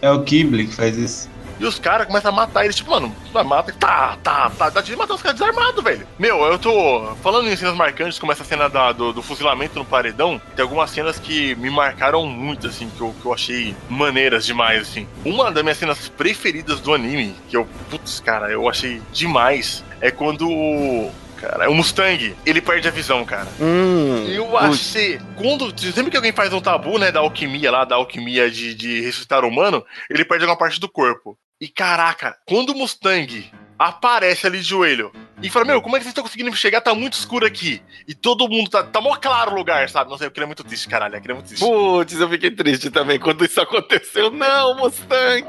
[0.00, 1.28] É o Kimble que faz isso.
[1.58, 4.94] E os caras começam a matar eles, tipo, mano, mata, tá, tá, tá, dá de
[4.96, 6.06] matar os caras desarmados, velho.
[6.18, 9.84] Meu, eu tô falando em cenas marcantes, como essa cena da- do, do fuzilamento no
[9.84, 14.44] paredão, tem algumas cenas que me marcaram muito, assim, que eu, que eu achei maneiras
[14.44, 15.06] demais, assim.
[15.24, 20.10] Uma das minhas cenas preferidas do anime, que eu, putz, cara, eu achei demais, é
[20.10, 21.10] quando o.
[21.38, 23.46] Cara, o Mustang, ele perde a visão, cara.
[23.60, 25.20] Hum, Eu achei.
[25.36, 25.70] Quando.
[25.92, 29.44] Sempre que alguém faz um tabu, né, da alquimia lá, da alquimia de, de ressuscitar
[29.44, 31.36] o humano, ele perde alguma parte do corpo.
[31.58, 35.10] E caraca, quando o Mustang aparece ali de joelho
[35.42, 36.80] e fala: Meu, como é que vocês estão conseguindo chegar?
[36.80, 37.82] Tá muito escuro aqui.
[38.08, 38.82] E todo mundo tá.
[38.82, 40.10] Tá mó claro o lugar, sabe?
[40.10, 41.16] Não sei, ele é muito triste, caralho.
[41.16, 41.64] Aquele é muito triste.
[41.64, 44.30] Putz, eu fiquei triste também quando isso aconteceu.
[44.30, 45.44] Não, Mustang!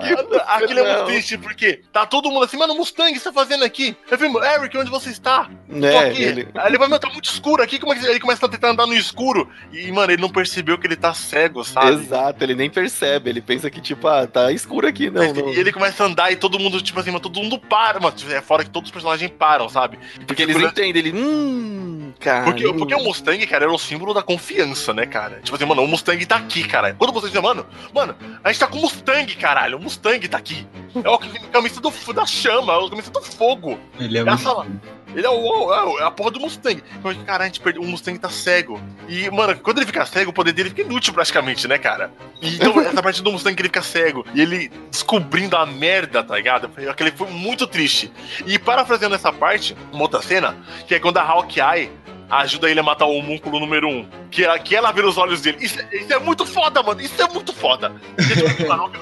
[0.46, 0.94] Ah, Aquilo é não.
[0.94, 3.96] muito triste, porque tá todo mundo assim, mano, Mustang, o que você tá fazendo aqui?
[4.10, 5.50] Eu falei, Eric, onde você está?
[5.70, 6.24] Tô É, aqui.
[6.24, 6.48] ele...
[6.56, 8.70] Aí ele vai, meu, tá muito escuro aqui, como é que ele começa a tentar
[8.72, 9.50] andar no escuro?
[9.72, 11.92] E, mano, ele não percebeu que ele tá cego, sabe?
[11.92, 15.34] Exato, ele nem percebe, ele pensa que, tipo, ah, tá escuro aqui, não.
[15.34, 15.54] não.
[15.54, 18.16] E ele começa a andar e todo mundo, tipo assim, mano, todo mundo para, mano.
[18.30, 19.77] É fora que todos os personagens param, sabe?
[20.26, 22.46] Porque eles entendem, ele, hum, cara.
[22.46, 25.40] Porque, porque o Mustang, cara, era o símbolo da confiança, né, cara?
[25.42, 26.94] Tipo assim, mano, o Mustang tá aqui, cara.
[26.94, 29.78] Quando você diz, mano, mano, a gente tá com o Mustang, caralho.
[29.78, 30.68] O Mustang tá aqui.
[31.04, 31.20] É o
[31.52, 33.80] camisa do, da chama, é o camisa do fogo.
[34.00, 34.82] Ele é Ela muito.
[35.18, 36.84] Ele é o, é a porra do Mustang.
[37.02, 37.82] Falei, Cara, a gente perdeu.
[37.82, 38.80] O Mustang tá cego.
[39.10, 42.12] E, mano, quando ele fica cego, o poder dele fica inútil praticamente, né, cara?
[42.40, 44.24] E, então, essa parte do Mustang que ele fica cego.
[44.36, 46.70] E ele descobrindo a merda, tá ligado?
[46.88, 48.12] Aquele foi muito triste.
[48.46, 50.56] E parafraseando essa parte, uma outra cena,
[50.88, 51.90] que é quando a Hawkeye
[52.30, 54.06] ajuda ele a matar o homúnculo número um.
[54.30, 55.58] Que, ela- que ela vira os olhos dele.
[55.62, 57.00] Isso, é- isso é muito foda, mano.
[57.02, 57.92] Isso é muito foda.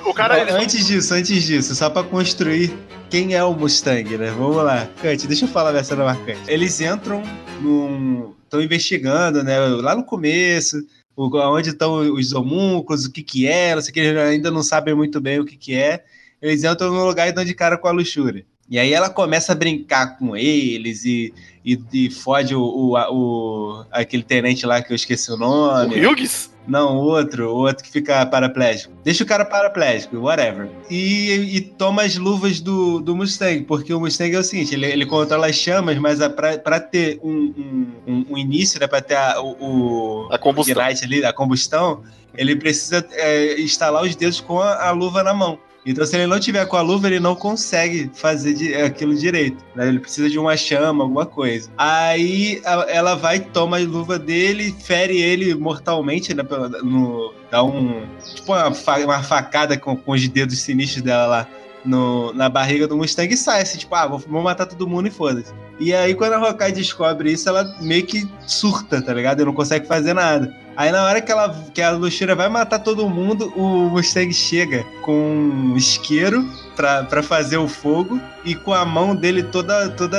[0.05, 0.55] O cara.
[0.59, 2.71] Antes disso, antes disso, só pra construir
[3.09, 4.31] quem é o Mustang, né?
[4.37, 4.87] Vamos lá.
[5.01, 6.39] Cante, deixa eu falar da cena marcante.
[6.47, 7.23] Eles entram
[7.61, 8.33] num.
[8.43, 9.57] estão investigando, né?
[9.59, 10.77] Lá no começo,
[11.17, 14.61] onde estão os homúnculos, o que que é, não sei o que, eles ainda não
[14.63, 16.03] sabem muito bem o que que é.
[16.41, 18.45] Eles entram num lugar e dão de cara com a luxúria.
[18.69, 21.33] E aí ela começa a brincar com eles e,
[21.65, 26.05] e, e fode o, o, o- aquele tenente lá que eu esqueci o O nome.
[26.05, 26.53] Hughes?
[26.67, 28.91] Não, o outro, o outro que fica paraplégico.
[29.03, 30.67] Deixa o cara paraplégico, whatever.
[30.89, 34.87] E, e toma as luvas do, do Mustang, porque o Mustang é o seguinte: ele,
[34.87, 38.99] ele controla as chamas, mas a, pra, pra ter um, um, um- início, né, pra
[38.99, 40.81] ter a, o, o A combustão.
[40.81, 42.01] ignite ali, a combustão,
[42.35, 45.59] ele precisa é, instalar os dedos com a, a luva na mão.
[45.85, 49.63] Então, se ele não tiver com a luva, ele não consegue fazer de- aquilo direito.
[49.75, 49.87] né?
[49.87, 51.69] Ele precisa de uma chama, alguma coisa.
[51.77, 56.43] Aí a- ela vai, toma a luva dele, fere ele mortalmente, né?
[56.83, 58.03] No, dá um.
[58.35, 58.69] Tipo uma,
[59.05, 61.47] uma facada com, com os dedos sinistros dela lá.
[61.85, 65.07] No, na barriga do Mustang e sai assim, tipo, ah, vou, vou matar todo mundo
[65.07, 65.53] e foda-se.
[65.79, 69.39] E aí, quando a Hawkeye descobre isso, ela meio que surta, tá ligado?
[69.41, 70.51] E não consegue fazer nada.
[70.77, 74.83] Aí na hora que, ela, que a Luxúria vai matar todo mundo, o Mustang chega
[75.01, 76.45] com um isqueiro
[76.75, 80.17] pra, fazer o fogo e com a mão dele toda, toda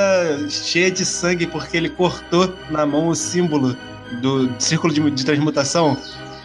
[0.48, 3.76] cheia de sangue, porque ele cortou na mão o símbolo
[4.22, 5.96] do círculo de, de transmutação.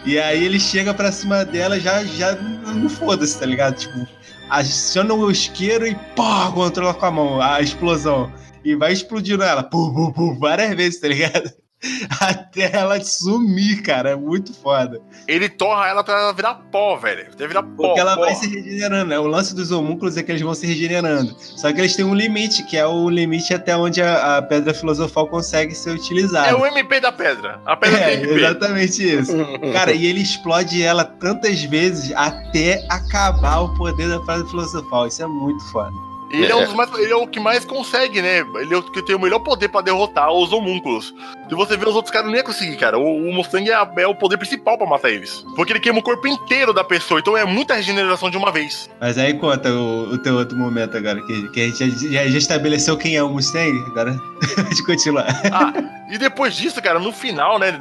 [0.04, 3.76] E aí ele chega pra cima dela já, já não foda-se, tá ligado?
[3.76, 4.06] Tipo,
[4.50, 8.30] aciona o isqueiro e pô, controla com a mão a explosão.
[8.62, 11.61] E vai explodindo ela, pum, pum, pum, várias vezes, tá ligado?
[12.20, 14.10] Até ela sumir, cara.
[14.10, 15.00] É muito foda.
[15.26, 17.26] Ele torra ela pra ela virar pó, velho.
[17.32, 17.88] Até virar pó.
[17.88, 18.22] Porque ela pó.
[18.22, 19.18] vai se regenerando, né?
[19.18, 21.34] O lance dos homúnculos é que eles vão se regenerando.
[21.38, 24.72] Só que eles têm um limite, que é o limite até onde a, a pedra
[24.72, 26.48] filosofal consegue ser utilizada.
[26.48, 27.60] É o MP da pedra.
[27.66, 28.34] A pedra É, tem MP.
[28.34, 29.32] exatamente isso.
[29.72, 35.06] Cara, e ele explode ela tantas vezes até acabar o poder da pedra filosofal.
[35.06, 36.11] Isso é muito foda.
[36.32, 38.38] Ele é, um dos mais, ele é o que mais consegue, né?
[38.60, 41.14] Ele é o que tem o melhor poder pra derrotar os homúnculos.
[41.48, 42.98] Se você ver os outros caras, não ia conseguir, cara.
[42.98, 45.44] O, o Mustang é, a- é o poder principal pra matar eles.
[45.54, 48.88] Porque ele queima o corpo inteiro da pessoa, então é muita regeneração de uma vez.
[49.00, 52.28] Mas aí conta o, o teu outro momento agora, que, que a gente já, já-
[52.30, 53.78] já estabeleceu quem é o Mustang.
[53.88, 54.12] Agora,
[54.74, 55.26] de continuar.
[55.52, 55.72] Ah,
[56.10, 57.78] e depois disso, cara, no final, né?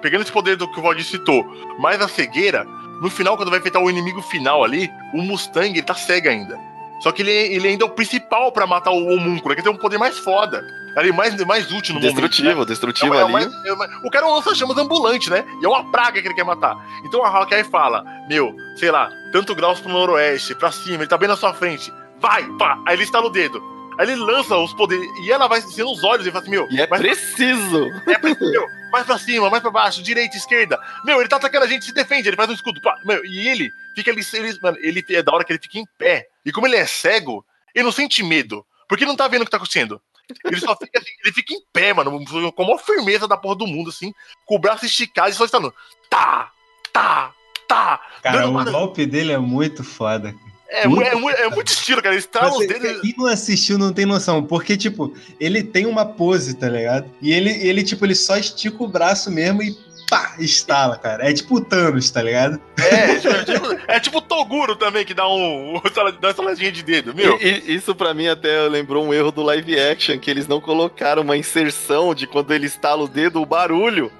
[0.00, 1.44] Pegando esse poder do que o Valdir citou,
[1.78, 2.64] mais a cegueira,
[3.02, 6.58] no final, quando vai enfrentar o inimigo final ali, o Mustang ele tá cego ainda.
[7.00, 9.76] Só que ele, ele ainda é o principal pra matar o homúnculo, que tem um
[9.76, 10.64] poder mais foda.
[10.96, 12.16] Ali, mais, mais útil no momento.
[12.16, 12.28] né?
[12.28, 13.44] Destrutivo, destrutivo É, é ali.
[13.44, 13.72] é
[14.04, 15.44] o cara é um lança-chamas ambulante, né?
[15.62, 16.74] E é uma praga que ele quer matar.
[17.04, 21.16] Então a Hawkeye fala: Meu, sei lá, tanto graus pro noroeste, pra cima, ele tá
[21.16, 21.92] bem na sua frente.
[22.18, 22.78] Vai, pá!
[22.84, 23.62] Aí ele estala o dedo.
[23.96, 25.06] Aí ele lança os poderes.
[25.24, 27.86] E ela vai sendo os olhos e fala assim: Meu, E é preciso.
[28.08, 28.18] é
[28.50, 30.78] meu, mais pra cima, mais pra baixo, direita, esquerda.
[31.04, 32.80] Meu, ele tá atacando a gente, se defende, ele faz um escudo.
[32.80, 34.22] Pá, meu, e ele fica ali.
[34.32, 36.26] Ele, mano, ele é da hora que ele fica em pé.
[36.44, 38.64] E como ele é cego, ele não sente medo.
[38.88, 40.00] Porque ele não tá vendo o que tá acontecendo.
[40.44, 43.56] Ele só fica assim, ele fica em pé, mano, com a maior firmeza da porra
[43.56, 44.12] do mundo, assim,
[44.44, 45.72] com o braço esticado e só estando.
[46.10, 46.50] Tá,
[46.92, 47.32] tá,
[47.66, 48.00] tá.
[48.22, 50.34] Cara, o golpe dele é muito foda.
[50.70, 52.14] É, mu- é, mu- é muito estilo, cara.
[52.16, 53.00] Os Você, dedos.
[53.00, 57.10] quem não assistiu não tem noção, porque, tipo, ele tem uma pose, tá ligado?
[57.22, 59.74] E ele, ele tipo, ele só estica o braço mesmo e
[60.10, 61.28] pá, estala, cara.
[61.28, 62.60] É tipo o Thanos, tá ligado?
[62.78, 65.80] É, tipo, é tipo, é tipo o Toguro também, que dá um.
[66.20, 67.38] dá uma saladinha de dedo, meu.
[67.40, 70.60] E- e- isso pra mim até lembrou um erro do live action, que eles não
[70.60, 74.12] colocaram uma inserção de quando ele estala o dedo, o barulho.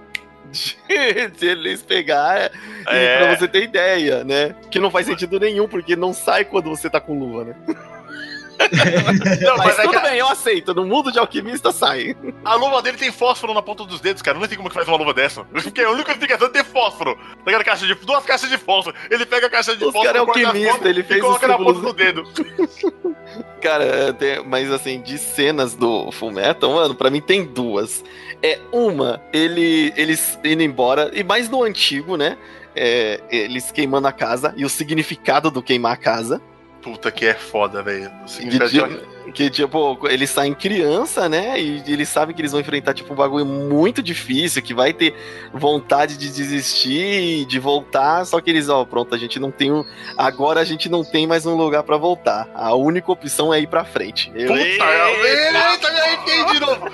[0.88, 3.18] De, de eles pegar, e É.
[3.18, 4.54] pra você ter ideia, né?
[4.70, 7.54] Que não faz sentido nenhum, porque não sai quando você tá com luva, né?
[9.40, 10.74] Não, Mas, mas é que tudo a, bem, eu aceito.
[10.74, 12.16] No mundo de alquimista sai.
[12.44, 14.38] a luva dele tem fósforo na ponta dos dedos, cara.
[14.38, 15.44] Não sei como que faz uma luva dessa.
[15.44, 17.16] Porque a única explicação é ter fósforo.
[17.44, 18.96] Pega a caixa de, duas caixas de fósforo.
[19.10, 20.04] Ele pega a caixa de Os fósforo.
[20.06, 22.24] cara é alquimista, ele e fez coloca os na ponta do dedo.
[23.60, 28.04] Cara, tem- mas assim, de cenas do Fullmetal, mano, pra mim tem duas.
[28.42, 32.36] É uma, ele, eles indo embora, e mais no antigo, né?
[32.76, 36.40] É, eles queimando a casa e o significado do queimar a casa.
[36.82, 38.10] Puta que é foda, velho.
[38.26, 41.60] Significado de- de- Que, tipo, eles saem criança, né?
[41.60, 45.14] E eles sabem que eles vão enfrentar, tipo, um bagulho muito difícil, que vai ter
[45.52, 49.84] vontade de desistir, de voltar, só que eles, ó, pronto, a gente não tem um.
[50.16, 52.48] Agora a gente não tem mais um lugar pra voltar.
[52.54, 54.30] A única opção é ir pra frente.
[54.34, 56.88] Eu, Puta, eita, me arrependi de novo.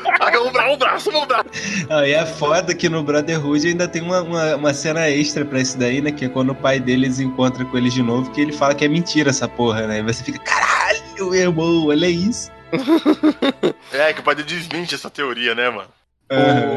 [0.44, 1.46] O braço, o braço.
[1.90, 5.60] Ah, e é foda que no Brotherhood ainda tem uma, uma, uma cena extra pra
[5.60, 6.10] isso daí, né?
[6.10, 8.84] Que é quando o pai deles encontra com eles de novo, que ele fala que
[8.84, 9.98] é mentira essa porra, né?
[9.98, 12.50] E você fica, caralho, meu irmão, olha isso.
[13.92, 15.88] É, que o pai dele desmente essa teoria, né, mano?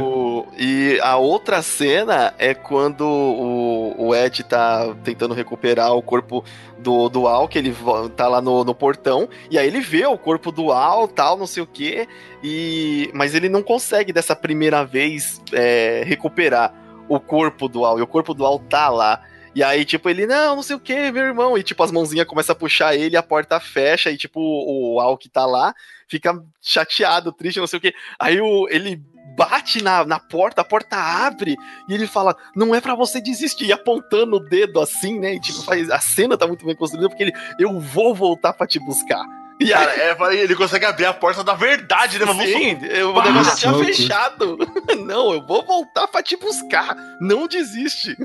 [0.04, 6.44] O- e a outra cena é quando o, o Ed tá tentando recuperar o corpo
[6.78, 7.76] do, do Al, que ele
[8.16, 11.48] tá lá no, no portão, e aí ele vê o corpo do Al, tal, não
[11.48, 12.08] sei o quê,
[12.44, 16.74] e, mas ele não consegue dessa primeira vez é, recuperar
[17.10, 19.22] o corpo do Al, e o corpo do Al tá lá.
[19.58, 21.58] E aí, tipo, ele, não, não sei o que, meu irmão.
[21.58, 25.18] E, tipo, as mãozinhas começam a puxar ele, a porta fecha, e, tipo, o, Al
[25.18, 25.74] que tá lá
[26.08, 27.92] fica chateado, triste, não sei o que.
[28.20, 29.02] Aí o, ele
[29.36, 31.56] bate na, na porta, a porta abre
[31.90, 35.34] e ele fala: Não é pra você desistir, apontando o dedo assim, né?
[35.34, 38.68] E tipo, faz, a cena tá muito bem construída porque ele: Eu vou voltar pra
[38.68, 39.26] te buscar.
[39.60, 42.44] E Cara, aí, é, ele consegue abrir a porta da verdade, né, mano?
[42.44, 44.56] sim, eu, o negócio já tinha fechado.
[45.04, 46.96] Não, eu vou voltar pra te buscar.
[47.20, 48.16] Não desiste.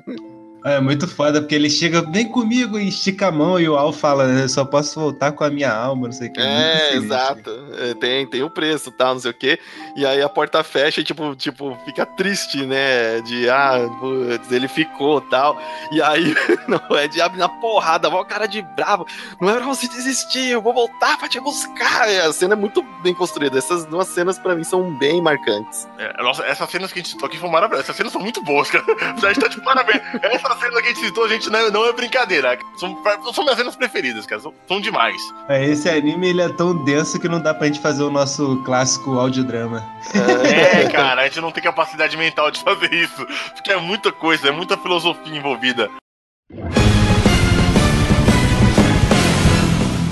[0.64, 3.92] É muito foda, porque ele chega, vem comigo e estica a mão, e o Al
[3.92, 6.40] fala, eu só posso voltar com a minha alma, não sei o que.
[6.40, 7.04] É, sinistro.
[7.04, 7.50] exato.
[7.78, 9.58] É, tem, tem o preço, tal, não sei o quê.
[9.96, 13.20] E aí a porta fecha e, tipo, tipo, fica triste, né?
[13.22, 15.60] De, ah, putz, ele ficou, tal.
[15.90, 16.34] E aí,
[16.68, 19.04] não, é de abre na porrada, vai o cara de bravo.
[19.40, 22.08] Não é pra você desistir, eu vou voltar pra te buscar.
[22.08, 23.58] E a cena é muito bem construída.
[23.58, 25.88] Essas duas cenas, pra mim, são bem marcantes.
[25.98, 27.86] É, nossa, essas cenas que a gente citou aqui foram maravilhosas.
[27.86, 28.84] Essas cenas são muito boas, cara.
[29.22, 30.00] A gente tá de parabéns.
[30.22, 32.58] Essa cena que a gente citou, a gente não é, não é brincadeira.
[32.76, 32.96] São,
[33.32, 34.40] são minhas cenas preferidas, cara.
[34.40, 35.20] São, são demais.
[35.48, 38.62] É, esse anime ele é tão denso que não dá pra gente fazer o nosso
[38.64, 39.84] clássico audiodrama.
[40.14, 43.26] É, cara, a gente não tem capacidade mental de fazer isso.
[43.54, 45.90] Porque é muita coisa, é muita filosofia envolvida.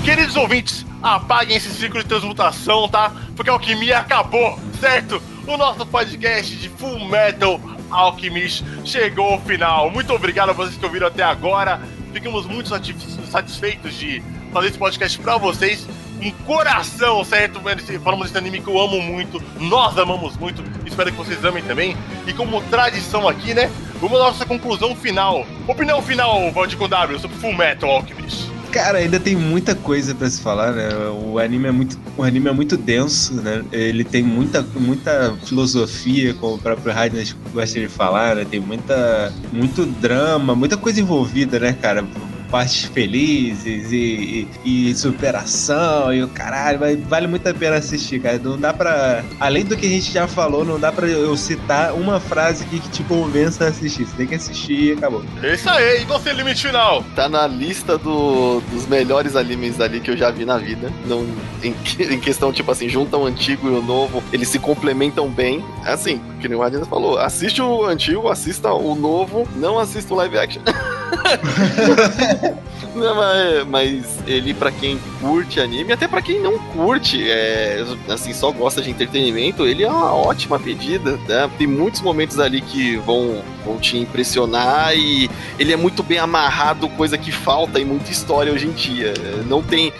[0.03, 3.11] Queridos ouvintes, apaguem esse ciclo de transmutação, tá?
[3.35, 5.21] Porque a alquimia acabou, certo?
[5.47, 7.59] O nosso podcast de Full Metal
[7.91, 9.89] Alchemist chegou ao final.
[9.91, 11.81] Muito obrigado a vocês que ouviram até agora.
[12.13, 14.21] Ficamos muito satis- satisfeitos de
[14.53, 15.87] fazer esse podcast pra vocês.
[16.21, 17.59] Um coração, certo?
[18.03, 19.41] Falamos desse anime que eu amo muito.
[19.59, 20.63] Nós amamos muito.
[20.85, 21.97] Espero que vocês amem também.
[22.27, 23.71] E como tradição aqui, né?
[23.99, 25.45] Vamos à nossa conclusão final.
[25.67, 28.50] Opinião final, Valdir com W, sobre Full Metal Alchemist.
[28.71, 30.87] Cara, ainda tem muita coisa pra se falar, né?
[31.25, 33.65] O anime é muito, o anime é muito denso, né?
[33.69, 38.45] Ele tem muita, muita filosofia, como o próprio Radnas gosta de falar, né?
[38.45, 42.07] Tem muita, muito drama, muita coisa envolvida, né, cara?
[42.51, 48.19] Partes felizes e, e, e superação e o caralho, mas vale muito a pena assistir,
[48.21, 48.37] cara.
[48.37, 49.23] Não dá pra.
[49.39, 52.79] Além do que a gente já falou, não dá pra eu citar uma frase aqui
[52.79, 54.05] que te convença a assistir.
[54.05, 55.23] Você tem que assistir e acabou.
[55.41, 57.03] É isso aí, e você, limite final?
[57.15, 60.91] Tá na lista do, dos melhores animes ali que eu já vi na vida.
[61.05, 61.25] Não,
[61.63, 65.29] em, que- em questão, tipo assim, juntam o antigo e o novo, eles se complementam
[65.29, 65.63] bem.
[65.85, 70.17] Assim, que nem o Adriano falou, assiste o antigo, assista o novo, não assista o
[70.17, 70.61] live action.
[72.93, 78.33] Não, mas, mas ele, pra quem curte anime, até pra quem não curte, é, assim,
[78.33, 81.49] só gosta de entretenimento, ele é uma ótima pedida, né?
[81.57, 86.89] Tem muitos momentos ali que vão, vão te impressionar e ele é muito bem amarrado,
[86.89, 89.13] coisa que falta em muita história hoje em dia.
[89.47, 89.93] Não tem,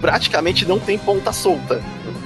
[0.00, 1.80] praticamente não tem ponta solta.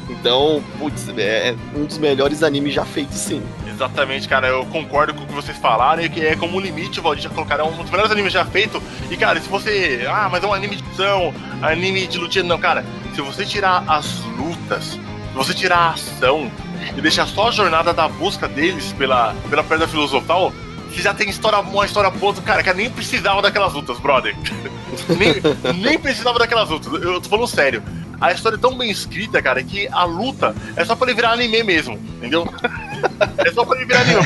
[0.09, 3.42] Então, putz, é um dos melhores animes já feitos, sim.
[3.78, 7.02] Exatamente, cara, eu concordo com o que vocês falaram, e que é como limite, o
[7.02, 8.82] Valdir já colocaram um dos melhores animes já feito.
[9.09, 10.05] E, cara, se você.
[10.10, 11.32] Ah, mas é um anime de ação,
[11.62, 12.42] anime de lutinha.
[12.42, 12.84] Não, cara,
[13.14, 15.00] se você tirar as lutas, se
[15.32, 16.50] você tirar a ação
[16.96, 20.52] e deixar só a jornada da busca deles pela, pela pedra filosofal,
[20.90, 24.34] você já tem história, uma história boa do cara, que nem precisava daquelas lutas, brother.
[25.16, 26.92] nem, nem precisava daquelas lutas.
[27.00, 27.80] Eu tô falando sério.
[28.20, 31.32] A história é tão bem escrita, cara, que a luta é só pra ele virar
[31.32, 32.46] anime mesmo, entendeu?
[33.38, 34.20] É só pra ele virar anime.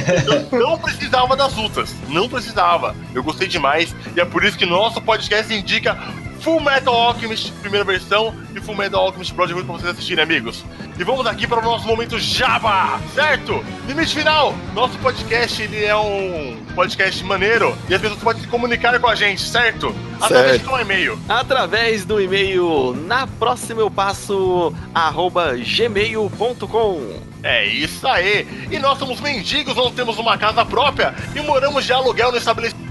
[0.50, 1.94] Eu não precisava das lutas.
[2.08, 2.96] Não precisava.
[3.14, 3.94] Eu gostei demais.
[4.16, 5.94] E é por isso que nosso podcast indica
[6.42, 10.64] Full Metal Alchemist, primeira versão, e Full Metal Alchemist Brotherhood pra vocês assistirem, amigos.
[10.98, 13.64] E vamos aqui para o nosso momento Java, certo?
[13.86, 14.52] Limite final.
[14.74, 17.78] Nosso podcast, ele é um podcast maneiro.
[17.88, 19.94] E as pessoas podem se comunicar com a gente, certo?
[20.20, 21.18] Através de um e-mail.
[21.28, 27.20] Através do e-mail na próxima eu passo arroba gmail.com.
[27.44, 28.68] É isso aí.
[28.68, 32.81] E nós somos mendigos, não temos uma casa própria e moramos de aluguel no estabelecimento.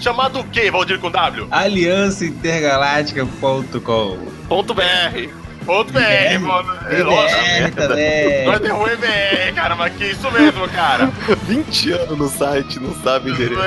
[0.00, 1.46] Chamado o quê, Valdir com W?
[1.50, 4.18] Aliançaintergaláctica.com
[4.48, 5.28] Ponto BR.
[5.64, 6.74] Ponto BR, mano.
[6.90, 7.40] É lógico.
[7.40, 8.44] É, também.
[8.46, 11.06] Nós temos o EBR, cara, mas que isso mesmo, cara.
[11.46, 13.60] 20 anos no site, não sabe o endereço.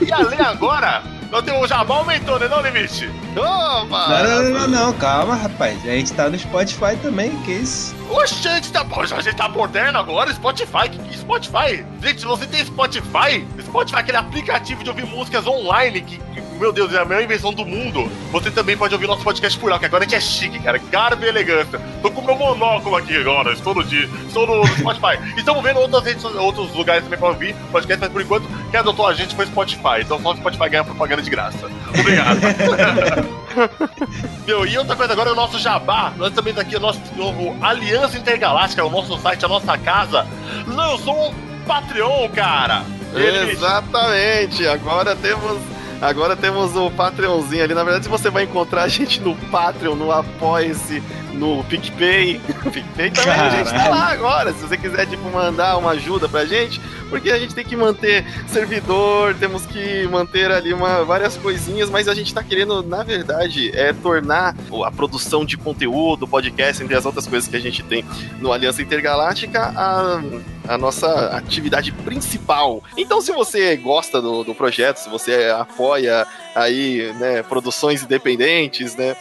[0.00, 3.08] E além agora, nós temos o Jabá aumentou, né, não, Limite?
[3.36, 3.86] Opa!
[3.86, 5.78] Não, não, não, não, não, calma, rapaz.
[5.84, 7.94] A gente tá no Spotify também, que isso?
[8.10, 11.84] Oxe, a gente tá, poxa, a gente tá moderno agora, Spotify, que, que Spotify?
[12.02, 16.40] Gente, se você tem Spotify, Spotify é aquele aplicativo de ouvir músicas online que, que,
[16.58, 18.10] meu Deus, é a maior invenção do mundo.
[18.32, 20.78] Você também pode ouvir nosso podcast por lá, que agora a gente é chique, cara,
[20.90, 21.80] garbo e elegância.
[22.02, 25.20] Tô com meu monóculo aqui agora, estou no, dia, estou no, no Spotify.
[25.36, 28.80] E estamos vendo outras redes, outros lugares também pra ouvir podcast, mas por enquanto, quem
[28.80, 31.70] adotou a gente foi Spotify, então só o Spotify ganha propaganda de graça.
[31.98, 32.38] Obrigado.
[34.46, 36.12] Meu, e outra coisa agora é o nosso jabá.
[36.16, 40.26] Nós também daqui, o nosso novo Aliança Intergaláctica, o nosso site, a nossa casa,
[40.66, 41.34] lançou um
[41.66, 42.82] Patreon, cara.
[43.14, 45.60] Ele- Exatamente, agora temos.
[46.00, 47.74] Agora temos o Patreonzinho ali.
[47.74, 51.02] Na verdade, você vai encontrar a gente no Patreon, no Apoia-se,
[51.34, 52.40] no PicPay.
[52.72, 53.90] PicPay também, a gente tá Caralho.
[53.90, 54.52] lá agora.
[54.54, 58.24] Se você quiser, tipo, mandar uma ajuda pra gente, porque a gente tem que manter
[58.48, 63.70] servidor, temos que manter ali uma, várias coisinhas, mas a gente tá querendo, na verdade,
[63.76, 68.04] é tornar a produção de conteúdo, podcast, entre as outras coisas que a gente tem
[68.40, 70.22] no Aliança Intergaláctica, a,
[70.70, 72.80] a nossa atividade principal.
[72.96, 76.24] Então, se você gosta do, do projeto, se você apoia
[76.54, 79.16] aí, né, produções independentes, né,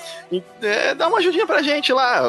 [0.62, 2.22] é, dá uma ajudinha pra gente lá.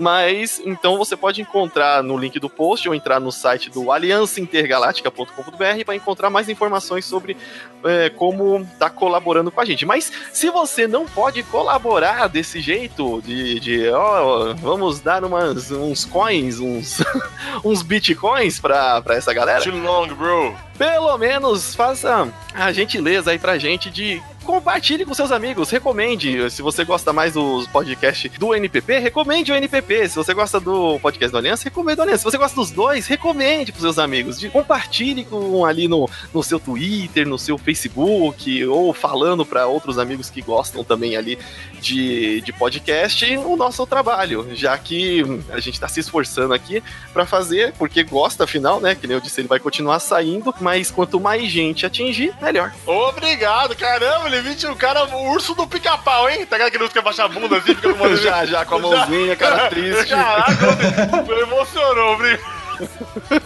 [0.00, 5.84] Mas, então você pode encontrar no link do post ou entrar no site do aliançaintergaláctica.com.br
[5.84, 7.36] para encontrar mais informações sobre
[7.84, 9.86] é, como tá colaborando com a gente.
[9.86, 16.04] Mas se você não pode colaborar desse jeito, de, de ó, vamos dar umas, uns
[16.04, 16.98] coins, uns,
[17.64, 20.56] uns bitcoins pra, pra essa galera, Too long, bro.
[20.78, 26.50] pelo menos faça a gentileza aí pra gente de compartilhe com seus amigos, recomende.
[26.50, 30.08] Se você gosta mais dos podcasts do NPP, recomende o NPP.
[30.10, 32.18] Se você gosta do podcast do Aliança, recomende o Aliança.
[32.18, 34.44] Se você gosta dos dois, recomende pros seus amigos.
[34.52, 40.30] Compartilhe com ali no, no seu Twitter, no seu Facebook, ou falando para outros amigos
[40.30, 41.38] que gostam também ali
[41.80, 47.26] de, de podcast o nosso trabalho, já que a gente tá se esforçando aqui para
[47.26, 48.94] fazer, porque gosta, afinal, né?
[48.94, 52.72] Que nem eu disse, ele vai continuar saindo, mas quanto mais gente atingir, melhor.
[52.86, 56.44] Obrigado, caramba, Levite, o cara, o urso do pica-pau, hein?
[56.44, 58.78] Tá ligado que ele quer baixar a bunda assim, fica com Já, já, com a
[58.80, 60.06] mãozinha, cara triste.
[60.06, 62.42] Caraca, me emocionou, obrigado.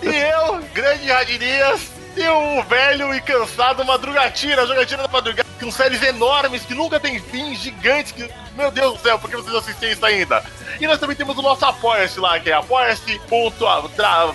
[0.03, 6.03] E eu, grande Radinias, e o velho e cansado Madrugatina, jogatina da Madrugada, com séries
[6.03, 8.27] enormes que nunca tem fim, gigantes, que,
[8.59, 10.45] meu Deus do céu, por que vocês assistem isso ainda?
[10.81, 13.65] E nós também temos o nosso Apoia-se lá, que é apoia-se ponto,
[13.97, 14.35] tra-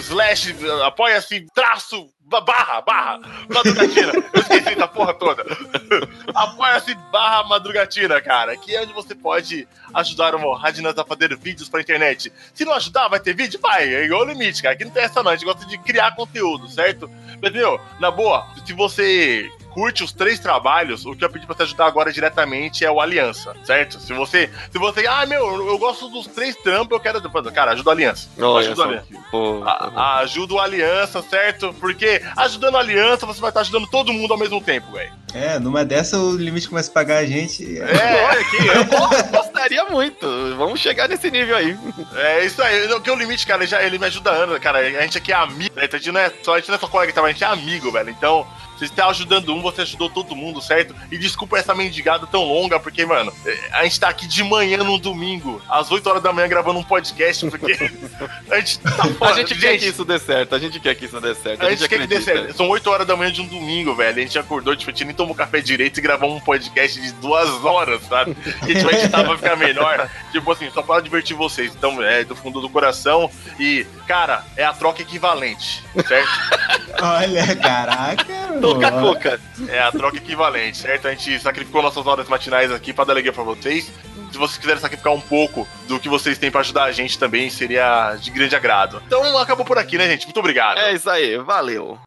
[0.00, 0.54] slash,
[0.84, 4.12] apoia-se traço, barra, barra, Madrugatina.
[4.32, 5.44] Eu esqueci da porra toda.
[6.34, 11.68] Apoia-se barra Madrugatina, cara, que é onde você pode ajudar o Radinas a fazer vídeos
[11.68, 12.32] pra internet.
[12.54, 13.60] Se não ajudar, vai ter vídeo?
[13.60, 14.74] Vai, é igual o limite, cara.
[14.74, 17.10] Aqui não tem essa não, a gente gosta de criar conteúdo, certo?
[17.40, 21.54] Mas, meu, na boa, se você curte os três trabalhos, o que eu pedi pra
[21.56, 23.98] você ajudar agora diretamente é o Aliança, certo?
[24.00, 27.20] Se você, se você, ah, meu, eu gosto dos três trampos, eu quero,
[27.52, 28.28] cara, ajuda a Aliança.
[28.38, 28.86] Olha ajuda a.
[28.86, 29.06] Aliança.
[29.30, 31.74] Pô, A- a- ajuda o Aliança, certo?
[31.80, 35.12] Porque ajudando a Aliança, você vai estar ajudando todo mundo ao mesmo tempo, velho.
[35.34, 37.80] É, numa dessa o limite começa a pagar a gente.
[37.80, 37.84] É,
[38.28, 40.26] Olha aqui, eu go- gostaria muito.
[40.58, 41.74] Vamos chegar nesse nível aí.
[42.14, 44.80] É isso aí, Não, que o limite, cara, ele, já, ele me ajuda anos, cara.
[44.80, 45.88] A gente aqui é amigo, né?
[45.90, 47.22] A gente não é só, a gente não é só colega, tá?
[47.22, 48.10] a gente é amigo, velho.
[48.10, 48.46] Então,
[48.86, 50.94] você está ajudando um, você ajudou todo mundo, certo?
[51.10, 54.78] E desculpa essa mendigada tão longa, porque, mano, é, a gente tá aqui de manhã
[54.78, 57.72] no domingo, às 8 horas da manhã, gravando um podcast, porque
[58.50, 59.34] a gente tá A foda.
[59.34, 61.64] gente quer que isso dê certo, a gente quer que isso dê certo.
[61.64, 62.38] A gente quer que dê acredita.
[62.46, 62.56] certo.
[62.56, 64.18] São 8 horas da manhã de um domingo, velho.
[64.18, 67.12] A gente acordou, tipo, a gente nem tomou café direito e gravou um podcast de
[67.12, 68.34] duas horas, sabe?
[68.34, 70.10] Que a gente vai editar pra ficar melhor.
[70.32, 71.72] Tipo assim, só pra divertir vocês.
[71.74, 73.30] Então, é do fundo do coração.
[73.60, 76.28] E, cara, é a troca equivalente, certo?
[77.02, 78.24] Olha, caraca.
[78.60, 79.40] Toca coca.
[79.68, 81.08] É a troca equivalente, certo?
[81.08, 83.90] A gente sacrificou nossas horas matinais aqui pra dar alegria pra vocês.
[84.30, 87.50] Se vocês quiserem sacrificar um pouco do que vocês têm pra ajudar a gente também,
[87.50, 89.02] seria de grande agrado.
[89.06, 90.24] Então, acabou por aqui, né, gente?
[90.24, 90.78] Muito obrigado.
[90.78, 91.98] É isso aí, valeu.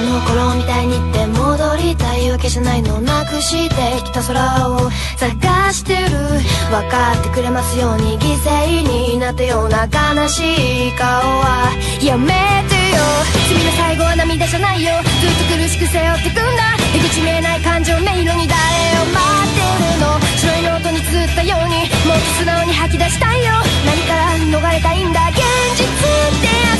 [0.00, 6.16] の頃みたいにって戻りたいわけじゃないのなくしてきた空を探してる
[6.70, 8.82] 分かってくれますように犠牲
[9.12, 11.72] になったような悲しい顔は
[12.02, 12.28] やめ
[12.68, 13.02] てよ
[13.48, 14.90] 君の最後は涙じゃないよ
[15.20, 18.56] ずっと苦しく背負ってくんだ出口見えない感情迷路に誰
[19.00, 23.52] を待ってるの白いノートに綴ったようにもっと素直に吐き出したいよ
[23.84, 24.20] 何から。
[24.50, 25.38] 逃れたいんだ現
[25.76, 25.90] 実っ
[26.40, 26.79] てやつ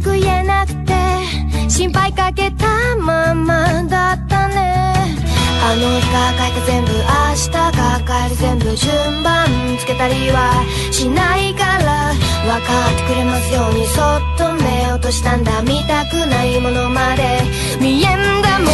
[0.00, 0.94] く言えなくて
[1.68, 4.94] 心配かけたままだったね。
[5.66, 6.98] あの日が書いた全部明
[7.34, 9.46] 日が帰る全部順番
[9.78, 10.62] つけたりは
[10.92, 12.12] しないから
[12.44, 17.40] 分かってくれますようにそっと目落としたんだ見たくないものまで。
[17.80, 18.70] 見えんだもん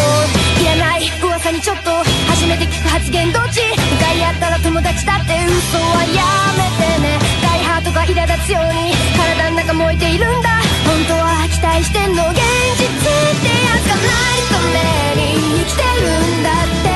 [0.61, 1.91] いらない噂にちょっと
[2.29, 6.23] 初めて聞く発言どっち向かい合ったら友達だって嘘はや
[6.59, 7.19] めてね。
[7.43, 10.60] ダイハートが苛立つように体の中燃えているんだ。
[11.01, 12.37] 本当は期待してんの現
[12.77, 12.93] 実っ
[13.41, 16.90] てやつがないために生きてるんだって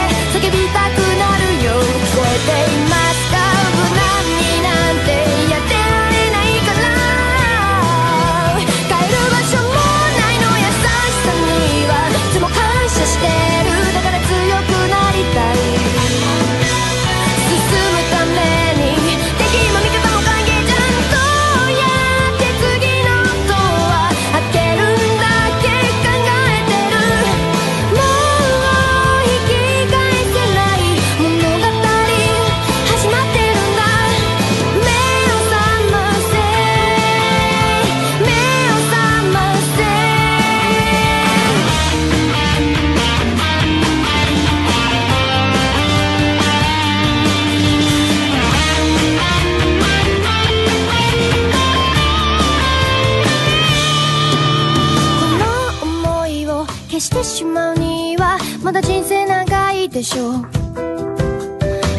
[60.05, 60.45] しょ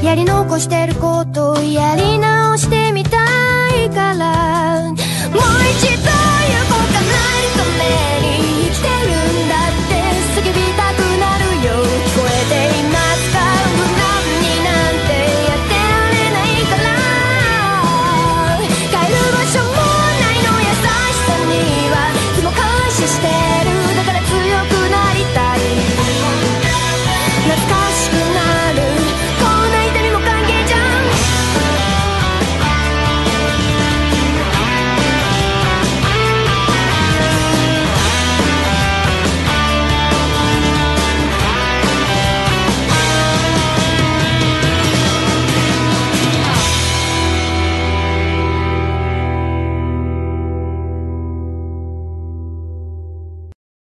[0.04, 3.18] やり残してることやり直してみた
[3.84, 4.35] いから。